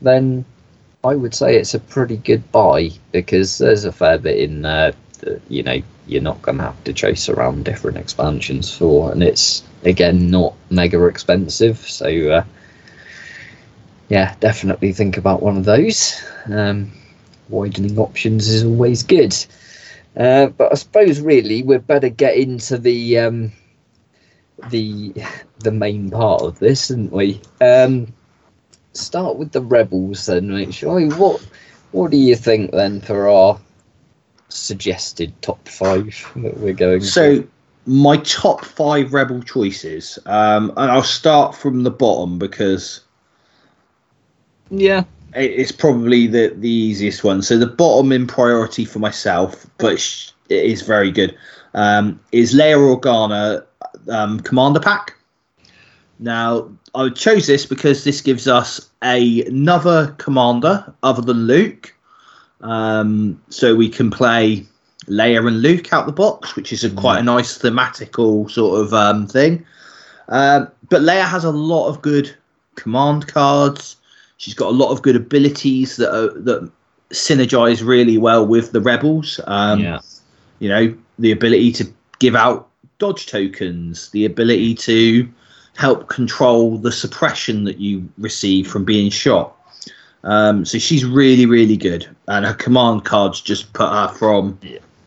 then 0.03 0.45
I 1.03 1.15
would 1.15 1.35
say 1.35 1.57
it's 1.57 1.75
a 1.75 1.81
pretty 1.81 2.17
good 2.17 2.51
buy 2.53 2.91
because 3.13 3.59
there's 3.59 3.85
a 3.85 3.93
fair 3.93 4.19
bit 4.19 4.39
in 4.39 4.63
there 4.63 4.93
that 5.21 5.41
you 5.49 5.63
know 5.63 5.81
you're 6.07 6.23
not 6.23 6.43
going 6.43 6.59
to 6.59 6.65
have 6.65 6.85
to 6.85 6.93
chase 6.93 7.29
around 7.29 7.65
different 7.65 7.97
expansions 7.97 8.75
for, 8.75 9.13
and 9.13 9.23
it's 9.23 9.63
again 9.85 10.31
not 10.31 10.55
mega 10.71 11.05
expensive. 11.07 11.79
So 11.79 12.07
uh, 12.07 12.45
yeah, 14.09 14.35
definitely 14.41 14.93
think 14.93 15.17
about 15.17 15.43
one 15.43 15.57
of 15.57 15.65
those. 15.65 16.23
Um, 16.47 16.93
widening 17.49 17.99
options 17.99 18.49
is 18.49 18.65
always 18.65 19.03
good. 19.03 19.35
Uh, 20.17 20.47
but 20.47 20.73
I 20.73 20.75
suppose 20.75 21.21
really 21.21 21.63
we'd 21.63 21.87
better 21.87 22.09
get 22.09 22.37
into 22.37 22.77
the 22.77 23.19
um, 23.19 23.53
the 24.71 25.15
the 25.61 25.71
main 25.71 26.11
part 26.11 26.43
of 26.43 26.59
this, 26.59 26.89
didn't 26.89 27.13
we? 27.13 27.41
Um, 27.61 28.13
start 28.93 29.37
with 29.37 29.53
the 29.53 29.61
rebels 29.61 30.27
then, 30.27 30.51
mate. 30.51 30.75
Shall 30.75 30.95
we? 30.95 31.09
What 31.09 31.45
What 31.93 32.11
do 32.11 32.17
you 32.17 32.37
think 32.37 32.73
then 32.73 33.01
for 33.01 33.29
our 33.29 33.61
suggested 34.49 35.33
top 35.43 35.67
five 35.69 36.27
that 36.37 36.59
we're 36.59 36.73
going? 36.73 37.03
So. 37.03 37.43
For? 37.43 37.49
My 37.87 38.19
top 38.19 38.63
five 38.63 39.15
rebel 39.15 39.43
choices, 39.43 40.19
um, 40.27 40.71
and 40.77 40.91
I'll 40.91 41.03
start 41.03 41.57
from 41.57 41.83
the 41.83 41.91
bottom 41.91 42.39
because 42.39 43.01
yeah, 44.71 45.05
it's 45.35 45.73
probably 45.73 46.27
the 46.27 46.55
the 46.57 46.71
easiest 46.71 47.25
one. 47.25 47.43
So 47.43 47.59
the 47.59 47.67
bottom 47.67 48.13
in 48.13 48.27
priority 48.27 48.85
for 48.85 48.99
myself, 48.99 49.67
but 49.79 49.95
it 50.49 50.65
is 50.65 50.83
very 50.83 51.11
good. 51.11 51.37
Um, 51.75 52.21
is 52.33 52.55
Leia 52.55 52.77
Organa 52.77 53.65
um, 54.09 54.41
Commander 54.41 54.81
Pack. 54.81 55.17
Now 56.19 56.71
I 56.95 57.09
chose 57.11 57.47
this 57.47 57.67
because 57.67 58.05
this 58.05 58.21
gives 58.21 58.49
us 58.49 58.89
a, 59.03 59.45
another 59.45 60.15
commander 60.19 60.93
other 61.03 61.23
than 61.23 61.47
Luke. 61.47 61.95
Um, 62.63 63.41
so 63.49 63.75
we 63.75 63.89
can 63.89 64.11
play 64.11 64.67
Leia 65.07 65.47
and 65.47 65.63
Luke 65.63 65.93
out 65.93 66.07
the 66.07 66.13
box, 66.13 66.57
which 66.57 66.73
is 66.73 66.85
a, 66.85 66.91
quite 66.91 67.19
a 67.19 67.23
nice 67.23 67.59
thematical 67.59 68.51
sort 68.51 68.81
of 68.81 68.93
um, 68.93 69.27
thing. 69.27 69.65
Uh, 70.29 70.67
but 70.89 71.03
Leia 71.03 71.27
has 71.27 71.45
a 71.45 71.51
lot 71.51 71.89
of 71.89 72.03
good 72.03 72.35
command 72.75 73.29
cards. 73.29 73.97
She's 74.37 74.55
got 74.55 74.69
a 74.69 74.77
lot 74.77 74.91
of 74.91 75.03
good 75.03 75.17
abilities 75.17 75.97
that 75.97 76.15
are, 76.15 76.39
that 76.41 76.71
synergize 77.11 77.85
really 77.85 78.19
well 78.19 78.47
with 78.47 78.73
the 78.73 78.81
rebels. 78.81 79.41
Um, 79.47 79.81
yeah. 79.81 80.01
You 80.59 80.69
know, 80.69 80.95
the 81.19 81.33
ability 81.33 81.73
to 81.73 81.93
give 82.19 82.35
out 82.35 82.69
dodge 82.99 83.27
tokens, 83.27 84.11
the 84.11 84.25
ability 84.25 84.75
to 84.75 85.29
help 85.81 86.09
control 86.11 86.77
the 86.77 86.93
suppression 86.93 87.65
that 87.65 87.79
you 87.79 88.07
receive 88.19 88.67
from 88.71 88.85
being 88.85 89.11
shot. 89.11 89.57
Um, 90.25 90.67
so 90.67 90.77
she's 90.79 91.07
really, 91.07 91.47
really 91.47 91.79
good, 91.79 92.07
and 92.29 92.45
her 92.45 92.53
command 92.53 93.07
cards 93.07 93.41
just 93.41 93.73
put 93.73 93.89
her 93.89 94.09
from 94.09 94.59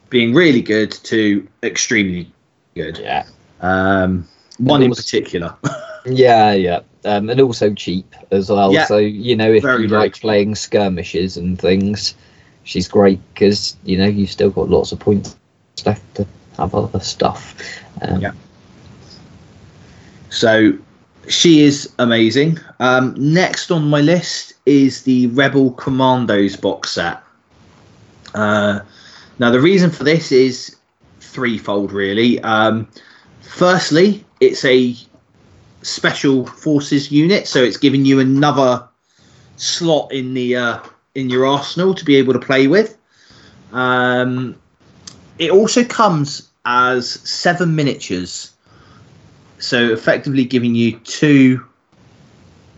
being 0.10 0.34
really 0.34 0.62
good 0.62 0.92
to 1.04 1.48
extremely 1.62 2.32
good. 2.74 2.98
Yeah. 2.98 3.26
Um, 3.62 4.28
one 4.58 4.82
And 4.82 4.92
in 4.92 4.96
particular. 4.96 5.56
Yeah, 6.06 6.52
yeah, 6.52 6.80
um, 7.06 7.30
and 7.30 7.40
also 7.40 7.74
cheap 7.74 8.14
as 8.32 8.50
well. 8.50 8.74
Yeah. 8.74 8.88
So 8.88 8.98
you 8.98 9.38
know, 9.38 9.50
if 9.54 9.64
Very, 9.64 9.84
you 9.84 9.88
like 9.88 10.16
cheap. 10.16 10.22
playing 10.22 10.56
skirmishes 10.56 11.38
and 11.38 11.58
things, 11.58 12.14
she's 12.66 12.90
great 12.90 13.22
because 13.34 13.78
you 13.86 13.98
know 13.98 14.08
you've 14.08 14.30
still 14.30 14.50
got 14.50 14.70
lots 14.70 14.92
of 14.92 15.00
points 15.00 15.38
left 15.86 16.04
to 16.16 16.28
have 16.58 16.76
other 16.76 17.00
stuff. 17.00 17.56
Um, 18.02 18.20
Yeah. 18.20 18.32
So 20.34 20.74
she 21.28 21.62
is 21.62 21.94
amazing. 22.00 22.60
Um, 22.80 23.14
next 23.18 23.72
on 23.72 23.88
my 23.88 24.02
list 24.02 24.54
is 24.66 25.04
the 25.04 25.28
Rebel 25.28 25.72
Commandos 25.74 26.56
box 26.56 26.92
set. 26.92 27.22
Uh, 28.34 28.80
now, 29.38 29.52
the 29.52 29.62
reason 29.62 29.92
for 29.92 30.04
this 30.04 30.32
is 30.32 30.76
threefold, 31.20 31.92
really. 31.92 32.40
Um, 32.42 32.88
firstly, 33.42 34.26
it's 34.40 34.66
a 34.66 34.96
special 35.84 36.48
forces 36.48 37.12
unit, 37.12 37.48
so 37.48 37.64
it's 37.64 37.78
giving 37.78 38.04
you 38.04 38.20
another 38.20 38.88
slot 39.58 40.12
in 40.12 40.34
the 40.34 40.56
uh, 40.56 40.80
in 41.14 41.30
your 41.30 41.46
arsenal 41.46 41.94
to 41.94 42.04
be 42.04 42.16
able 42.16 42.34
to 42.34 42.40
play 42.40 42.66
with. 42.66 42.98
Um, 43.72 44.56
it 45.38 45.52
also 45.52 45.84
comes 45.84 46.50
as 46.66 47.12
seven 47.12 47.76
miniatures, 47.76 48.53
so 49.64 49.94
effectively 49.94 50.44
giving 50.44 50.76
you 50.76 51.00
two, 51.00 51.66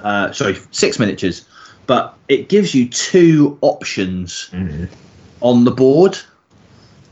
uh, 0.01 0.31
sorry, 0.31 0.55
six 0.71 0.99
miniatures, 0.99 1.47
but 1.87 2.15
it 2.29 2.47
gives 2.47 2.75
you 2.75 2.87
two 2.87 3.57
options 3.61 4.49
mm, 4.51 4.87
on 5.41 5.63
the 5.63 5.71
board. 5.71 6.17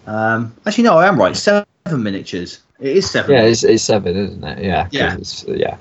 Um, 0.06 0.54
actually, 0.66 0.84
no, 0.84 0.98
I 0.98 1.08
am 1.08 1.18
right. 1.20 1.36
Seven 1.36 1.66
miniatures. 1.88 2.60
It 2.80 2.98
is 2.98 3.10
seven. 3.10 3.32
yeah, 3.32 3.42
it's, 3.44 3.64
it's 3.64 3.84
seven, 3.84 4.16
isn't 4.16 4.44
it? 4.44 4.64
Yeah, 4.64 4.88
Yeah. 4.92 5.18
yeah, 5.48 5.78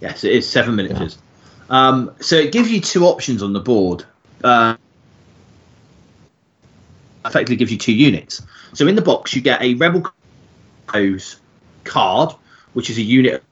Yes, 0.00 0.24
it 0.24 0.32
is 0.32 0.48
seven 0.50 0.74
miniatures. 0.74 1.18
Um, 1.68 2.10
so 2.20 2.34
it 2.34 2.50
gives 2.50 2.70
you 2.70 2.80
two 2.80 3.04
options 3.04 3.42
on 3.42 3.52
the 3.52 3.60
board. 3.60 4.04
Uh, 4.42 4.76
effectively 7.24 7.56
gives 7.56 7.70
you 7.70 7.78
two 7.78 7.94
units. 7.94 8.42
So 8.72 8.88
in 8.88 8.96
the 8.96 9.02
box, 9.02 9.34
you 9.36 9.40
get 9.42 9.62
a 9.62 9.74
Rebel 9.74 10.10
Commandos 10.86 11.36
card, 11.84 12.34
which 12.72 12.90
is 12.90 12.98
a 12.98 13.02
unit 13.02 13.42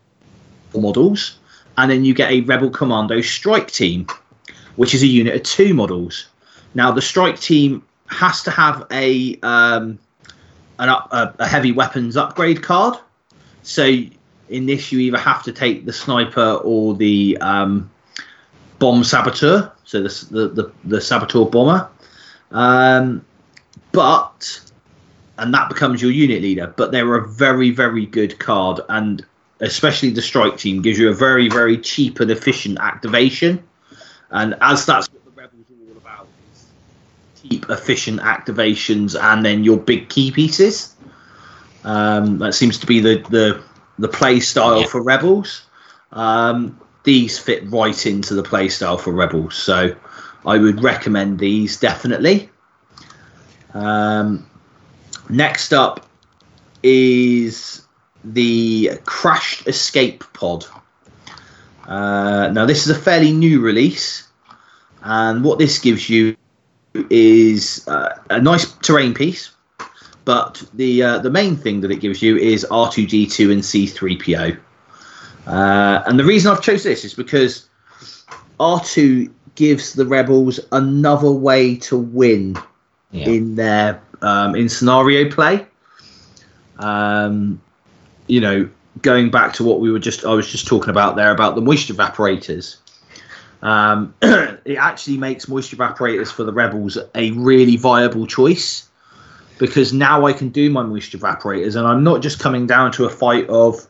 of 0.75 0.81
models, 0.81 1.39
and 1.77 1.91
then 1.91 2.05
you 2.05 2.15
get 2.15 2.31
a 2.31 2.41
Rebel 2.43 2.71
Commando 2.71 3.21
Strike 3.21 3.71
Team, 3.71 4.07
which 4.77 4.95
is 4.95 5.03
a 5.03 5.07
unit 5.07 5.35
of 5.35 5.43
two 5.43 5.75
models. 5.75 6.29
Now 6.75 6.91
the 6.91 7.03
Strike 7.03 7.41
Team 7.41 7.83
has 8.07 8.43
to 8.43 8.51
have 8.51 8.87
a 8.91 9.39
um, 9.43 9.99
an 10.79 10.89
up, 10.89 11.09
a, 11.13 11.35
a 11.39 11.47
heavy 11.47 11.73
weapons 11.73 12.17
upgrade 12.17 12.63
card. 12.63 12.97
So 13.63 13.85
in 14.49 14.67
this, 14.67 14.93
you 14.93 14.99
either 15.01 15.19
have 15.19 15.43
to 15.43 15.53
take 15.53 15.85
the 15.85 15.93
sniper 15.93 16.55
or 16.65 16.95
the 16.95 17.37
um, 17.41 17.91
bomb 18.79 19.05
saboteur, 19.05 19.71
so 19.85 20.03
the 20.03 20.09
the, 20.31 20.49
the, 20.49 20.73
the 20.85 21.01
saboteur 21.01 21.45
bomber. 21.45 21.89
Um, 22.51 23.25
but 23.93 24.61
and 25.39 25.55
that 25.55 25.69
becomes 25.69 26.03
your 26.03 26.11
unit 26.11 26.43
leader. 26.43 26.73
But 26.77 26.93
they're 26.93 27.15
a 27.15 27.27
very 27.29 27.71
very 27.71 28.07
good 28.07 28.39
card, 28.39 28.81
and 28.89 29.25
especially 29.61 30.11
the 30.11 30.23
strike 30.23 30.57
team 30.59 30.83
gives 30.83 30.99
you 30.99 31.09
a 31.09 31.15
very 31.15 31.49
very 31.49 31.79
cheap 31.79 32.21
and 32.21 32.31
efficient 32.31 32.79
activation. 32.81 33.63
And 34.31 34.55
as 34.61 34.85
that's 34.87 35.09
what 35.11 35.25
the 35.25 35.31
rebels 35.31 35.65
are 35.71 35.91
all 35.91 35.97
about, 35.97 36.29
is 36.53 36.67
cheap 37.43 37.67
efficient 37.71 38.21
activations, 38.21 39.21
and 39.21 39.45
then 39.45 39.65
your 39.65 39.79
big 39.79 40.09
key 40.09 40.31
pieces. 40.31 40.95
Um, 41.85 42.39
that 42.39 42.55
seems 42.55 42.79
to 42.79 42.87
be 42.87 43.01
the 43.01 43.25
the 43.31 43.63
the 43.99 44.09
play 44.09 44.41
style 44.41 44.81
Yeah. 44.81 44.87
for 44.87 45.01
rebels. 45.03 45.63
Um, 46.13 46.79
these 47.05 47.39
fit 47.39 47.63
right 47.71 48.07
into 48.07 48.35
the 48.35 48.43
play 48.43 48.69
style 48.69 48.99
for 48.99 49.13
rebels, 49.13 49.55
so 49.55 49.95
I 50.45 50.59
would 50.59 50.83
recommend 50.83 51.39
these 51.39 51.79
definitely. 51.79 52.51
Um, 53.75 54.47
next 55.29 55.73
up 55.73 56.07
is 56.83 57.83
the 58.25 58.93
Crashed 59.05 59.67
Escape 59.67 60.25
Pod. 60.33 60.65
Uh, 61.87 62.49
now, 62.53 62.67
this 62.67 62.87
is 62.87 62.97
a 62.97 63.01
fairly 63.01 63.33
new 63.33 63.61
release, 63.61 64.29
and 65.03 65.43
what 65.43 65.59
this 65.59 65.79
gives 65.79 66.11
you 66.11 66.37
is 67.11 67.87
uh, 67.89 68.19
a 68.31 68.41
nice 68.41 68.71
terrain 68.83 69.15
piece. 69.15 69.51
But 70.25 70.63
the 70.75 71.03
uh, 71.03 71.19
the 71.21 71.31
main 71.31 71.57
thing 71.57 71.81
that 71.81 71.91
it 71.91 72.01
gives 72.01 72.21
you 72.21 72.37
is 72.37 72.67
R2D2 72.71 73.51
and 73.51 73.63
C3PO. 73.63 74.59
Uh, 75.47 76.03
and 76.07 76.19
the 76.19 76.25
reason 76.25 76.53
I've 76.53 76.61
chose 76.61 76.83
this 76.83 77.03
is 77.05 77.15
because 77.15 77.67
R2 78.61 79.33
gives 79.55 79.95
the 79.95 80.05
rebels 80.05 80.61
another 80.73 81.33
way 81.33 81.77
to 81.77 81.97
win 81.97 82.59
yeah, 83.11 83.27
in 83.27 83.55
their 83.55 84.03
um, 84.23 84.55
in 84.55 84.69
scenario 84.69 85.31
play. 85.31 85.67
Um, 86.79 87.61
you 88.27 88.41
know, 88.41 88.69
going 89.03 89.31
back 89.31 89.53
to 89.55 89.65
what 89.65 89.81
we 89.81 89.91
were 89.91 89.99
just 89.99 90.25
I 90.25 90.35
was 90.35 90.51
just 90.51 90.67
talking 90.67 90.91
about 90.91 91.17
there 91.17 91.31
about 91.31 91.55
the 91.55 91.61
moisture 91.61 91.95
evaporators. 91.95 92.77
Um, 93.63 94.15
it 94.23 94.77
actually 94.77 95.17
makes 95.17 95.49
moisture 95.49 95.77
evaporators 95.77 96.29
for 96.29 96.45
the 96.45 96.53
rebels 96.53 96.97
a 97.15 97.33
really 97.33 97.77
viable 97.77 98.27
choice 98.27 98.89
because 99.59 99.93
now 99.93 100.27
I 100.27 100.33
can 100.33 100.51
do 100.51 100.71
my 100.71 100.83
moisture 100.83 101.19
evaporators 101.19 101.75
and 101.75 101.87
I'm 101.87 102.05
not 102.05 102.23
just 102.23 102.39
coming 102.39 102.67
down 102.67 102.93
to 102.93 103.05
a 103.05 103.11
fight 103.11 103.49
of 103.49 103.87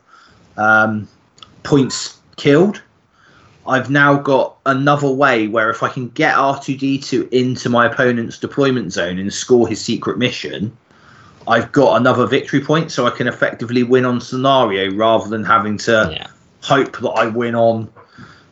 um, 0.57 1.07
points 1.63 2.17
killed. 2.35 2.81
I've 3.69 3.89
now 3.89 4.15
got 4.17 4.55
another 4.65 5.09
way 5.11 5.47
where 5.47 5.69
if 5.69 5.83
I 5.83 5.89
can 5.89 6.09
get 6.09 6.33
R2D2 6.35 7.31
into 7.31 7.69
my 7.69 7.85
opponent's 7.85 8.39
deployment 8.39 8.91
zone 8.91 9.19
and 9.19 9.31
score 9.31 9.67
his 9.67 9.79
secret 9.79 10.17
mission, 10.17 10.75
I've 11.47 11.71
got 11.71 11.97
another 12.01 12.25
victory 12.25 12.61
point 12.61 12.91
so 12.91 13.05
I 13.05 13.11
can 13.11 13.27
effectively 13.27 13.83
win 13.83 14.05
on 14.05 14.21
scenario 14.21 14.91
rather 14.95 15.29
than 15.29 15.43
having 15.43 15.77
to 15.79 16.09
yeah. 16.11 16.27
hope 16.61 16.97
that 16.97 17.09
I 17.09 17.27
win 17.27 17.53
on 17.55 17.89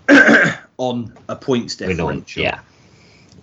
on 0.77 1.13
a 1.27 1.35
points 1.35 1.75
differential. 1.75 2.43
yeah, 2.43 2.59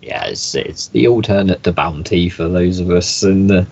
yeah. 0.01 0.25
It's 0.25 0.55
it's 0.55 0.87
the 0.87 1.07
alternate 1.07 1.63
to 1.63 1.71
bounty 1.73 2.29
for 2.29 2.47
those 2.47 2.79
of 2.79 2.89
us 2.89 3.21
in 3.23 3.47
the 3.47 3.67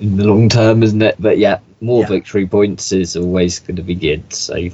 in 0.00 0.16
the 0.16 0.24
long 0.24 0.48
term, 0.48 0.82
isn't 0.82 1.02
it? 1.02 1.16
But 1.18 1.38
yeah, 1.38 1.58
more 1.80 2.02
Yeah. 2.02 2.08
victory 2.08 2.46
points 2.46 2.92
is 2.92 3.16
always 3.16 3.58
going 3.58 3.76
to 3.76 3.82
be 3.82 3.94
good. 3.94 4.32
So 4.32 4.68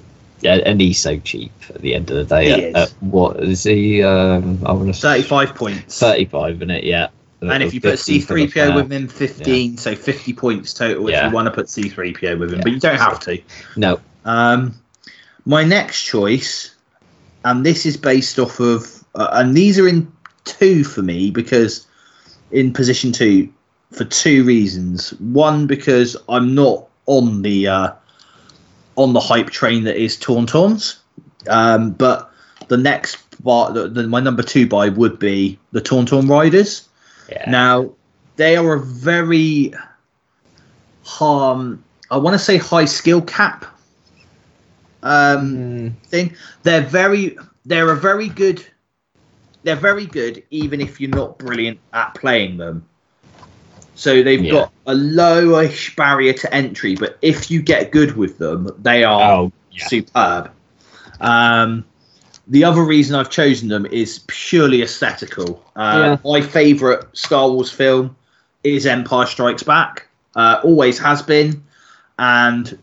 and 0.44 0.80
he's 0.80 0.98
so 0.98 1.18
cheap 1.18 1.52
at 1.70 1.80
the 1.80 1.94
end 1.94 2.10
of 2.10 2.16
the 2.16 2.24
day. 2.24 2.44
He 2.46 2.52
At- 2.52 2.58
is. 2.60 2.74
at 2.74 3.02
what 3.02 3.40
is 3.42 3.62
he? 3.64 4.02
Um, 4.02 4.58
I 4.66 4.72
want 4.72 4.94
to 4.94 5.00
35 5.00 5.54
points. 5.54 5.98
thirty-five 5.98 6.62
in 6.62 6.70
it. 6.70 6.84
Yeah. 6.84 7.08
and 7.42 7.60
if 7.62 7.74
you 7.74 7.80
put 7.80 7.98
50 7.98 8.20
for 8.20 8.34
the 8.34 8.46
C3PO 8.46 8.52
fair. 8.52 8.74
with 8.74 8.92
him, 8.92 9.08
15, 9.08 9.76
so 9.76 9.96
50 9.96 10.32
points 10.32 10.72
total 10.72 11.08
if 11.08 11.12
Yeah. 11.12 11.26
you 11.28 11.34
want 11.34 11.46
to 11.46 11.50
put 11.50 11.66
C3PO 11.66 12.38
with 12.38 12.50
him, 12.52 12.58
Yeah. 12.58 12.62
but 12.62 12.72
you 12.72 12.78
don't 12.78 12.98
have 12.98 13.18
to. 13.20 13.38
no, 13.76 13.98
Um, 14.24 14.74
my 15.44 15.64
next 15.64 16.04
choice, 16.04 16.70
and 17.44 17.66
this 17.66 17.84
is 17.84 17.96
based 17.96 18.38
off 18.38 18.60
of, 18.60 19.02
uh, 19.16 19.26
and 19.32 19.56
these 19.56 19.76
are 19.76 19.88
in 19.88 20.06
two 20.44 20.84
for 20.84 21.02
me 21.02 21.32
because 21.32 21.84
in 22.52 22.72
position 22.72 23.10
two 23.10 23.48
for 23.90 24.04
two 24.04 24.44
reasons. 24.44 25.10
One 25.18 25.66
because 25.66 26.16
I'm 26.28 26.54
not 26.54 26.86
on 27.06 27.42
the 27.42 27.66
uh, 27.66 27.90
on 28.96 29.12
the 29.12 29.20
hype 29.20 29.50
train 29.50 29.84
that 29.84 29.96
is 29.96 30.16
Tauntauns, 30.16 30.98
um, 31.48 31.92
but 31.92 32.30
the 32.68 32.76
next 32.76 33.18
bar, 33.42 33.72
the, 33.72 33.88
the, 33.88 34.06
my 34.06 34.20
number 34.20 34.42
two 34.42 34.66
buy 34.66 34.88
would 34.88 35.18
be 35.18 35.58
the 35.72 35.80
Tauntaun 35.80 36.28
Riders. 36.28 36.88
yeah, 37.28 37.50
Now, 37.50 37.92
they 38.36 38.56
are 38.56 38.74
a 38.74 38.80
very 38.80 39.74
harm. 41.04 41.82
I 42.10 42.16
want 42.16 42.34
to 42.34 42.38
say 42.38 42.56
high 42.58 42.84
skill 42.84 43.22
cap 43.22 43.64
um, 45.02 45.54
Mm, 45.54 45.96
thing. 46.06 46.36
They're 46.62 46.82
very. 46.82 47.36
They're 47.64 47.90
a 47.90 47.96
very 47.96 48.28
good. 48.28 48.64
They're 49.64 49.76
very 49.76 50.06
good, 50.06 50.42
even 50.50 50.80
if 50.80 51.00
you're 51.00 51.10
not 51.10 51.38
brilliant 51.38 51.78
at 51.92 52.14
playing 52.14 52.56
them. 52.56 52.86
So 54.02 54.20
they've 54.24 54.44
Yeah. 54.44 54.50
got 54.50 54.72
a 54.86 54.94
lowish 54.94 55.94
barrier 55.94 56.32
to 56.32 56.52
entry, 56.52 56.96
but 56.96 57.18
if 57.22 57.52
you 57.52 57.62
get 57.62 57.92
good 57.92 58.16
with 58.16 58.36
them, 58.36 58.68
they 58.82 59.04
are 59.04 59.32
oh 59.32 59.52
yeah, 59.70 59.86
superb. 59.86 60.50
Um, 61.20 61.84
the 62.48 62.64
other 62.64 62.82
reason 62.82 63.14
I've 63.14 63.30
chosen 63.30 63.68
them 63.68 63.86
is 63.86 64.24
purely 64.26 64.82
aesthetical. 64.82 65.64
Uh, 65.76 66.16
My 66.24 66.40
favourite 66.40 67.04
Star 67.12 67.48
Wars 67.48 67.70
film 67.70 68.16
is 68.64 68.86
Empire 68.86 69.24
Strikes 69.26 69.62
Back. 69.62 70.08
Uh, 70.34 70.60
always 70.64 70.98
has 70.98 71.22
been, 71.22 71.62
and 72.18 72.76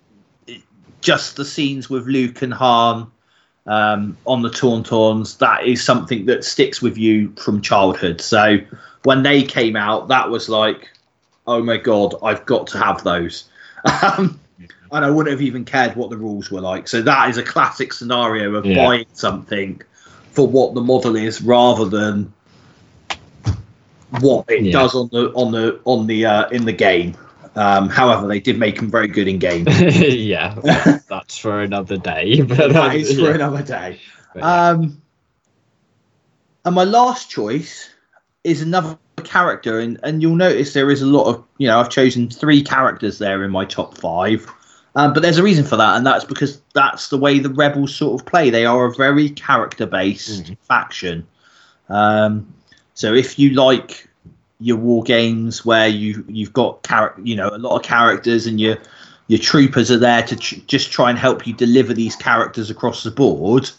just 1.02 1.36
the 1.36 1.44
scenes 1.44 1.90
with 1.90 2.08
Luke 2.08 2.42
and 2.44 2.54
Han 2.54 3.12
um, 3.68 4.18
on 4.26 4.42
the 4.42 4.50
Tauntauns, 4.50 5.38
that 5.40 5.66
is 5.66 5.84
something 5.84 6.28
that 6.28 6.46
sticks 6.46 6.82
with 6.82 6.98
you 6.98 7.34
from 7.36 7.62
childhood. 7.62 8.22
So 8.22 8.60
when 9.04 9.24
they 9.24 9.44
came 9.44 9.76
out, 9.76 10.08
that 10.08 10.30
was 10.30 10.48
like, 10.48 10.88
oh 11.50 11.64
my 11.64 11.78
god, 11.78 12.16
I've 12.24 12.46
got 12.46 12.68
to 12.68 12.78
have 12.78 13.04
those. 13.04 13.50
Um, 14.18 14.40
and 14.92 15.06
I 15.06 15.10
wouldn't 15.10 15.32
have 15.32 15.42
even 15.42 15.66
cared 15.66 15.96
what 15.96 16.10
the 16.10 16.18
rules 16.18 16.52
were 16.52 16.62
like. 16.62 16.88
So 16.88 17.02
that 17.02 17.30
is 17.30 17.38
a 17.38 17.44
classic 17.44 17.94
scenario 17.94 18.56
of 18.56 18.66
Yeah. 18.66 18.76
buying 18.76 19.06
something 19.14 19.82
for 20.32 20.48
what 20.48 20.74
the 20.76 20.82
model 20.82 21.16
is 21.16 21.42
rather 21.42 21.86
than 21.86 22.34
what 24.20 24.46
it 24.50 24.66
Yeah. 24.66 24.72
does 24.72 24.96
on 24.96 25.10
the 25.12 25.32
on 25.34 25.52
the 25.52 25.80
on 25.86 26.08
the 26.08 26.26
uh, 26.26 26.50
in 26.50 26.66
the 26.66 26.74
game. 26.74 27.16
Um, 27.56 27.90
however, 27.90 28.28
they 28.28 28.40
did 28.40 28.58
make 28.60 28.78
them 28.78 28.90
very 28.90 29.08
good 29.08 29.28
in 29.28 29.38
game. 29.40 29.66
yeah, 29.92 30.56
well, 30.64 31.00
that's 31.10 31.38
for 31.38 31.62
another 31.62 31.98
day. 31.98 32.42
But 32.48 32.74
that 32.74 32.96
um, 32.96 33.04
for 33.16 33.32
yeah. 33.32 33.36
another 33.36 33.64
day. 33.64 34.00
Um, 34.36 35.02
and 36.66 36.76
my 36.76 36.84
last 36.84 37.30
choice 37.30 37.90
is 38.44 38.62
another 38.62 38.98
character, 39.22 39.80
and, 39.80 40.00
and 40.04 40.22
you'll 40.22 40.36
notice 40.36 40.74
there 40.74 40.92
is 40.92 41.02
a 41.02 41.06
lot 41.06 41.26
of 41.26 41.44
you 41.58 41.68
know 41.68 41.80
I've 41.80 41.90
chosen 41.90 42.30
three 42.30 42.62
characters 42.62 43.20
there 43.20 43.44
in 43.44 43.52
my 43.52 43.66
top 43.66 43.98
five, 43.98 44.46
um, 44.96 45.14
but 45.14 45.22
there's 45.22 45.38
a 45.38 45.44
reason 45.44 45.66
for 45.66 45.78
that, 45.78 45.98
and 45.98 46.06
that's 46.06 46.26
because 46.26 46.62
that's 46.74 47.10
the 47.10 47.18
way 47.18 47.40
the 47.40 47.50
rebels 47.50 47.96
sort 47.96 48.20
of 48.20 48.26
play. 48.26 48.50
They 48.50 48.66
are 48.66 48.86
a 48.86 48.94
very 48.94 49.30
character 49.30 49.86
based 49.86 50.46
Mhm. 50.46 50.58
faction. 50.68 51.28
Um, 51.90 52.48
so 52.94 53.14
if 53.14 53.40
you 53.40 53.52
like 53.52 54.08
your 54.60 54.78
war 54.78 55.04
games 55.04 55.66
where 55.66 55.88
you 55.88 56.24
you've 56.28 56.54
got 56.54 56.84
character, 56.84 57.22
you 57.24 57.36
know, 57.36 57.50
a 57.50 57.58
lot 57.58 57.76
of 57.78 57.84
characters, 57.84 58.46
and 58.46 58.60
your 58.60 58.78
your 59.28 59.40
troopers 59.40 59.92
are 59.92 60.00
there 60.00 60.24
to 60.24 60.36
tr- 60.36 60.56
just 60.68 60.92
try 60.92 61.10
and 61.10 61.18
help 61.20 61.46
you 61.46 61.54
deliver 61.54 61.94
these 61.94 62.16
characters 62.16 62.70
across 62.70 63.04
the 63.04 63.12
board, 63.12 63.70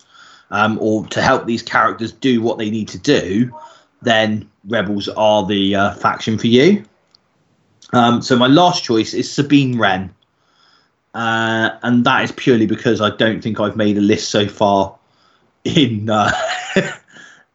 um, 0.52 0.78
or 0.80 1.04
to 1.08 1.20
help 1.20 1.44
these 1.46 1.62
characters 1.62 2.12
do 2.12 2.40
what 2.40 2.56
they 2.56 2.70
need 2.70 2.88
to 2.88 2.98
do, 2.98 3.52
then 4.02 4.48
rebels 4.66 5.08
are 5.08 5.46
the 5.46 5.74
uh, 5.74 5.94
faction 5.94 6.38
for 6.38 6.46
you. 6.46 6.84
Um, 7.92 8.22
so 8.22 8.36
my 8.36 8.46
last 8.46 8.84
choice 8.84 9.14
is 9.14 9.30
Sabine 9.30 9.78
Wren, 9.78 10.14
uh, 11.14 11.70
and 11.82 12.04
that 12.04 12.24
is 12.24 12.32
purely 12.32 12.66
because 12.66 13.00
I 13.00 13.10
don't 13.16 13.42
think 13.42 13.58
I've 13.58 13.76
made 13.76 13.98
a 13.98 14.00
list 14.00 14.30
so 14.30 14.46
far 14.46 14.96
in 15.64 16.08
uh, 16.08 16.30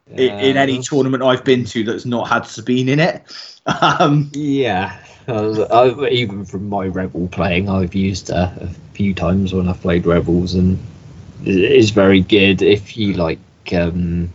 in, 0.07 0.39
in 0.39 0.57
any 0.57 0.81
tournament 0.81 1.23
I've 1.23 1.43
been 1.43 1.65
to 1.65 1.83
that's 1.83 2.05
not 2.05 2.27
had 2.27 2.45
Sabine 2.45 2.89
in 2.89 2.99
it. 2.99 3.23
Um, 3.99 4.29
Yeah, 4.35 4.95
uh, 5.27 5.63
I, 5.71 6.09
even 6.09 6.45
from 6.45 6.69
my 6.69 6.85
rebel 6.85 7.27
playing, 7.29 7.67
I've 7.67 7.95
used 7.95 8.27
her 8.27 8.55
a 8.61 8.67
few 8.93 9.11
times 9.11 9.55
when 9.55 9.67
I've 9.67 9.81
played 9.81 10.05
rebels, 10.05 10.53
and 10.53 10.77
it 11.43 11.57
is 11.57 11.89
very 11.89 12.21
good 12.21 12.61
if 12.61 12.95
you 12.95 13.13
like 13.13 13.39
um, 13.73 14.31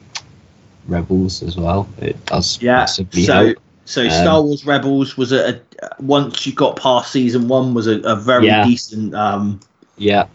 rebels 0.89 1.43
as 1.43 1.57
well. 1.57 1.89
It 2.01 2.23
does 2.27 2.61
yeah. 2.63 2.79
massively 2.79 3.25
So 3.25 3.33
help. 3.47 3.57
so 3.85 4.03
Um, 4.05 4.11
Star 4.11 4.43
Wars 4.43 4.65
Rebels 4.67 5.17
was 5.17 5.33
a, 5.33 5.61
a 5.83 5.89
once 6.01 6.47
you 6.47 6.53
got 6.53 6.77
past 6.77 7.13
season 7.13 7.49
one 7.49 7.75
was 7.75 7.87
a, 7.87 8.01
a 8.01 8.17
very 8.17 8.47
Yeah. 8.47 8.65
decent 8.65 9.15
um, 9.15 9.61
Yeah, 9.99 10.27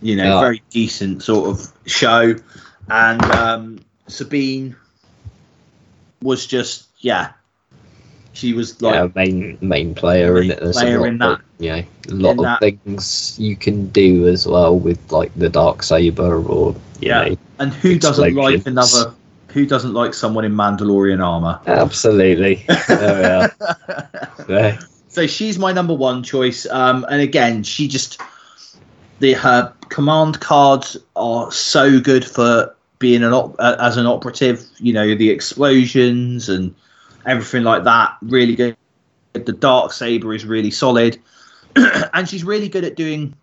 you 0.00 0.16
know 0.16 0.24
Yeah. 0.24 0.40
very 0.40 0.62
decent 0.70 1.22
sort 1.22 1.48
of 1.50 1.72
show, 1.86 2.34
and 2.90 3.22
um, 3.32 3.78
Sabine 4.08 4.74
was 6.22 6.46
just 6.46 6.86
yeah. 7.00 7.32
She 8.34 8.54
was 8.54 8.80
like 8.80 8.94
yeah, 8.94 9.08
main 9.14 9.58
main 9.60 9.94
player 9.94 10.40
in 10.40 10.50
it. 10.52 10.60
There's 10.60 10.76
player 10.76 10.96
a 10.98 11.00
lot 11.00 11.08
in 11.08 11.18
that- 11.18 11.30
Of, 11.32 11.40
know, 11.60 11.82
a 12.08 12.14
lot 12.14 12.30
of 12.38 12.44
that. 12.44 12.60
things 12.60 13.36
you 13.38 13.54
can 13.56 13.88
do 13.90 14.26
as 14.26 14.46
well 14.46 14.76
with 14.78 14.98
like 15.12 15.32
the 15.36 15.48
dark 15.50 15.82
saber 15.82 16.42
or 16.42 16.74
Yeah. 17.00 17.28
know, 17.28 17.36
And 17.58 17.72
who 17.74 17.98
doesn't 17.98 18.34
like 18.34 18.66
another? 18.66 19.14
Who 19.52 19.66
doesn't 19.66 19.92
like 19.92 20.14
someone 20.14 20.44
in 20.44 20.54
Mandalorian 20.54 21.24
armor? 21.24 21.60
absolutely. 21.66 22.64
there 22.88 23.50
we 23.58 23.64
are. 23.64 24.18
There. 24.48 24.78
so 25.08 25.26
she's 25.26 25.58
my 25.58 25.72
number 25.72 25.94
one 25.94 26.22
choice. 26.22 26.66
Um, 26.66 27.06
and 27.08 27.20
again, 27.20 27.62
she 27.62 27.86
just 27.86 28.20
the 29.20 29.34
her 29.34 29.72
command 29.88 30.40
cards 30.40 30.96
are 31.14 31.50
so 31.52 32.00
good 32.00 32.24
for 32.24 32.74
being 32.98 33.22
an 33.22 33.32
op- 33.32 33.56
uh, 33.58 33.76
as 33.78 33.96
an 33.96 34.06
operative. 34.06 34.64
You 34.78 34.92
know, 34.92 35.14
the 35.14 35.30
explosions 35.30 36.48
and 36.48 36.74
everything 37.26 37.62
like 37.62 37.84
that. 37.84 38.16
Really 38.22 38.56
good. 38.56 38.76
The 39.32 39.52
dark 39.52 39.92
saber 39.92 40.34
is 40.34 40.44
really 40.44 40.70
solid, 40.70 41.18
and 41.76 42.28
she's 42.28 42.44
really 42.44 42.68
good 42.68 42.84
at 42.84 42.96
doing 42.96 43.34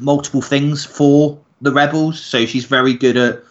multiple 0.00 0.42
things 0.42 0.84
for 0.84 1.38
the 1.60 1.72
rebels. 1.72 2.20
So 2.20 2.46
she's 2.46 2.64
very 2.64 2.94
good 2.94 3.16
at 3.16 3.42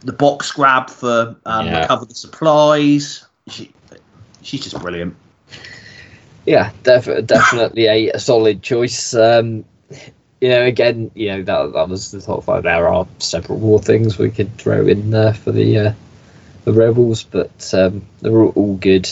the 0.00 0.12
box 0.12 0.52
grab 0.52 0.90
for 0.90 1.36
um, 1.46 1.66
Yeah. 1.66 1.80
recover 1.82 2.04
the 2.04 2.14
supplies. 2.14 3.24
She, 3.48 3.72
she's 4.42 4.62
just 4.62 4.78
brilliant. 4.80 5.16
Yeah, 6.46 6.70
def- 6.84 7.26
definitely 7.26 7.86
a, 7.86 8.10
a 8.10 8.18
solid 8.18 8.62
choice. 8.62 9.14
Um, 9.14 9.64
you 10.40 10.48
know, 10.48 10.62
again, 10.62 11.10
you 11.14 11.28
know 11.28 11.42
that 11.42 11.72
that 11.72 11.88
was 11.88 12.10
the 12.12 12.20
top 12.20 12.44
five. 12.44 12.62
There 12.62 12.88
are 12.88 13.06
several 13.18 13.58
more 13.58 13.80
things 13.80 14.18
we 14.18 14.30
could 14.30 14.54
throw 14.56 14.86
in 14.86 15.10
there 15.10 15.34
for 15.34 15.50
the 15.50 15.78
uh, 15.78 15.92
the 16.64 16.72
rebels, 16.72 17.24
but 17.24 17.74
um, 17.74 18.04
they're 18.20 18.42
all, 18.42 18.76
good 18.76 19.08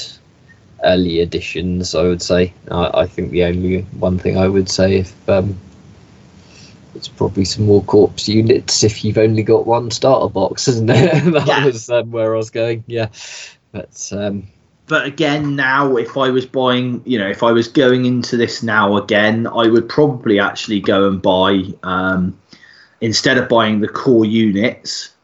early 0.85 1.20
additions. 1.20 1.95
I 1.95 2.03
would 2.03 2.22
say. 2.22 2.53
I, 2.70 2.91
I 3.03 3.07
think 3.07 3.30
the 3.30 3.45
only 3.45 3.82
one 3.99 4.18
thing 4.18 4.37
I 4.39 4.47
would 4.49 4.68
say 4.68 4.99
if 4.99 5.28
um, 5.28 5.59
it's 6.95 7.09
probably 7.09 7.45
some 7.45 7.66
more 7.66 7.82
corpse 7.84 8.28
units 8.28 8.82
if 8.84 9.05
you've 9.05 9.18
only 9.18 9.42
got 9.42 9.66
one 9.66 9.90
starter 9.90 10.32
box, 10.32 10.68
isn't 10.68 10.90
it? 10.90 11.24
that 11.32 11.47
Yeah. 11.47 11.64
was 11.64 11.90
um, 11.90 12.11
where 12.11 12.34
I 12.34 12.36
was 12.36 12.51
going. 12.51 12.84
Yeah, 12.86 13.09
but 13.72 14.11
um, 14.12 14.47
but 14.86 15.07
again 15.07 15.57
now 15.57 15.97
if 15.97 16.16
i 16.16 16.28
was 16.28 16.45
buying 16.45 17.03
you 17.07 17.18
know 17.18 17.28
if 17.28 17.42
i 17.42 17.51
was 17.51 17.68
going 17.68 18.05
into 18.05 18.36
this 18.36 18.62
now 18.62 18.97
again 18.97 19.47
i 19.47 19.66
would 19.66 19.88
probably 19.88 20.38
actually 20.38 20.80
go 20.80 21.09
and 21.09 21.22
buy 21.22 21.62
um, 21.82 22.38
instead 23.01 23.38
of 23.38 23.49
buying 23.49 23.80
the 23.80 23.88
core 23.88 24.24
units 24.26 25.14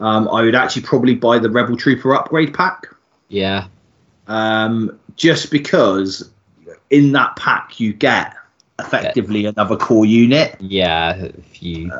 um, 0.00 0.28
i 0.28 0.42
would 0.42 0.54
actually 0.54 0.82
probably 0.82 1.14
buy 1.14 1.38
the 1.38 1.48
rebel 1.50 1.76
trooper 1.76 2.14
upgrade 2.14 2.52
pack 2.52 2.86
yeah, 3.28 3.66
um, 4.26 4.98
just 5.16 5.50
because 5.50 6.30
in 6.90 7.12
that 7.12 7.34
pack 7.36 7.80
you 7.80 7.92
get 7.92 8.34
effectively 8.78 9.46
another 9.46 9.76
core 9.76 10.04
unit 10.04 10.56
yeah, 10.60 11.14
if 11.14 11.62
you 11.62 11.90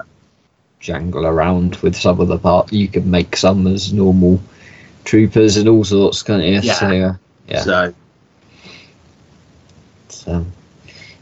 jangle 0.85 1.27
around 1.27 1.77
with 1.77 1.97
some 1.97 2.20
of 2.20 2.29
the 2.29 2.39
parts, 2.39 2.70
you 2.72 2.87
can 2.87 3.11
make 3.11 3.37
some 3.37 3.66
as 3.66 3.93
normal 3.93 4.39
troopers 5.05 5.57
and 5.57 5.66
all 5.66 5.83
sorts, 5.83 6.22
can't 6.22 6.43
you? 6.43 6.61
Yeah. 6.61 6.75
So, 6.75 6.87
uh, 6.87 7.14
yeah. 7.49 7.61
so 7.61 7.95
So, 10.09 10.47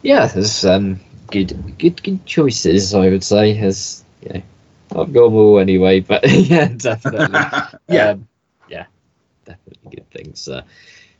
yeah, 0.02 0.26
there's 0.26 0.64
um, 0.64 1.00
good, 1.30 1.78
good, 1.78 2.02
good 2.02 2.26
choices. 2.26 2.92
I 2.92 3.08
would 3.08 3.22
say. 3.22 3.56
As 3.58 4.02
yeah, 4.20 4.40
I've 4.90 5.12
got 5.12 5.24
them 5.24 5.34
all 5.34 5.60
anyway, 5.60 6.00
but 6.00 6.28
yeah, 6.28 6.68
definitely. 6.76 7.38
yeah 7.88 8.10
Um, 8.10 8.28
yeah, 8.68 8.86
definitely 9.44 9.96
good 9.96 10.10
things. 10.10 10.48
Uh, 10.48 10.62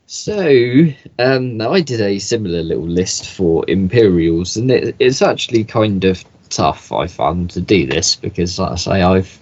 so, 0.07 0.87
um, 1.19 1.57
now 1.57 1.73
I 1.73 1.81
did 1.81 2.01
a 2.01 2.19
similar 2.19 2.63
little 2.63 2.87
list 2.87 3.29
for 3.29 3.65
Imperials, 3.69 4.57
and 4.57 4.71
it, 4.71 4.97
it's 4.99 5.23
actually 5.23 5.65
kind 5.65 6.05
of 6.05 6.25
tough, 6.51 6.93
I 6.93 7.07
found, 7.07 7.51
to 7.51 7.61
do 7.61 7.87
this 7.87 8.17
because, 8.17 8.59
like 8.59 8.73
I 8.73 8.77
say, 8.77 9.03
I've 9.03 9.39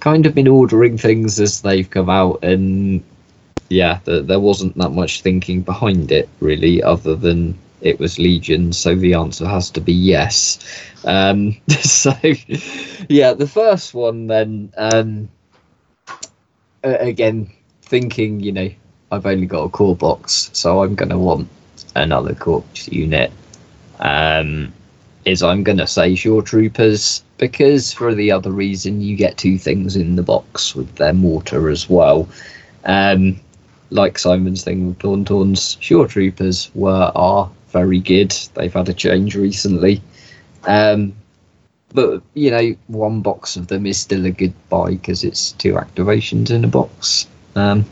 kind 0.00 0.26
of 0.26 0.34
been 0.34 0.48
ordering 0.48 0.98
things 0.98 1.40
as 1.40 1.62
they've 1.62 1.88
come 1.88 2.10
out, 2.10 2.42
and 2.42 3.02
yeah, 3.68 3.98
th- 4.04 4.26
there 4.26 4.40
wasn't 4.40 4.76
that 4.78 4.90
much 4.90 5.22
thinking 5.22 5.62
behind 5.62 6.12
it, 6.12 6.28
really, 6.40 6.82
other 6.82 7.14
than 7.14 7.58
it 7.80 7.98
was 7.98 8.18
Legion, 8.18 8.72
so 8.72 8.94
the 8.94 9.14
answer 9.14 9.46
has 9.46 9.70
to 9.70 9.80
be 9.80 9.92
yes. 9.92 10.58
Um, 11.04 11.56
so, 11.68 12.12
yeah, 13.08 13.34
the 13.34 13.50
first 13.52 13.94
one 13.94 14.26
then. 14.26 14.72
Um, 14.76 15.28
again 16.86 17.50
thinking 17.82 18.40
you 18.40 18.52
know 18.52 18.70
i've 19.12 19.26
only 19.26 19.46
got 19.46 19.64
a 19.64 19.68
core 19.68 19.96
box 19.96 20.50
so 20.52 20.82
i'm 20.82 20.94
going 20.94 21.08
to 21.08 21.18
want 21.18 21.48
another 21.94 22.34
corpse 22.34 22.88
unit. 22.88 23.32
Um 23.98 24.72
is 25.24 25.42
i'm 25.42 25.64
going 25.64 25.78
to 25.78 25.86
say 25.86 26.14
shore 26.14 26.42
troopers 26.42 27.24
because 27.38 27.92
for 27.92 28.14
the 28.14 28.30
other 28.30 28.52
reason 28.52 29.00
you 29.00 29.16
get 29.16 29.36
two 29.36 29.58
things 29.58 29.96
in 29.96 30.16
the 30.16 30.22
box 30.22 30.74
with 30.74 30.94
their 30.96 31.12
mortar 31.12 31.68
as 31.68 31.88
well. 31.88 32.28
Um 32.84 33.40
like 33.90 34.18
simon's 34.18 34.62
thing 34.64 34.86
with 34.88 34.98
tauntauns 34.98 35.76
shore 35.80 36.06
troopers 36.06 36.70
were 36.74 37.10
are 37.14 37.50
very 37.68 38.00
good. 38.00 38.32
They've 38.54 38.72
had 38.72 38.88
a 38.88 38.94
change 38.94 39.34
recently. 39.34 40.02
Um 40.64 41.14
but 41.92 42.22
you 42.34 42.50
know, 42.50 42.76
one 42.88 43.22
box 43.22 43.56
of 43.56 43.68
them 43.68 43.86
is 43.86 43.98
still 43.98 44.26
a 44.26 44.30
good 44.30 44.54
buy 44.68 44.90
because 44.90 45.24
it's 45.24 45.52
two 45.52 45.74
activations 45.74 46.50
in 46.50 46.64
a 46.64 46.68
box. 46.68 47.26
Um, 47.54 47.86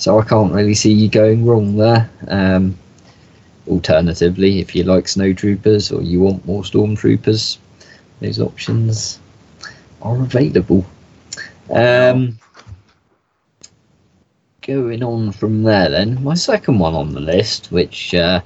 so 0.00 0.18
I 0.18 0.24
can't 0.24 0.50
really 0.50 0.72
see 0.72 0.94
you 0.94 1.10
going 1.10 1.44
wrong 1.44 1.76
there. 1.76 2.08
Um, 2.28 2.74
alternatively, 3.68 4.58
if 4.58 4.74
you 4.74 4.82
like 4.84 5.06
snow 5.06 5.34
troopers 5.34 5.92
or 5.92 6.00
you 6.00 6.20
want 6.20 6.46
more 6.46 6.62
stormtroopers, 6.62 7.58
those 8.20 8.40
options 8.40 9.20
are 10.00 10.16
available. 10.16 10.86
Um, 11.68 12.38
going 14.62 15.02
on 15.02 15.32
from 15.32 15.64
there, 15.64 15.90
then 15.90 16.24
my 16.24 16.32
second 16.34 16.78
one 16.78 16.94
on 16.94 17.12
the 17.12 17.20
list, 17.20 17.70
which 17.70 18.14
uh, 18.14 18.40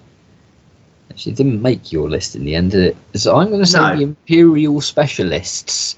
Actually, 1.08 1.34
didn't 1.36 1.62
make 1.62 1.92
your 1.92 2.10
list 2.10 2.34
in 2.34 2.44
the 2.44 2.56
end, 2.56 2.72
did 2.72 2.96
it? 3.12 3.20
So 3.20 3.36
I'm 3.36 3.46
going 3.46 3.60
to 3.60 3.66
say 3.66 3.78
No. 3.78 3.94
the 3.94 4.02
Imperial 4.02 4.80
Specialists, 4.80 5.96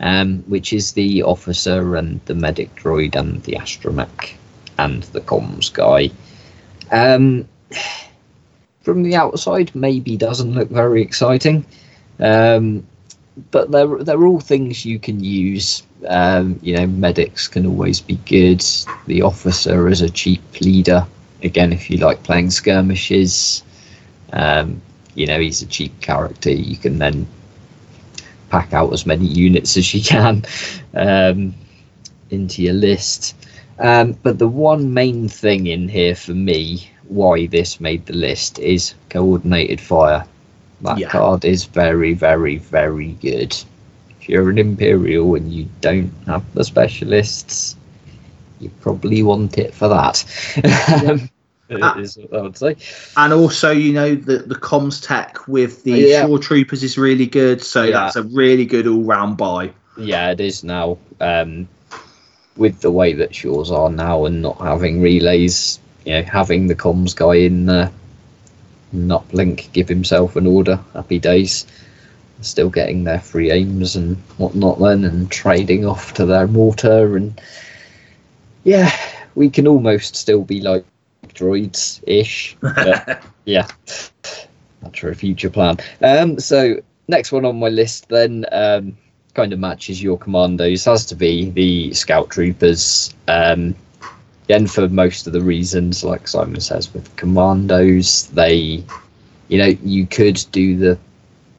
um, 0.00 0.42
which 0.48 0.72
is 0.72 0.94
the 0.94 1.22
officer 1.22 1.94
and 1.94 2.20
the 2.24 2.34
medic 2.34 2.74
droid 2.74 3.14
and 3.14 3.40
the 3.44 3.52
astromech 3.52 4.34
and 4.78 5.02
the 5.04 5.20
comms 5.20 5.72
guy. 5.72 6.10
Um, 6.92 7.48
from 8.82 9.02
the 9.02 9.16
outside, 9.16 9.74
maybe 9.74 10.16
doesn't 10.16 10.54
look 10.54 10.68
very 10.68 11.02
exciting, 11.02 11.64
um, 12.20 12.86
but 13.50 13.70
they're 13.70 13.98
they're 14.04 14.26
all 14.26 14.40
things 14.40 14.84
you 14.84 14.98
can 14.98 15.22
use. 15.22 15.82
Um, 16.06 16.58
you 16.62 16.76
know, 16.76 16.86
medics 16.86 17.48
can 17.48 17.66
always 17.66 18.00
be 18.00 18.16
good. 18.26 18.64
The 19.06 19.22
officer 19.22 19.88
is 19.88 20.02
a 20.02 20.10
cheap 20.10 20.60
leader. 20.60 21.06
Again, 21.42 21.72
if 21.72 21.90
you 21.90 21.98
like 21.98 22.22
playing 22.22 22.50
skirmishes, 22.50 23.62
um, 24.32 24.80
you 25.14 25.26
know 25.26 25.40
he's 25.40 25.62
a 25.62 25.66
cheap 25.66 26.00
character. 26.00 26.50
You 26.50 26.76
can 26.76 26.98
then 26.98 27.26
pack 28.50 28.72
out 28.72 28.92
as 28.92 29.06
many 29.06 29.26
units 29.26 29.76
as 29.76 29.92
you 29.92 30.02
can 30.02 30.44
um, 30.94 31.54
into 32.30 32.62
your 32.62 32.74
list. 32.74 33.34
Um, 33.78 34.16
but 34.22 34.38
the 34.38 34.48
one 34.48 34.92
main 34.94 35.28
thing 35.28 35.66
in 35.66 35.88
here 35.88 36.14
for 36.14 36.32
me, 36.34 36.88
why 37.08 37.46
this 37.46 37.80
made 37.80 38.06
the 38.06 38.14
list, 38.14 38.58
is 38.58 38.94
coordinated 39.10 39.80
fire. 39.80 40.24
That 40.82 40.98
Yeah. 40.98 41.08
card 41.08 41.44
is 41.44 41.64
very, 41.64 42.14
very, 42.14 42.56
very 42.58 43.12
good. 43.20 43.54
If 44.20 44.28
you're 44.28 44.50
an 44.50 44.58
Imperial 44.58 45.34
and 45.34 45.52
you 45.52 45.66
don't 45.80 46.12
have 46.26 46.42
the 46.54 46.64
specialists, 46.64 47.76
you 48.60 48.70
probably 48.80 49.22
want 49.22 49.58
it 49.58 49.74
for 49.74 49.88
that. 49.88 50.24
Um, 51.68 51.82
Ah. 51.82 51.98
is 51.98 52.16
what 52.16 52.32
I 52.38 52.42
would 52.42 52.56
say. 52.56 52.76
And 53.16 53.32
also, 53.32 53.72
you 53.72 53.92
know, 53.92 54.14
the 54.14 54.38
the 54.38 54.54
comms 54.54 55.04
tech 55.04 55.48
with 55.48 55.82
the 55.82 56.06
Yeah. 56.06 56.26
shore 56.26 56.38
troopers 56.38 56.84
is 56.84 56.96
really 56.96 57.26
good. 57.26 57.60
So 57.60 57.86
Yeah. 57.86 57.92
that's 58.06 58.14
a 58.16 58.22
really 58.22 58.64
good 58.64 58.86
all 58.86 59.02
round 59.02 59.36
buy. 59.36 59.72
Yeah, 59.96 60.30
it 60.30 60.40
is 60.40 60.62
now. 60.62 60.98
Um, 61.20 61.66
with 62.56 62.80
the 62.80 62.90
way 62.90 63.12
that 63.12 63.34
shores 63.34 63.70
are 63.70 63.90
now 63.90 64.24
and 64.24 64.42
not 64.42 64.58
having 64.58 65.00
relays, 65.00 65.78
you 66.04 66.12
know, 66.12 66.22
having 66.22 66.66
the 66.66 66.74
comms 66.74 67.14
guy 67.14 67.34
in 67.34 67.66
there, 67.66 67.90
not 68.92 69.28
blink, 69.28 69.70
give 69.72 69.88
himself 69.88 70.36
an 70.36 70.46
order. 70.46 70.78
Happy 70.94 71.18
days. 71.18 71.66
Still 72.40 72.70
getting 72.70 73.04
their 73.04 73.20
free 73.20 73.50
aims 73.50 73.96
and 73.96 74.16
whatnot 74.36 74.78
then, 74.78 75.04
and 75.04 75.30
trading 75.30 75.86
off 75.86 76.14
to 76.14 76.26
their 76.26 76.46
mortar 76.46 77.16
and 77.16 77.40
yeah, 78.64 78.90
we 79.36 79.48
can 79.48 79.68
almost 79.68 80.16
still 80.16 80.42
be 80.42 80.60
like 80.60 80.84
droids 81.28 82.02
ish. 82.06 82.56
Yeah, 83.48 83.68
that's 84.82 84.98
for 84.98 85.10
a 85.10 85.14
future 85.14 85.50
plan. 85.50 85.76
Um, 86.02 86.40
so 86.40 86.82
next 87.06 87.30
one 87.30 87.44
on 87.44 87.60
my 87.60 87.68
list 87.68 88.08
then 88.08 88.44
um, 88.50 88.96
kind 89.36 89.52
of 89.52 89.58
matches 89.58 90.02
your 90.02 90.16
commandos 90.16 90.86
has 90.86 91.04
to 91.04 91.14
be 91.14 91.50
the 91.50 91.92
scout 91.92 92.30
troopers. 92.30 93.14
Um, 93.28 93.76
again, 94.44 94.66
for 94.66 94.88
most 94.88 95.26
of 95.26 95.34
the 95.34 95.42
reasons, 95.42 96.02
like 96.02 96.26
Simon 96.26 96.60
says, 96.60 96.92
with 96.94 97.14
commandos, 97.16 98.28
they, 98.28 98.82
you 99.48 99.58
know, 99.58 99.76
you 99.84 100.06
could 100.06 100.42
do 100.52 100.78
the 100.78 100.98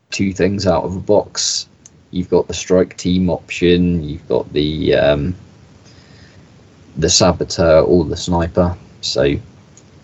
two 0.09 0.33
things 0.33 0.65
out 0.65 0.85
of 0.85 0.95
a 0.95 0.99
box. 0.99 1.67
You've 2.09 2.29
got 2.29 2.47
the 2.47 2.53
strike 2.55 2.97
team 2.97 3.29
option. 3.29 4.03
You've 4.03 4.27
got 4.27 4.51
the 4.53 4.95
um, 4.95 5.35
the 6.97 7.09
saboteur 7.09 7.81
or 7.81 8.05
the 8.05 8.17
sniper. 8.17 8.75
So 9.01 9.23
you 9.23 9.41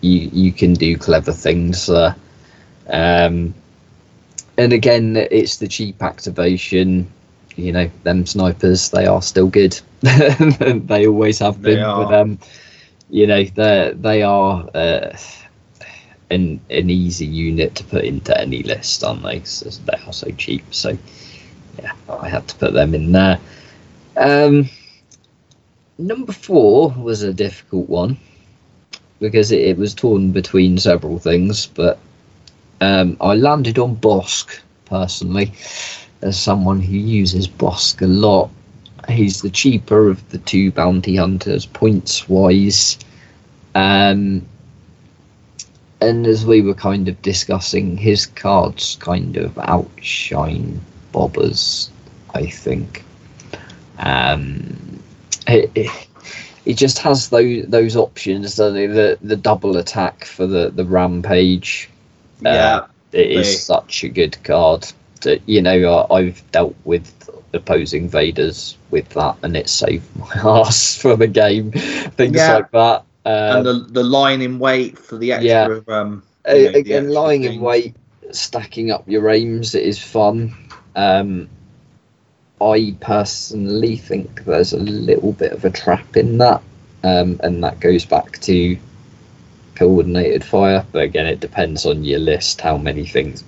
you 0.00 0.52
can 0.52 0.74
do 0.74 0.96
clever 0.96 1.32
things. 1.32 1.90
Um, 1.90 3.52
and 4.56 4.72
again, 4.72 5.16
it's 5.16 5.56
the 5.56 5.66
cheap 5.66 6.00
activation. 6.02 7.10
You 7.56 7.72
know, 7.72 7.90
them 8.02 8.26
snipers, 8.26 8.90
they 8.90 9.06
are 9.06 9.22
still 9.22 9.48
good. 9.48 9.78
they 10.02 11.06
always 11.06 11.38
have 11.40 11.62
They 11.62 11.62
been 11.62 11.80
are. 11.80 11.94
with 11.94 12.08
them. 12.08 12.38
You 13.10 13.26
know, 13.26 13.44
they 13.44 13.92
they 13.94 14.22
are 14.22 14.68
uh, 14.74 15.16
an 16.30 16.60
an 16.70 16.90
easy 16.90 17.26
unit 17.26 17.74
to 17.76 17.84
put 17.84 18.04
into 18.04 18.38
any 18.40 18.62
list, 18.62 19.04
aren't 19.04 19.22
they? 19.22 19.40
So 19.44 19.68
they 19.84 19.98
are 20.06 20.12
so 20.12 20.30
cheap. 20.36 20.62
So 20.72 20.96
yeah, 21.82 21.92
I 22.08 22.28
had 22.28 22.48
to 22.48 22.56
put 22.56 22.72
them 22.74 22.94
in 22.94 23.12
there. 23.12 23.38
Um, 24.16 24.68
number 25.98 26.32
four 26.32 26.90
was 26.98 27.22
a 27.22 27.32
difficult 27.32 27.88
one 27.88 28.18
because 29.20 29.50
it, 29.52 29.60
it 29.60 29.78
was 29.78 29.94
torn 29.94 30.32
between 30.32 30.78
several 30.78 31.18
things, 31.18 31.66
but 31.66 31.98
um, 32.80 33.16
I 33.20 33.34
landed 33.34 33.78
on 33.78 33.96
Bossk 33.96 34.60
personally 34.86 35.52
as 36.24 36.40
someone 36.40 36.80
who 36.80 36.96
uses 36.96 37.46
Bossk 37.46 38.02
a 38.02 38.06
lot. 38.06 38.50
He's 39.08 39.42
the 39.42 39.50
cheaper 39.50 40.08
of 40.08 40.26
the 40.30 40.38
two 40.38 40.72
bounty 40.72 41.16
hunters, 41.16 41.66
points 41.66 42.26
wise. 42.28 42.98
Um, 43.74 44.46
and 46.00 46.26
as 46.26 46.46
we 46.46 46.62
were 46.62 46.74
kind 46.74 47.08
of 47.08 47.20
discussing, 47.20 47.98
his 47.98 48.26
cards 48.26 48.96
kind 49.00 49.36
of 49.36 49.58
outshine 49.58 50.80
Boba's, 51.12 51.90
I 52.34 52.46
think. 52.46 53.04
Um, 53.98 55.02
it, 55.46 55.70
it, 55.74 56.08
it 56.64 56.74
just 56.74 56.98
has 56.98 57.28
those 57.28 57.66
those 57.66 57.96
options? 57.96 58.56
The 58.56 59.18
the 59.20 59.36
double 59.36 59.76
attack 59.76 60.24
for 60.24 60.46
the 60.46 60.70
the 60.70 60.84
rampage. 60.84 61.90
Yeah. 62.40 62.76
Uh, 62.76 62.86
it 63.12 63.30
is 63.30 63.62
such 63.62 64.02
a 64.02 64.08
good 64.08 64.42
card. 64.42 64.90
You 65.26 65.62
know, 65.62 66.06
I, 66.10 66.14
I've 66.18 66.50
dealt 66.50 66.74
with 66.84 67.12
opposing 67.52 68.08
Vaders 68.08 68.76
with 68.90 69.08
that, 69.10 69.36
and 69.42 69.56
it 69.56 69.68
saved 69.68 70.04
my 70.16 70.28
ass 70.60 70.96
for 70.96 71.16
the 71.16 71.26
game. 71.26 71.72
Things 71.72 72.36
Yeah. 72.36 72.48
like 72.48 72.70
that. 72.72 73.04
Um, 73.24 73.64
and 73.64 73.64
the 73.64 73.72
the 73.90 74.02
lying 74.02 74.42
in 74.42 74.58
wait 74.58 74.98
for 74.98 75.16
the 75.16 75.32
extra 75.32 75.82
yeah. 75.88 75.92
um 75.92 76.22
uh, 76.48 76.52
you 76.52 76.70
know, 76.70 76.74
again, 76.74 77.08
lying 77.08 77.44
in 77.44 77.60
wait, 77.60 77.94
stacking 78.30 78.90
up 78.90 79.08
your 79.08 79.28
aims 79.30 79.74
is 79.74 79.98
fun. 79.98 80.54
Um, 80.96 81.48
I 82.60 82.94
personally 83.00 83.96
think 83.96 84.44
there's 84.44 84.72
a 84.72 84.78
little 84.78 85.32
bit 85.32 85.52
of 85.52 85.64
a 85.64 85.70
trap 85.70 86.16
in 86.16 86.38
that, 86.38 86.62
um, 87.02 87.38
and 87.42 87.62
that 87.62 87.80
goes 87.80 88.04
back 88.04 88.38
to 88.40 88.76
coordinated 89.74 90.44
fire. 90.44 90.84
But 90.92 91.02
again, 91.02 91.26
it 91.26 91.40
depends 91.40 91.84
on 91.86 92.04
your 92.04 92.18
list 92.20 92.60
how 92.60 92.76
many 92.76 93.04
things. 93.06 93.44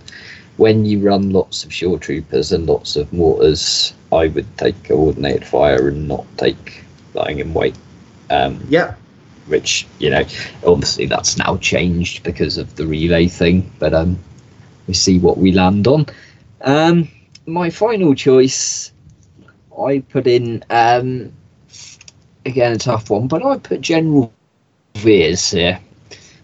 When 0.57 0.85
you 0.85 1.01
run 1.01 1.31
lots 1.31 1.65
of 1.65 1.73
shore 1.73 1.99
troopers 1.99 2.53
and 2.53 2.67
lots 2.67 2.97
of 2.97 3.13
mortars, 3.13 3.95
I 4.13 4.29
would 4.29 4.47
take 4.59 4.83
coordinated 4.85 5.47
fire 5.47 5.89
and 5.89 6.09
not 6.09 6.25
take 6.39 6.85
lying 7.15 7.39
in 7.41 7.53
wait. 7.55 7.77
Um, 8.31 8.61
Yeah. 8.69 8.95
which 9.47 9.87
you 9.99 10.11
know 10.11 10.25
obviously 10.67 11.07
that's 11.07 11.37
now 11.39 11.57
changed 11.59 12.23
because 12.25 12.59
of 12.59 12.75
the 12.77 12.87
relay 12.87 13.27
thing 13.29 13.71
but 13.79 13.95
um 13.95 14.19
we 14.87 14.95
see 14.95 15.19
what 15.19 15.39
we 15.39 15.53
land 15.53 15.87
on 15.87 16.07
um 16.63 17.09
my 17.47 17.71
final 17.71 18.15
choice 18.15 18.93
i 19.79 19.99
put 20.11 20.27
in 20.27 20.65
um 20.71 21.33
again 22.45 22.73
a 22.73 22.79
tough 22.79 23.11
one 23.11 23.29
but 23.29 23.45
i 23.45 23.59
put 23.59 23.81
general 23.81 24.33
veers 24.97 25.51
here 25.51 25.81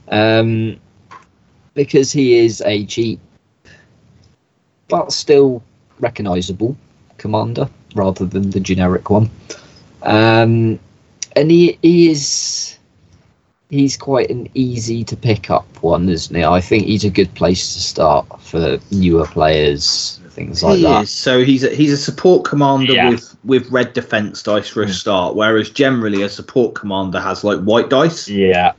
um 0.09 0.77
because 1.75 2.13
he 2.13 2.35
is 2.35 2.63
a 2.67 2.85
cheap 2.87 3.21
but 4.93 5.13
still 5.13 5.63
recognizable 6.01 6.77
commander 7.19 7.67
rather 7.95 8.25
than 8.27 8.51
the 8.51 8.61
generic 8.61 9.11
one 9.11 9.29
um 10.03 10.79
and 11.37 11.51
he, 11.51 11.79
he 11.83 12.11
is 12.11 12.79
he's 13.71 13.97
quite 13.97 14.29
an 14.31 14.49
easy 14.55 15.03
to 15.03 15.17
pick 15.17 15.51
up 15.51 15.67
one, 15.83 16.07
isn't 16.11 16.37
he? 16.37 16.45
I 16.45 16.61
think 16.61 16.85
he's 16.85 17.05
a 17.05 17.11
good 17.11 17.33
place 17.35 17.73
to 17.75 17.81
start 17.81 18.27
for 18.43 18.79
newer 18.91 19.27
players, 19.27 20.21
things 20.29 20.63
like 20.63 20.77
he 20.77 20.83
that. 20.83 21.05
is. 21.05 21.11
So 21.11 21.43
he's 21.43 21.65
a, 21.65 21.71
he's 21.75 21.93
a 21.93 21.97
support 21.97 22.45
commander 22.45 22.93
Yeah. 22.93 23.09
with 23.09 23.35
with 23.45 23.71
red 23.71 23.95
defense 23.95 24.43
dice 24.43 24.69
for 24.69 24.83
a 24.83 24.89
start, 24.93 25.35
whereas 25.37 25.71
generally 25.71 26.21
a 26.23 26.29
support 26.29 26.75
commander 26.75 27.19
has 27.19 27.45
like 27.45 27.61
white 27.61 27.89
dice. 27.89 28.29
Yeah, 28.29 28.73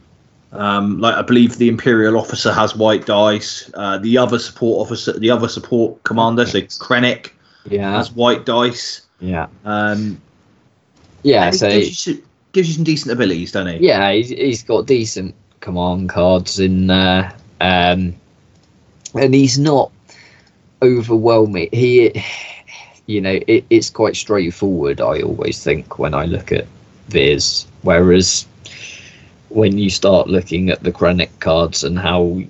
Um, 0.53 0.99
like 0.99 1.15
I 1.15 1.21
believe 1.23 1.57
the 1.57 1.67
imperial 1.67 2.17
officer 2.17 2.53
has 2.53 2.75
white 2.75 3.05
dice. 3.05 3.69
Uh, 3.73 3.97
the 3.97 4.17
other 4.17 4.37
support 4.39 4.85
officer, 4.85 5.17
the 5.17 5.29
other 5.31 5.47
support 5.47 6.01
commander, 6.03 6.45
so 6.45 6.61
Krennic 6.61 7.31
yeah, 7.67 7.91
has 7.91 8.11
white 8.11 8.45
dice. 8.45 9.01
yeah, 9.19 9.47
Um, 9.65 10.21
yeah. 11.23 11.49
So 11.51 11.69
gives 11.69 12.05
you, 12.07 12.13
some- 12.15 12.23
gives 12.51 12.67
you 12.69 12.73
some 12.75 12.83
decent 12.83 13.11
abilities, 13.13 13.51
doesn't 13.51 13.79
he? 13.79 13.87
yeah, 13.87 14.11
he's, 14.11 14.29
he's 14.29 14.63
got 14.63 14.85
decent 14.85 15.33
command 15.61 16.09
cards 16.09 16.59
in 16.59 16.85
there, 16.87 17.33
um, 17.61 18.13
and 19.15 19.33
he's 19.33 19.57
not 19.57 19.91
overwhelming. 20.81 21.69
He, 21.71 22.21
you 23.07 23.21
know, 23.21 23.39
it, 23.47 23.65
it's 23.69 23.89
quite 23.89 24.15
straightforward. 24.15 25.01
I 25.01 25.21
always 25.21 25.63
think 25.63 25.97
when 25.99 26.13
I 26.13 26.25
look 26.25 26.51
at 26.51 26.67
Veers, 27.07 27.65
whereas 27.81 28.45
when 29.53 29.77
you 29.77 29.89
start 29.89 30.27
looking 30.27 30.69
at 30.69 30.83
the 30.83 30.91
Krennic 30.91 31.29
cards 31.39 31.83
and 31.83 31.99
how, 31.99 32.41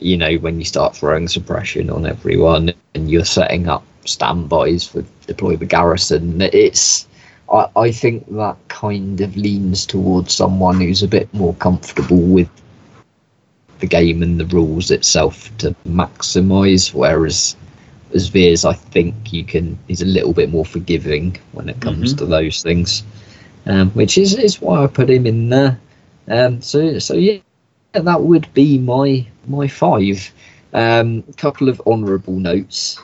you 0.00 0.16
know, 0.16 0.34
when 0.36 0.58
you 0.58 0.64
start 0.64 0.96
throwing 0.96 1.28
suppression 1.28 1.90
on 1.90 2.06
everyone 2.06 2.72
and 2.94 3.10
you're 3.10 3.24
setting 3.24 3.68
up 3.68 3.84
standbys 4.04 4.86
for 4.88 5.04
deploy 5.26 5.56
the 5.56 5.66
garrison, 5.66 6.40
it's. 6.40 7.06
I, 7.52 7.66
I 7.76 7.90
think 7.92 8.26
that 8.36 8.56
kind 8.68 9.20
of 9.20 9.36
leans 9.36 9.84
towards 9.86 10.32
someone 10.32 10.80
who's 10.80 11.02
a 11.02 11.08
bit 11.08 11.32
more 11.34 11.54
comfortable 11.54 12.20
with 12.22 12.48
the 13.80 13.86
game 13.86 14.22
and 14.22 14.38
the 14.38 14.46
rules 14.46 14.90
itself 14.90 15.50
to 15.58 15.74
maximise, 15.86 16.94
whereas 16.94 17.56
as 18.14 18.28
Veers, 18.28 18.64
I 18.64 18.72
think 18.74 19.32
you 19.32 19.44
can. 19.44 19.78
He's 19.88 20.02
a 20.02 20.06
little 20.06 20.32
bit 20.32 20.50
more 20.50 20.64
forgiving 20.64 21.36
when 21.52 21.68
it 21.68 21.80
comes 21.80 22.14
Mhm. 22.14 22.18
to 22.18 22.26
those 22.26 22.62
things, 22.62 23.02
um, 23.66 23.90
which 23.90 24.16
is 24.18 24.34
is 24.34 24.60
why 24.60 24.82
I 24.82 24.86
put 24.86 25.10
him 25.10 25.26
in 25.26 25.48
there. 25.50 25.78
Um, 26.28 26.60
so 26.62 26.98
so 26.98 27.14
yeah, 27.14 27.38
that 27.92 28.22
would 28.22 28.52
be 28.54 28.78
my 28.78 29.26
my 29.46 29.68
five. 29.68 30.32
Um, 30.72 31.22
couple 31.36 31.68
of 31.68 31.82
honourable 31.86 32.38
notes. 32.38 32.98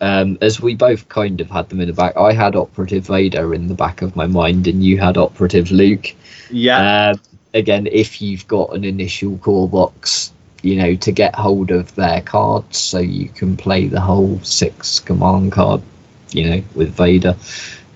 Um, 0.00 0.36
as 0.40 0.60
we 0.60 0.74
both 0.74 1.08
kind 1.08 1.40
of 1.40 1.48
had 1.48 1.68
them 1.68 1.80
in 1.80 1.86
the 1.86 1.92
back, 1.92 2.16
I 2.16 2.32
had 2.32 2.56
Operative 2.56 3.06
Vader 3.06 3.54
in 3.54 3.68
the 3.68 3.74
back 3.74 4.02
of 4.02 4.16
my 4.16 4.26
mind, 4.26 4.66
and 4.66 4.84
you 4.84 4.98
had 4.98 5.16
Operative 5.16 5.70
Luke. 5.70 6.14
Yeah. 6.50 7.12
Um, 7.14 7.20
again, 7.54 7.86
if 7.86 8.20
you've 8.20 8.46
got 8.48 8.74
an 8.74 8.84
initial 8.84 9.38
core 9.38 9.68
box, 9.68 10.32
you 10.62 10.76
know, 10.76 10.94
to 10.96 11.12
get 11.12 11.34
hold 11.34 11.70
of 11.70 11.94
their 11.94 12.20
cards 12.22 12.76
so 12.78 12.98
you 12.98 13.28
can 13.28 13.56
play 13.56 13.86
the 13.86 14.00
whole 14.00 14.40
six 14.40 14.98
command 14.98 15.52
card, 15.52 15.80
you 16.32 16.50
know, 16.50 16.62
with 16.74 16.92
Vader, 16.94 17.36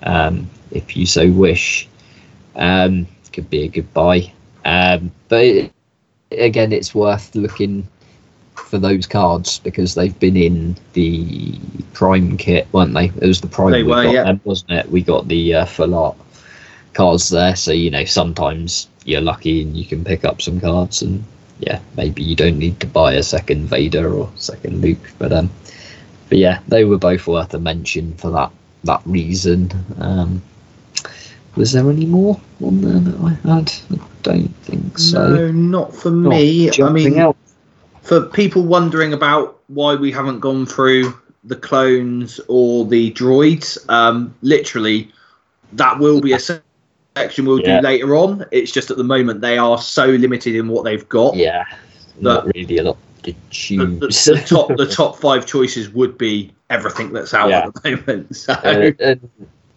um, 0.03 0.49
if 0.71 0.95
you 0.95 1.05
so 1.05 1.29
wish. 1.29 1.87
Um, 2.55 3.07
could 3.31 3.49
be 3.49 3.63
a 3.63 3.67
good 3.67 3.93
buy. 3.93 4.31
Um, 4.65 5.11
but 5.27 5.43
it, 5.43 5.73
again, 6.31 6.71
it's 6.71 6.93
worth 6.93 7.33
looking 7.35 7.87
for 8.55 8.77
those 8.77 9.07
cards 9.07 9.59
because 9.59 9.95
they've 9.95 10.17
been 10.19 10.37
in 10.37 10.77
the 10.93 11.57
Prime 11.93 12.37
kit, 12.37 12.67
weren't 12.71 12.93
they? 12.93 13.05
It 13.05 13.27
was 13.27 13.41
the 13.41 13.47
Prime 13.47 13.71
They 13.71 13.83
we 13.83 13.89
were, 13.89 14.03
got 14.03 14.13
yeah. 14.13 14.23
them, 14.23 14.41
wasn't 14.43 14.71
it? 14.71 14.91
We 14.91 15.01
got 15.01 15.27
the 15.27 15.55
uh, 15.55 15.65
full 15.65 15.95
art 15.95 16.15
cards 16.93 17.29
there, 17.29 17.55
so 17.55 17.71
you 17.71 17.89
know 17.89 18.05
sometimes 18.05 18.87
you're 19.05 19.21
lucky 19.21 19.61
and 19.61 19.75
you 19.75 19.85
can 19.85 20.03
pick 20.03 20.25
up 20.25 20.41
some 20.41 20.59
cards, 20.59 21.01
and 21.01 21.23
yeah, 21.59 21.79
maybe 21.97 22.23
you 22.23 22.35
don't 22.35 22.59
need 22.59 22.79
to 22.81 22.87
buy 22.87 23.13
a 23.13 23.23
second 23.23 23.67
Vader 23.67 24.13
or 24.13 24.31
second 24.35 24.81
Luke, 24.81 25.11
but 25.17 25.31
um, 25.31 25.49
but 26.27 26.37
yeah, 26.37 26.59
they 26.67 26.85
were 26.85 26.97
both 26.97 27.27
worth 27.27 27.53
a 27.53 27.59
mention 27.59 28.13
for 28.15 28.29
that 28.31 28.51
that 28.83 29.01
reason. 29.05 29.71
Um, 29.99 30.41
was 31.55 31.73
there 31.73 31.89
any 31.89 32.05
more 32.05 32.39
on 32.61 32.81
there 32.81 32.99
that 32.99 33.19
I 33.23 33.29
had? 33.47 33.71
I 33.91 34.05
don't 34.23 34.55
think 34.63 34.97
so. 34.97 35.27
no, 35.35 35.51
not 35.51 35.95
for 35.95 36.11
Not 36.11 36.29
me. 36.29 36.69
I 36.81 36.89
mean, 36.89 37.17
out. 37.19 37.35
for 38.01 38.21
people 38.21 38.63
wondering 38.63 39.13
about 39.13 39.59
why 39.67 39.95
we 39.95 40.11
haven't 40.11 40.39
gone 40.39 40.65
through 40.65 41.13
the 41.43 41.55
clones 41.55 42.39
or 42.47 42.85
the 42.85 43.11
droids, 43.13 43.77
um, 43.89 44.33
literally, 44.41 45.11
that 45.73 45.99
will 45.99 46.19
be 46.21 46.33
a 46.33 46.39
section 46.39 47.45
we'll 47.45 47.61
Yeah. 47.61 47.79
do 47.79 47.87
later 47.87 48.15
on. 48.15 48.45
It's 48.51 48.71
just 48.71 48.91
at 48.91 48.97
the 48.97 49.03
moment 49.03 49.41
they 49.41 49.57
are 49.57 49.77
so 49.81 50.05
limited 50.07 50.55
in 50.55 50.67
what 50.67 50.83
they've 50.83 51.07
got. 51.09 51.35
Yeah, 51.35 51.63
not 52.19 52.45
really 52.55 52.77
a 52.77 52.83
lot 52.83 52.97
to 53.23 53.31
The, 53.31 53.37
choose. 53.49 53.99
the, 53.99 54.07
the 54.33 54.43
top 54.45 54.67
the 54.77 54.85
top 54.99 55.17
five 55.17 55.45
choices 55.45 55.89
would 55.89 56.17
be 56.17 56.51
everything 56.69 57.13
that's 57.13 57.33
out 57.33 57.49
Yeah. 57.49 57.67
at 57.67 57.73
the 57.83 57.91
moment. 57.95 58.35
So 58.35 58.53
and, 58.63 58.99
and 59.01 59.29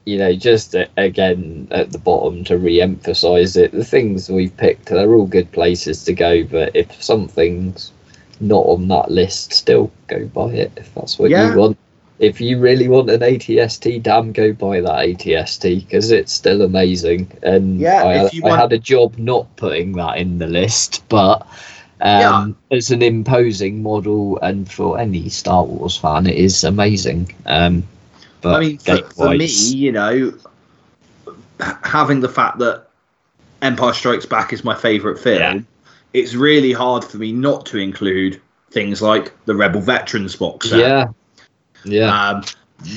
you 0.04 0.18
know, 0.18 0.34
just 0.34 0.74
again 0.96 1.68
at 1.70 1.92
the 1.92 1.98
bottom 1.98 2.44
to 2.44 2.58
re-emphasize 2.58 3.56
it, 3.56 3.72
the 3.72 3.84
things 3.84 4.28
we've 4.28 4.56
picked, 4.56 4.86
they're 4.86 5.14
all 5.14 5.26
good 5.26 5.50
places 5.52 6.04
to 6.04 6.12
go. 6.12 6.44
But 6.44 6.74
if 6.74 7.02
something's 7.02 7.92
not 8.40 8.66
on 8.66 8.88
that 8.88 9.10
list, 9.10 9.52
still 9.52 9.90
go 10.08 10.26
buy 10.26 10.50
it 10.52 10.72
if 10.76 10.92
that's 10.94 11.18
what 11.18 11.30
Yeah. 11.30 11.52
you 11.52 11.58
want. 11.58 11.76
If 12.18 12.40
you 12.40 12.58
really 12.58 12.88
want 12.88 13.10
an 13.10 13.20
ATST, 13.22 14.00
damn, 14.02 14.32
go 14.32 14.52
buy 14.52 14.80
that 14.80 15.06
ATST 15.08 15.80
because 15.84 16.10
it's 16.12 16.32
still 16.32 16.62
amazing. 16.62 17.26
And 17.42 17.80
Yeah, 17.80 18.02
I, 18.04 18.26
if 18.26 18.34
you 18.34 18.44
I 18.44 18.48
want- 18.50 18.60
had 18.60 18.72
a 18.72 18.78
job 18.78 19.18
not 19.18 19.56
putting 19.56 19.92
that 19.92 20.18
in 20.18 20.38
the 20.38 20.46
list, 20.46 21.02
but 21.08 21.46
um, 22.00 22.56
it's 22.70 22.90
an 22.90 23.02
imposing 23.02 23.82
model, 23.82 24.38
and 24.40 24.70
for 24.70 24.98
any 24.98 25.28
Star 25.28 25.64
Wars 25.64 25.96
fan, 25.96 26.26
it 26.26 26.36
is 26.36 26.64
amazing. 26.64 27.32
Um, 27.46 27.84
but 28.42 28.54
I 28.56 28.60
mean, 28.60 28.78
for, 28.78 28.96
for 29.10 29.34
me, 29.34 29.46
you 29.46 29.92
know, 29.92 30.32
having 31.84 32.20
the 32.20 32.28
fact 32.28 32.58
that 32.58 32.86
Empire 33.62 33.92
Strikes 33.92 34.26
Back 34.26 34.52
is 34.52 34.64
my 34.64 34.74
favourite 34.74 35.18
film, 35.18 35.38
Yeah. 35.40 35.60
it's 36.12 36.34
really 36.34 36.72
hard 36.72 37.04
for 37.04 37.18
me 37.18 37.32
not 37.32 37.66
to 37.66 37.78
include 37.78 38.40
things 38.70 39.00
like 39.02 39.32
the 39.44 39.54
Rebel 39.54 39.80
Veterans 39.80 40.34
box 40.36 40.70
set, 40.70 40.80
yeah, 40.80 41.06
yeah, 41.84 42.28
um, 42.30 42.42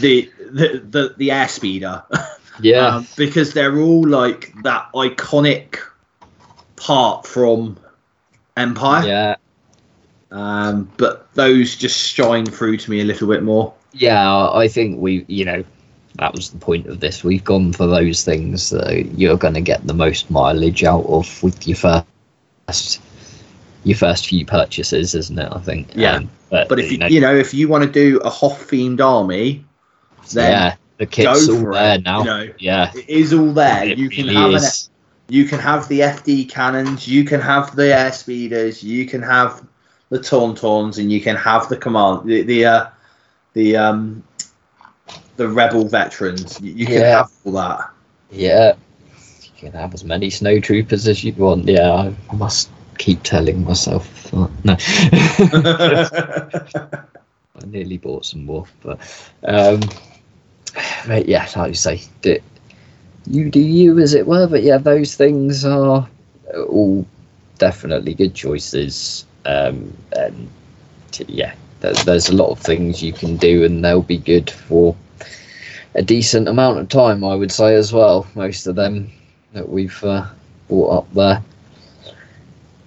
the, 0.02 0.32
the 0.52 0.80
the 0.90 1.14
the 1.18 1.30
Airspeeder, 1.30 2.04
yeah, 2.62 2.88
um, 2.98 3.08
because 3.16 3.54
they're 3.54 3.78
all 3.80 4.08
like 4.08 4.54
that 4.64 4.92
iconic 4.94 5.78
part 6.78 7.28
from 7.28 7.78
Empire. 8.58 9.06
yeah, 9.08 9.36
Um, 10.32 10.90
but 10.98 11.32
those 11.36 11.76
just 11.76 11.98
shine 12.00 12.46
through 12.46 12.78
to 12.78 12.90
me 12.92 13.02
a 13.02 13.06
little 13.06 13.28
bit 13.28 13.44
more. 13.44 13.74
Yeah. 13.96 14.50
I 14.50 14.68
think 14.68 15.00
we, 15.00 15.26
you 15.28 15.46
know, 15.46 15.64
that 16.16 16.34
was 16.34 16.50
the 16.50 16.58
point 16.58 16.88
of 16.88 17.00
this. 17.00 17.24
We've 17.24 17.44
gone 17.44 17.74
for 17.74 17.88
those 17.88 18.24
things 18.24 18.70
that 18.70 19.06
you're 19.18 19.38
going 19.38 19.54
to 19.56 19.62
get 19.62 19.86
the 19.86 19.94
most 19.94 20.30
mileage 20.32 20.84
out 20.84 21.06
of 21.06 21.44
with 21.44 21.68
your 21.68 21.78
first, 21.78 23.02
your 23.84 23.98
first 23.98 24.28
few 24.28 24.46
purchases, 24.46 25.16
isn't 25.16 25.38
it? 25.38 25.52
I 25.52 25.60
think. 25.60 25.90
Yeah. 25.96 26.16
Um, 26.16 26.30
but, 26.50 26.70
But 26.70 26.80
if 26.80 26.92
you, 26.92 26.98
know, 26.98 27.08
you 27.08 27.20
know, 27.20 27.36
if 27.36 27.54
you 27.54 27.68
want 27.68 27.84
to 27.84 27.92
do 27.92 28.20
a 28.20 28.30
Hoth 28.30 28.70
themed 28.70 29.02
army, 29.02 29.66
then 30.32 30.52
yeah, 30.52 30.76
the 30.98 31.06
kit's 31.06 31.50
all 31.50 31.72
there 31.72 31.96
it. 31.96 32.04
now. 32.04 32.20
You 32.20 32.26
know, 32.26 32.54
yeah, 32.60 32.92
it 32.96 33.10
is 33.10 33.34
all 33.34 33.52
there. 33.52 33.86
It 33.86 33.98
you 33.98 34.10
can 34.10 34.28
really 34.28 34.36
have 34.36 34.64
an, 34.64 34.70
you 35.28 35.46
can 35.46 35.60
have 35.60 35.88
the 35.88 36.02
FD 36.02 36.50
cannons, 36.50 37.08
you 37.08 37.24
can 37.26 37.42
have 37.42 37.76
the 37.76 37.94
air 37.94 38.12
speeders, 38.12 38.84
you 38.84 39.06
can 39.06 39.22
have 39.22 39.66
the 40.10 40.20
tauntauns, 40.20 40.98
and 40.98 41.12
you 41.12 41.20
can 41.20 41.36
have 41.36 41.68
the 41.68 41.78
command 41.78 42.28
the 42.28 42.44
the 42.44 42.66
uh, 42.66 42.88
the 43.56 43.78
um 43.78 44.24
the 45.38 45.48
rebel 45.50 45.88
veterans. 45.88 46.62
You, 46.62 46.74
you 46.74 46.88
can 46.88 47.04
Yeah. 47.04 47.12
have 47.12 47.30
all 47.46 47.54
that. 47.54 47.90
Yeah, 48.32 48.74
you 49.44 49.52
can 49.58 49.74
have 49.74 49.94
as 49.94 50.04
many 50.04 50.30
snow 50.30 50.60
troopers 50.60 51.08
as 51.08 51.24
you 51.24 51.34
want. 51.34 51.68
Yeah, 51.68 52.14
I 52.32 52.36
must 52.36 52.70
keep 52.98 53.24
telling 53.24 53.64
myself 53.66 54.32
that. 54.32 54.52
No, 54.66 54.78
I 57.62 57.66
nearly 57.66 57.98
bought 57.98 58.26
some 58.26 58.46
more, 58.46 58.66
but 58.84 59.00
um, 59.44 59.80
but 61.08 61.28
yeah, 61.28 61.48
like 61.56 61.70
you 61.70 61.76
say, 61.76 62.02
d- 62.22 62.40
you 63.28 63.50
do 63.50 63.60
you 63.60 64.00
as 64.00 64.14
it 64.14 64.28
were. 64.28 64.48
But 64.48 64.64
yeah, 64.64 64.78
those 64.78 65.16
things 65.16 65.66
are 65.66 66.08
all 66.70 67.06
definitely 67.58 68.14
good 68.14 68.34
choices. 68.34 69.26
Um, 69.46 69.94
and 70.14 70.50
yeah, 71.28 71.54
there's, 71.94 72.30
a 72.30 72.36
lot 72.36 72.50
of 72.50 72.60
things 72.60 73.02
you 73.02 73.14
can 73.14 73.38
do, 73.38 73.64
and 73.64 73.84
they'll 73.84 74.02
be 74.02 74.18
good 74.18 74.50
for 74.50 74.96
a 75.94 76.02
decent 76.02 76.48
amount 76.48 76.80
of 76.80 76.90
time, 76.90 77.24
I 77.24 77.36
would 77.36 77.52
say 77.52 77.76
as 77.76 77.94
well. 77.94 78.28
Most 78.36 78.68
of 78.68 78.76
them 78.76 79.12
that 79.54 79.70
we've 79.70 80.04
uh, 80.04 80.28
brought 80.68 80.98
up 80.98 81.14
there. 81.14 81.44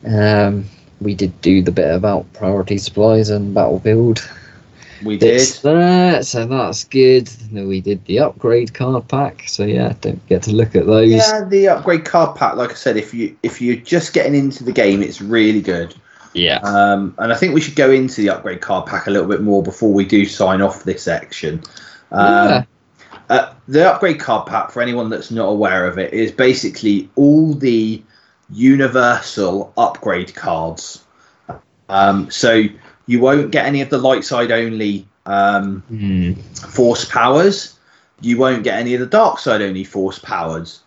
Um, 0.07 0.67
we 1.01 1.15
did 1.15 1.41
do 1.41 1.63
the 1.63 1.73
bit 1.73 1.95
about 1.95 2.33
priority 2.33 2.79
supplies 2.79 3.31
and 3.31 3.55
battle 3.55 3.79
build 3.79 4.29
we 5.05 5.17
did. 5.17 5.47
there, 5.63 6.23
so 6.23 6.47
that's 6.47 6.85
good. 6.85 7.27
Then 7.27 7.69
we 7.69 7.81
did 7.81 8.05
the 8.07 8.21
upgrade 8.21 8.75
card 8.75 9.07
pack, 9.09 9.45
so 9.47 9.65
yeah, 9.65 9.95
don't 10.01 10.25
get 10.29 10.43
to 10.45 10.53
look 10.53 10.75
at 10.75 10.87
those. 10.87 11.11
Yeah, 11.11 11.45
the 11.45 11.69
upgrade 11.69 12.05
card 12.05 12.37
pack. 12.37 12.57
Like 12.57 12.71
I 12.71 12.75
said, 12.75 12.97
if 12.97 13.15
you 13.15 13.37
if 13.43 13.61
you're 13.61 13.77
just 13.77 14.13
getting 14.13 14.35
into 14.35 14.65
the 14.65 14.73
game, 14.73 15.03
it's 15.03 15.21
really 15.21 15.63
good. 15.63 15.95
Yeah, 16.35 16.59
Um, 16.63 17.15
and 17.19 17.33
I 17.33 17.37
think 17.37 17.55
we 17.55 17.61
should 17.61 17.75
go 17.77 17.91
into 17.91 18.21
the 18.21 18.31
upgrade 18.31 18.61
card 18.61 18.87
pack 18.87 19.07
a 19.07 19.11
little 19.11 19.29
bit 19.29 19.43
more 19.43 19.63
before 19.63 19.93
we 19.93 20.05
do 20.05 20.25
sign 20.27 20.61
off 20.63 20.85
this 20.85 21.03
section. 21.03 21.63
Um, 22.13 22.49
Yeah. 22.49 22.65
uh, 23.31 23.53
the 23.67 23.91
upgrade 23.93 24.21
card 24.21 24.47
pack, 24.47 24.71
for 24.71 24.83
anyone 24.83 25.09
that's 25.11 25.31
not 25.31 25.47
aware 25.47 25.87
of 25.87 25.99
it, 25.99 26.13
is 26.13 26.31
basically 26.31 27.09
all 27.17 27.55
the 27.55 28.03
universal 28.51 29.73
upgrade 29.77 30.35
cards. 30.35 31.05
Um, 31.89 32.31
so 32.31 32.65
you 33.07 33.21
won't 33.21 33.51
get 33.51 33.67
any 33.67 33.81
of 33.81 33.91
the 33.91 33.99
light 33.99 34.25
side 34.25 34.53
only 34.53 35.07
um, 35.27 35.83
Hmm. 35.89 36.33
force 36.71 37.05
powers. 37.05 37.75
You 38.21 38.39
won't 38.39 38.63
get 38.65 38.79
any 38.79 38.95
of 38.95 39.01
the 39.01 39.07
dark 39.07 39.39
side 39.39 39.63
only 39.63 39.85
force 39.85 40.19
powers, 40.19 40.81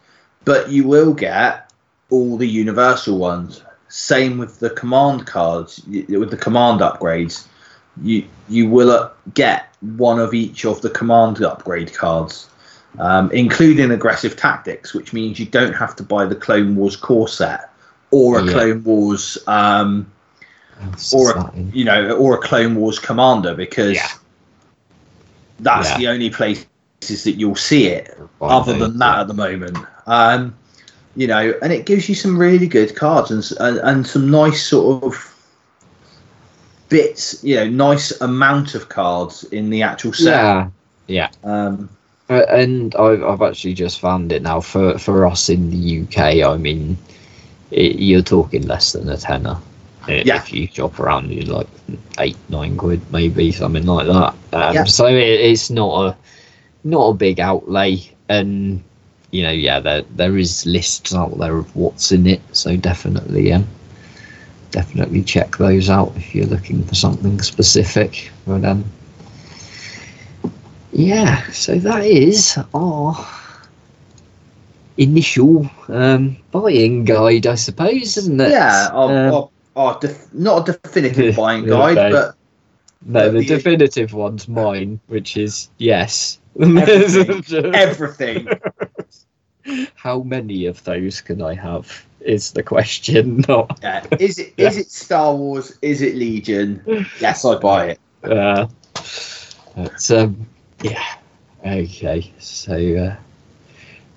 but 0.46 0.70
you 0.70 0.88
will 0.88 1.14
get 1.14 1.72
all 2.10 2.38
the 2.38 2.48
universal 2.48 3.18
ones. 3.18 3.62
Same 3.92 4.38
with 4.38 4.60
the 4.60 4.70
command 4.70 5.28
cards, 5.28 5.82
y- 5.88 6.06
with 6.08 6.32
the 6.32 6.38
command 6.38 6.80
upgrades. 6.80 7.46
You 8.02 8.24
you 8.48 8.70
will 8.70 8.90
uh, 8.90 9.10
get 9.34 9.76
one 9.82 10.18
of 10.20 10.34
each 10.34 10.66
of 10.66 10.82
the 10.82 10.90
command 10.90 11.42
upgrade 11.44 11.94
cards, 11.94 12.50
um, 13.00 13.30
including 13.32 13.92
aggressive 13.92 14.38
tactics, 14.38 14.94
which 14.94 15.12
means 15.12 15.40
you 15.40 15.46
don't 15.46 15.74
have 15.74 15.96
to 15.98 16.04
buy 16.04 16.26
the 16.26 16.36
Clone 16.36 16.76
Wars 16.78 16.96
core 16.96 17.28
set 17.28 17.70
or 18.12 18.40
a 18.40 18.44
Yeah. 18.46 18.52
Clone 18.54 18.84
Wars, 18.86 19.38
um, 19.48 20.10
or 21.14 21.32
a, 21.32 21.54
you 21.74 21.84
know, 21.84 22.12
or 22.16 22.36
a 22.36 22.38
Clone 22.40 22.76
Wars 22.76 22.98
commander 22.98 23.54
because 23.54 23.96
Yeah. 23.96 24.08
that's 25.60 25.90
Yeah. 25.90 25.98
the 25.98 26.08
only 26.08 26.30
places 26.30 26.66
that 27.26 27.34
you'll 27.34 27.56
see 27.56 27.88
it. 27.88 28.18
Right, 28.40 28.52
other 28.52 28.72
those, 28.74 28.82
than 28.90 29.00
that 29.00 29.20
at 29.20 29.28
the 29.28 29.34
moment. 29.34 29.78
Um, 30.08 30.56
you 31.16 31.28
know, 31.28 31.54
and 31.62 31.74
it 31.74 31.86
gives 31.86 32.08
you 32.08 32.16
some 32.16 32.38
really 32.38 32.68
good 32.68 32.96
cards 32.96 33.32
and, 33.32 33.44
and 33.60 33.78
and 33.80 34.08
some 34.08 34.30
nice 34.30 34.64
sort 34.66 35.04
of 35.04 35.36
bits. 36.90 37.44
You 37.44 37.56
know, 37.56 37.70
nice 37.70 38.12
amount 38.22 38.76
of 38.76 38.90
cards 38.90 39.44
in 39.46 39.70
the 39.70 39.82
actual 39.84 40.14
set. 40.14 40.34
Yeah, 41.08 41.30
Um, 41.44 41.90
Uh, 42.30 42.46
and 42.50 42.96
I've, 42.96 43.22
I've 43.24 43.42
actually 43.42 43.74
just 43.74 44.00
found 44.00 44.32
it 44.32 44.42
now 44.42 44.62
for 44.62 44.98
for 44.98 45.26
us 45.26 45.50
in 45.50 45.70
the 45.70 46.02
UK. 46.04 46.46
I 46.48 46.58
mean, 46.58 46.98
it, 47.72 47.98
you're 48.00 48.22
talking 48.22 48.66
less 48.68 48.94
than 48.94 49.10
a 49.10 49.18
tenner. 49.18 49.58
Yeah. 50.08 50.38
If 50.38 50.52
you 50.52 50.68
shop 50.68 51.00
around, 51.00 51.30
you 51.32 51.44
like 51.44 51.68
eight, 52.20 52.38
nine 52.50 52.76
quid, 52.78 53.02
maybe 53.12 53.52
something 53.52 53.86
like 53.86 54.08
that. 54.08 54.34
Um, 54.54 54.74
Yeah. 54.76 54.84
So 54.86 55.06
it, 55.08 55.18
it's 55.18 55.70
not 55.70 56.06
a 56.06 56.18
not 56.84 57.10
a 57.10 57.14
big 57.14 57.40
outlay, 57.40 58.02
and 58.30 58.82
you 59.32 59.44
know, 59.44 59.52
yeah, 59.52 59.80
there 59.80 60.02
there 60.16 60.38
is 60.38 60.66
lists 60.66 61.14
out 61.16 61.38
there 61.40 61.58
of 61.58 61.76
what's 61.76 62.12
in 62.12 62.28
it. 62.28 62.42
So 62.52 62.76
definitely, 62.78 63.52
um, 63.54 63.68
definitely 64.72 65.24
check 65.24 65.58
those 65.58 65.90
out 65.90 66.14
if 66.18 66.36
you're 66.36 66.46
looking 66.48 66.84
for 66.84 66.96
something 66.96 67.42
specific. 67.42 68.32
But 68.46 68.66
um, 68.66 68.84
yeah, 70.92 71.50
so 71.52 71.76
that 71.76 72.06
is 72.06 72.58
our 72.74 73.16
initial 74.98 75.70
um, 75.88 76.38
buying 76.52 77.06
guide, 77.06 77.48
I 77.48 77.56
suppose, 77.56 78.18
isn't 78.18 78.40
it? 78.42 78.52
yeah, 78.52 78.90
our, 78.92 79.28
Um, 79.28 79.34
our, 79.34 79.50
our 79.76 80.00
def- 80.00 80.34
not 80.34 80.68
a 80.68 80.74
definitive 80.74 81.36
buying 81.38 81.66
guide, 81.66 82.12
but 82.12 82.36
no, 83.06 83.30
the 83.32 83.40
the- 83.40 83.46
definitive 83.46 84.14
one's 84.14 84.48
mine, 84.48 85.00
which 85.08 85.38
is 85.38 85.70
yes. 85.78 86.40
Everything. 86.60 87.74
everything. 87.74 88.48
How 89.96 90.22
many 90.22 90.66
of 90.66 90.84
those 90.84 91.22
can 91.22 91.42
I 91.42 91.54
have? 91.56 92.06
Is 92.22 92.52
the 92.52 92.64
question. 92.64 93.44
Not 93.48 93.80
Yeah. 93.82 94.06
Is 94.20 94.40
it 94.40 94.54
is 94.58 94.78
it 94.78 94.92
Star 94.92 95.36
Wars? 95.36 95.78
Is 95.82 96.02
it 96.02 96.16
Legion? 96.16 96.84
Yes, 97.20 97.46
I 97.46 97.56
buy 97.56 97.88
it. 97.88 98.00
uh, 98.24 98.68
but, 99.76 100.12
um, 100.12 100.48
yeah. 100.84 101.04
Okay, 101.66 102.32
so 102.40 102.74
uh, 102.74 103.16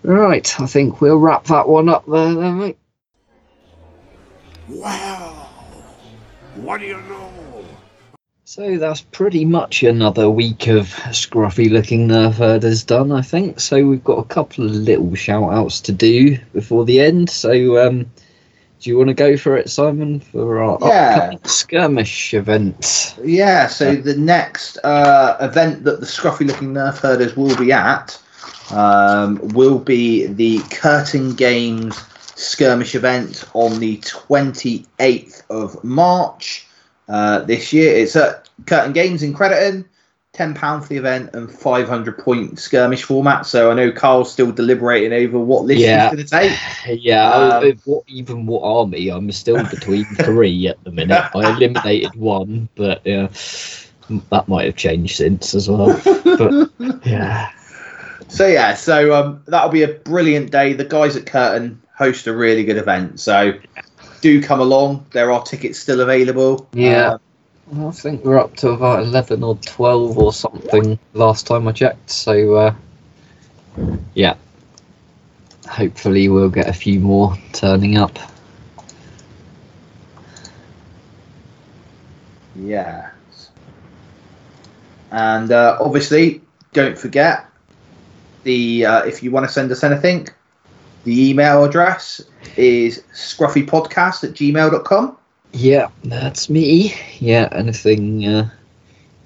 right, 0.03 0.61
I 0.61 0.66
think 0.66 1.01
we'll 1.01 1.18
wrap 1.18 1.45
that 1.45 1.68
one 1.68 1.88
up 1.88 2.07
there, 2.07 2.34
then, 2.34 2.59
mate. 2.59 2.78
Wow! 4.68 5.49
What 6.57 6.80
do 6.80 6.86
you 6.86 6.97
know? 7.03 7.43
So 8.47 8.76
that's 8.76 9.01
pretty 9.01 9.47
much 9.47 9.82
another 9.82 10.28
week 10.28 10.66
of 10.66 10.88
scruffy 11.11 11.70
looking 11.70 12.09
nerf 12.09 12.34
herders 12.34 12.84
done, 12.84 13.11
I 13.11 13.22
think. 13.22 13.59
So 13.59 13.86
we've 13.86 14.05
got 14.05 14.18
a 14.18 14.24
couple 14.24 14.66
of 14.66 14.70
little 14.72 15.14
shout 15.14 15.51
outs 15.51 15.80
to 15.82 15.92
do 15.92 16.36
before 16.53 16.84
the 16.84 17.01
end. 17.01 17.30
So 17.30 17.78
um, 17.86 18.01
do 18.80 18.90
you 18.90 18.99
want 18.99 19.09
to 19.09 19.14
go 19.14 19.38
for 19.38 19.57
it, 19.57 19.70
Simon, 19.70 20.20
for 20.20 20.62
our 20.62 20.78
Yeah. 20.82 21.14
upcoming 21.16 21.40
skirmish 21.45 22.34
event? 22.34 23.16
Yeah, 23.24 23.66
so 23.66 23.97
the 23.97 24.16
next 24.16 24.76
uh, 24.84 25.38
event 25.40 25.84
that 25.84 26.01
the 26.01 26.07
scruffy 26.07 26.47
looking 26.47 26.74
nerf 26.74 26.99
herders 26.99 27.34
will 27.38 27.57
be 27.57 27.72
at 27.72 28.20
um, 28.70 29.40
will 29.55 29.78
be 29.78 30.26
the 30.26 30.59
Curtain 30.70 31.34
Games 31.34 31.97
skirmish 32.36 32.95
event 32.95 33.45
on 33.55 33.78
the 33.80 33.97
28th 33.99 35.42
of 35.49 35.82
March 35.82 36.66
uh, 37.09 37.40
this 37.40 37.72
year. 37.72 37.94
It's 37.96 38.16
at 38.16 38.48
Curtain 38.66 38.92
Games 38.92 39.22
in 39.22 39.34
Crediton. 39.34 39.84
£10 40.34 40.82
for 40.82 40.88
the 40.88 40.96
event 40.96 41.30
and 41.34 41.48
500 41.48 42.18
point 42.18 42.59
skirmish 42.59 43.05
format. 43.05 43.46
So 43.46 43.70
I 43.70 43.74
know 43.74 43.92
Carl's 43.92 44.32
still 44.32 44.50
deliberating 44.50 45.12
over 45.12 45.38
what 45.38 45.64
list 45.64 45.80
Yeah. 45.80 46.11
he's 46.11 46.28
going 46.32 46.50
to 46.50 46.88
take. 46.88 47.00
Yeah, 47.05 47.30
Um, 47.32 47.62
I- 47.64 47.76
what, 47.84 48.02
even 48.09 48.44
what 48.46 48.62
army? 48.64 49.11
I'm 49.11 49.30
still 49.30 49.62
between 49.68 50.05
three 50.16 50.66
at 50.66 50.82
the 50.82 50.90
minute. 50.90 51.22
I 51.36 51.52
eliminated 51.57 52.16
one, 52.16 52.68
but 52.74 53.00
yeah, 53.05 53.28
that 54.32 54.48
might 54.48 54.64
have 54.66 54.74
changed 54.74 55.14
since 55.18 55.55
as 55.55 55.70
well. 55.70 56.00
But 56.24 56.68
yeah, 57.07 57.50
So 58.26 58.48
yeah, 58.48 58.74
so 58.74 59.14
um, 59.14 59.40
that'll 59.46 59.70
be 59.70 59.82
a 59.84 59.88
brilliant 59.88 60.50
day. 60.50 60.72
The 60.72 60.84
guys 60.84 61.14
at 61.14 61.26
Curtain 61.26 61.80
host 61.96 62.26
a 62.26 62.34
really 62.34 62.64
good 62.64 62.76
event, 62.76 63.20
so 63.20 63.52
do 64.25 64.43
come 64.43 64.61
along. 64.61 65.05
There 65.11 65.31
are 65.31 65.43
tickets 65.43 65.79
still 65.79 66.01
available. 66.01 66.66
Yeah. 66.72 67.18
Uh, 67.77 67.89
I 67.89 67.91
think 67.91 68.25
we're 68.25 68.39
up 68.39 68.57
to 68.57 68.70
about 68.70 69.03
11 69.03 69.43
or 69.43 69.57
12 69.57 70.16
or 70.16 70.33
something 70.33 70.99
last 71.12 71.47
time 71.47 71.68
I 71.68 71.72
checked. 71.72 72.09
So, 72.09 72.55
uh, 72.55 72.75
yeah. 74.14 74.37
Hopefully, 75.68 76.31
we'll 76.31 76.49
get 76.49 76.68
a 76.68 76.72
few 76.72 77.01
more 77.01 77.37
turning 77.53 77.99
up. 77.99 78.18
yeah. 82.57 83.11
And 85.11 85.53
uh, 85.53 85.77
obviously, 85.81 86.41
don't 86.72 86.97
forget 86.97 87.47
the 88.45 88.87
uh, 88.87 89.03
if 89.05 89.22
you 89.22 89.31
want 89.31 89.47
to 89.47 89.53
send 89.53 89.70
us 89.70 89.85
anything, 89.85 90.29
the 91.05 91.30
email 91.30 91.64
address 91.64 92.20
is 92.57 93.02
scruffypodcast 93.12 94.24
at 94.24 94.30
gmail.com. 94.30 95.16
Yeah, 95.52 95.88
that's 96.02 96.50
me. 96.50 96.94
Yeah, 97.20 97.48
anything 97.52 98.26
uh, 98.26 98.50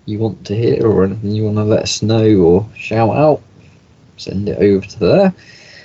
you 0.04 0.18
want 0.18 0.44
to 0.46 0.54
hear 0.54 0.86
or 0.86 1.04
anything 1.04 1.30
you 1.30 1.44
want 1.44 1.56
to 1.56 1.64
let 1.64 1.84
us 1.84 2.02
know 2.02 2.36
or 2.36 2.68
shout 2.76 3.16
out, 3.16 3.42
send 4.16 4.48
it 4.48 4.58
over 4.58 4.86
to 4.86 4.98
there. 4.98 5.34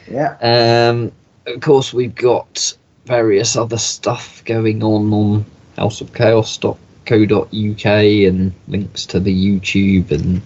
Yeah. 0.10 0.38
Um, 0.42 1.12
of 1.46 1.62
course, 1.62 1.94
we've 1.94 2.16
got 2.16 2.76
various 3.06 3.56
other 3.56 3.78
stuff 3.78 4.44
going 4.46 4.84
on 4.84 5.14
on 5.14 5.46
houseofchaos.co.uk 5.78 7.86
and 7.86 8.54
links 8.68 9.06
to 9.06 9.20
the 9.20 9.34
YouTube 9.34 10.12
and 10.12 10.42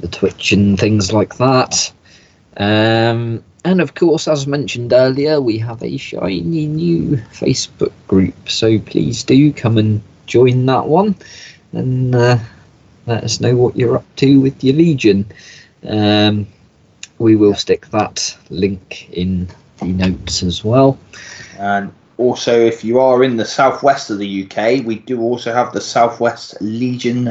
the 0.00 0.08
Twitch 0.08 0.52
and 0.52 0.78
things 0.78 1.12
like 1.12 1.36
that. 1.36 1.92
Um, 2.56 3.44
and 3.68 3.82
of 3.82 3.94
course, 3.94 4.26
as 4.26 4.46
mentioned 4.46 4.94
earlier, 4.94 5.42
we 5.42 5.58
have 5.58 5.82
a 5.82 5.98
shiny 5.98 6.66
new 6.66 7.18
Facebook 7.32 7.92
group. 8.06 8.48
So 8.48 8.78
please 8.78 9.22
do 9.22 9.52
come 9.52 9.76
and 9.76 10.00
join 10.26 10.64
that 10.66 10.86
one 10.86 11.14
and 11.72 12.14
uh, 12.14 12.38
let 13.06 13.24
us 13.24 13.40
know 13.40 13.54
what 13.56 13.76
you're 13.76 13.96
up 13.96 14.16
to 14.16 14.40
with 14.40 14.64
your 14.64 14.74
Legion. 14.74 15.30
Um, 15.86 16.46
we 17.18 17.36
will 17.36 17.54
stick 17.54 17.86
that 17.88 18.34
link 18.48 19.10
in 19.10 19.48
the 19.80 19.86
notes 19.86 20.42
as 20.42 20.64
well. 20.64 20.98
And 21.58 21.92
also, 22.16 22.58
if 22.58 22.82
you 22.82 22.98
are 23.00 23.22
in 23.22 23.36
the 23.36 23.44
southwest 23.44 24.08
of 24.08 24.18
the 24.18 24.44
UK, 24.44 24.82
we 24.86 25.00
do 25.00 25.20
also 25.20 25.52
have 25.52 25.74
the 25.74 25.80
Southwest 25.82 26.56
Legion 26.62 27.28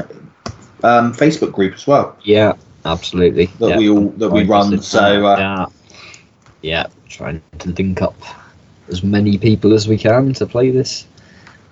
um, 0.83 1.13
Facebook 1.13 1.51
group 1.51 1.73
as 1.73 1.87
well. 1.87 2.15
Yeah, 2.23 2.53
absolutely. 2.85 3.47
That 3.59 3.69
yeah. 3.69 3.77
we 3.79 3.89
all 3.89 4.09
that 4.11 4.29
we 4.29 4.43
run. 4.43 4.79
So 4.83 5.25
uh, 5.25 5.67
yeah, 6.67 6.87
trying 7.07 7.41
to 7.59 7.69
link 7.69 8.01
up 8.01 8.15
as 8.89 9.03
many 9.03 9.37
people 9.37 9.73
as 9.73 9.87
we 9.87 9.97
can 9.97 10.33
to 10.33 10.45
play 10.45 10.69
this 10.69 11.07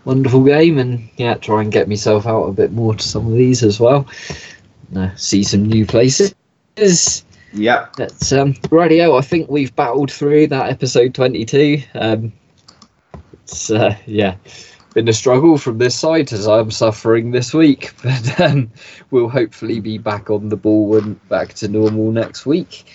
wonderful 0.06 0.44
game, 0.44 0.78
and 0.78 1.10
yeah, 1.18 1.34
try 1.36 1.62
and 1.62 1.72
get 1.72 1.90
myself 1.90 2.26
out 2.26 2.46
a 2.46 2.54
bit 2.54 2.72
more 2.72 2.96
to 2.96 3.04
some 3.04 3.28
of 3.28 3.34
these 3.34 3.62
as 3.62 3.80
well. 3.80 4.08
Uh, 4.96 5.14
see 5.16 5.44
some 5.44 5.66
new 5.66 5.86
places. 5.86 6.34
yeah, 7.54 7.88
That's 7.98 8.32
um, 8.32 8.56
radio. 8.72 9.18
I 9.18 9.22
think 9.22 9.50
we've 9.50 9.76
battled 9.76 10.12
through 10.12 10.48
that 10.48 10.70
episode 10.70 11.14
22. 11.14 11.84
Um, 11.96 12.32
it's 13.34 13.70
uh, 13.70 13.96
yeah, 14.06 14.36
been 14.94 15.10
a 15.10 15.14
struggle 15.14 15.58
from 15.58 15.78
this 15.78 15.96
side 15.96 16.32
as 16.32 16.48
I'm 16.48 16.72
suffering 16.72 17.32
this 17.32 17.54
week, 17.54 17.94
but 18.04 18.40
um, 18.40 18.72
we'll 19.12 19.30
hopefully 19.30 19.82
be 19.82 19.98
back 19.98 20.30
on 20.30 20.50
the 20.50 20.58
ball 20.58 20.98
and 20.98 21.28
back 21.28 21.54
to 21.56 21.68
normal 21.68 22.12
next 22.12 22.46
week. 22.46 22.86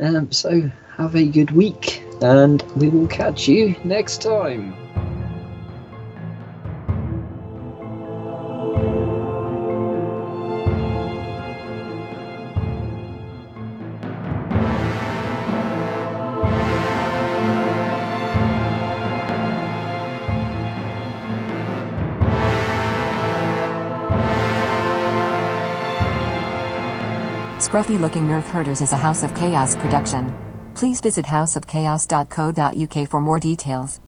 Um, 0.00 0.30
so 0.32 0.70
have 0.96 1.16
a 1.16 1.26
good 1.26 1.50
week, 1.50 2.04
and 2.22 2.62
we 2.76 2.88
will 2.88 3.08
catch 3.08 3.48
you 3.48 3.74
next 3.84 4.22
time. 4.22 4.72
Scruffy 27.58 27.98
Looking 27.98 28.28
Nerf 28.28 28.44
Herders 28.44 28.80
is 28.80 28.92
a 28.92 28.96
House 28.96 29.24
of 29.24 29.34
Chaos 29.34 29.74
production. 29.74 30.32
Please 30.74 31.00
visit 31.00 31.26
houseofchaos.co.uk 31.26 33.08
for 33.08 33.20
more 33.20 33.40
details. 33.40 34.00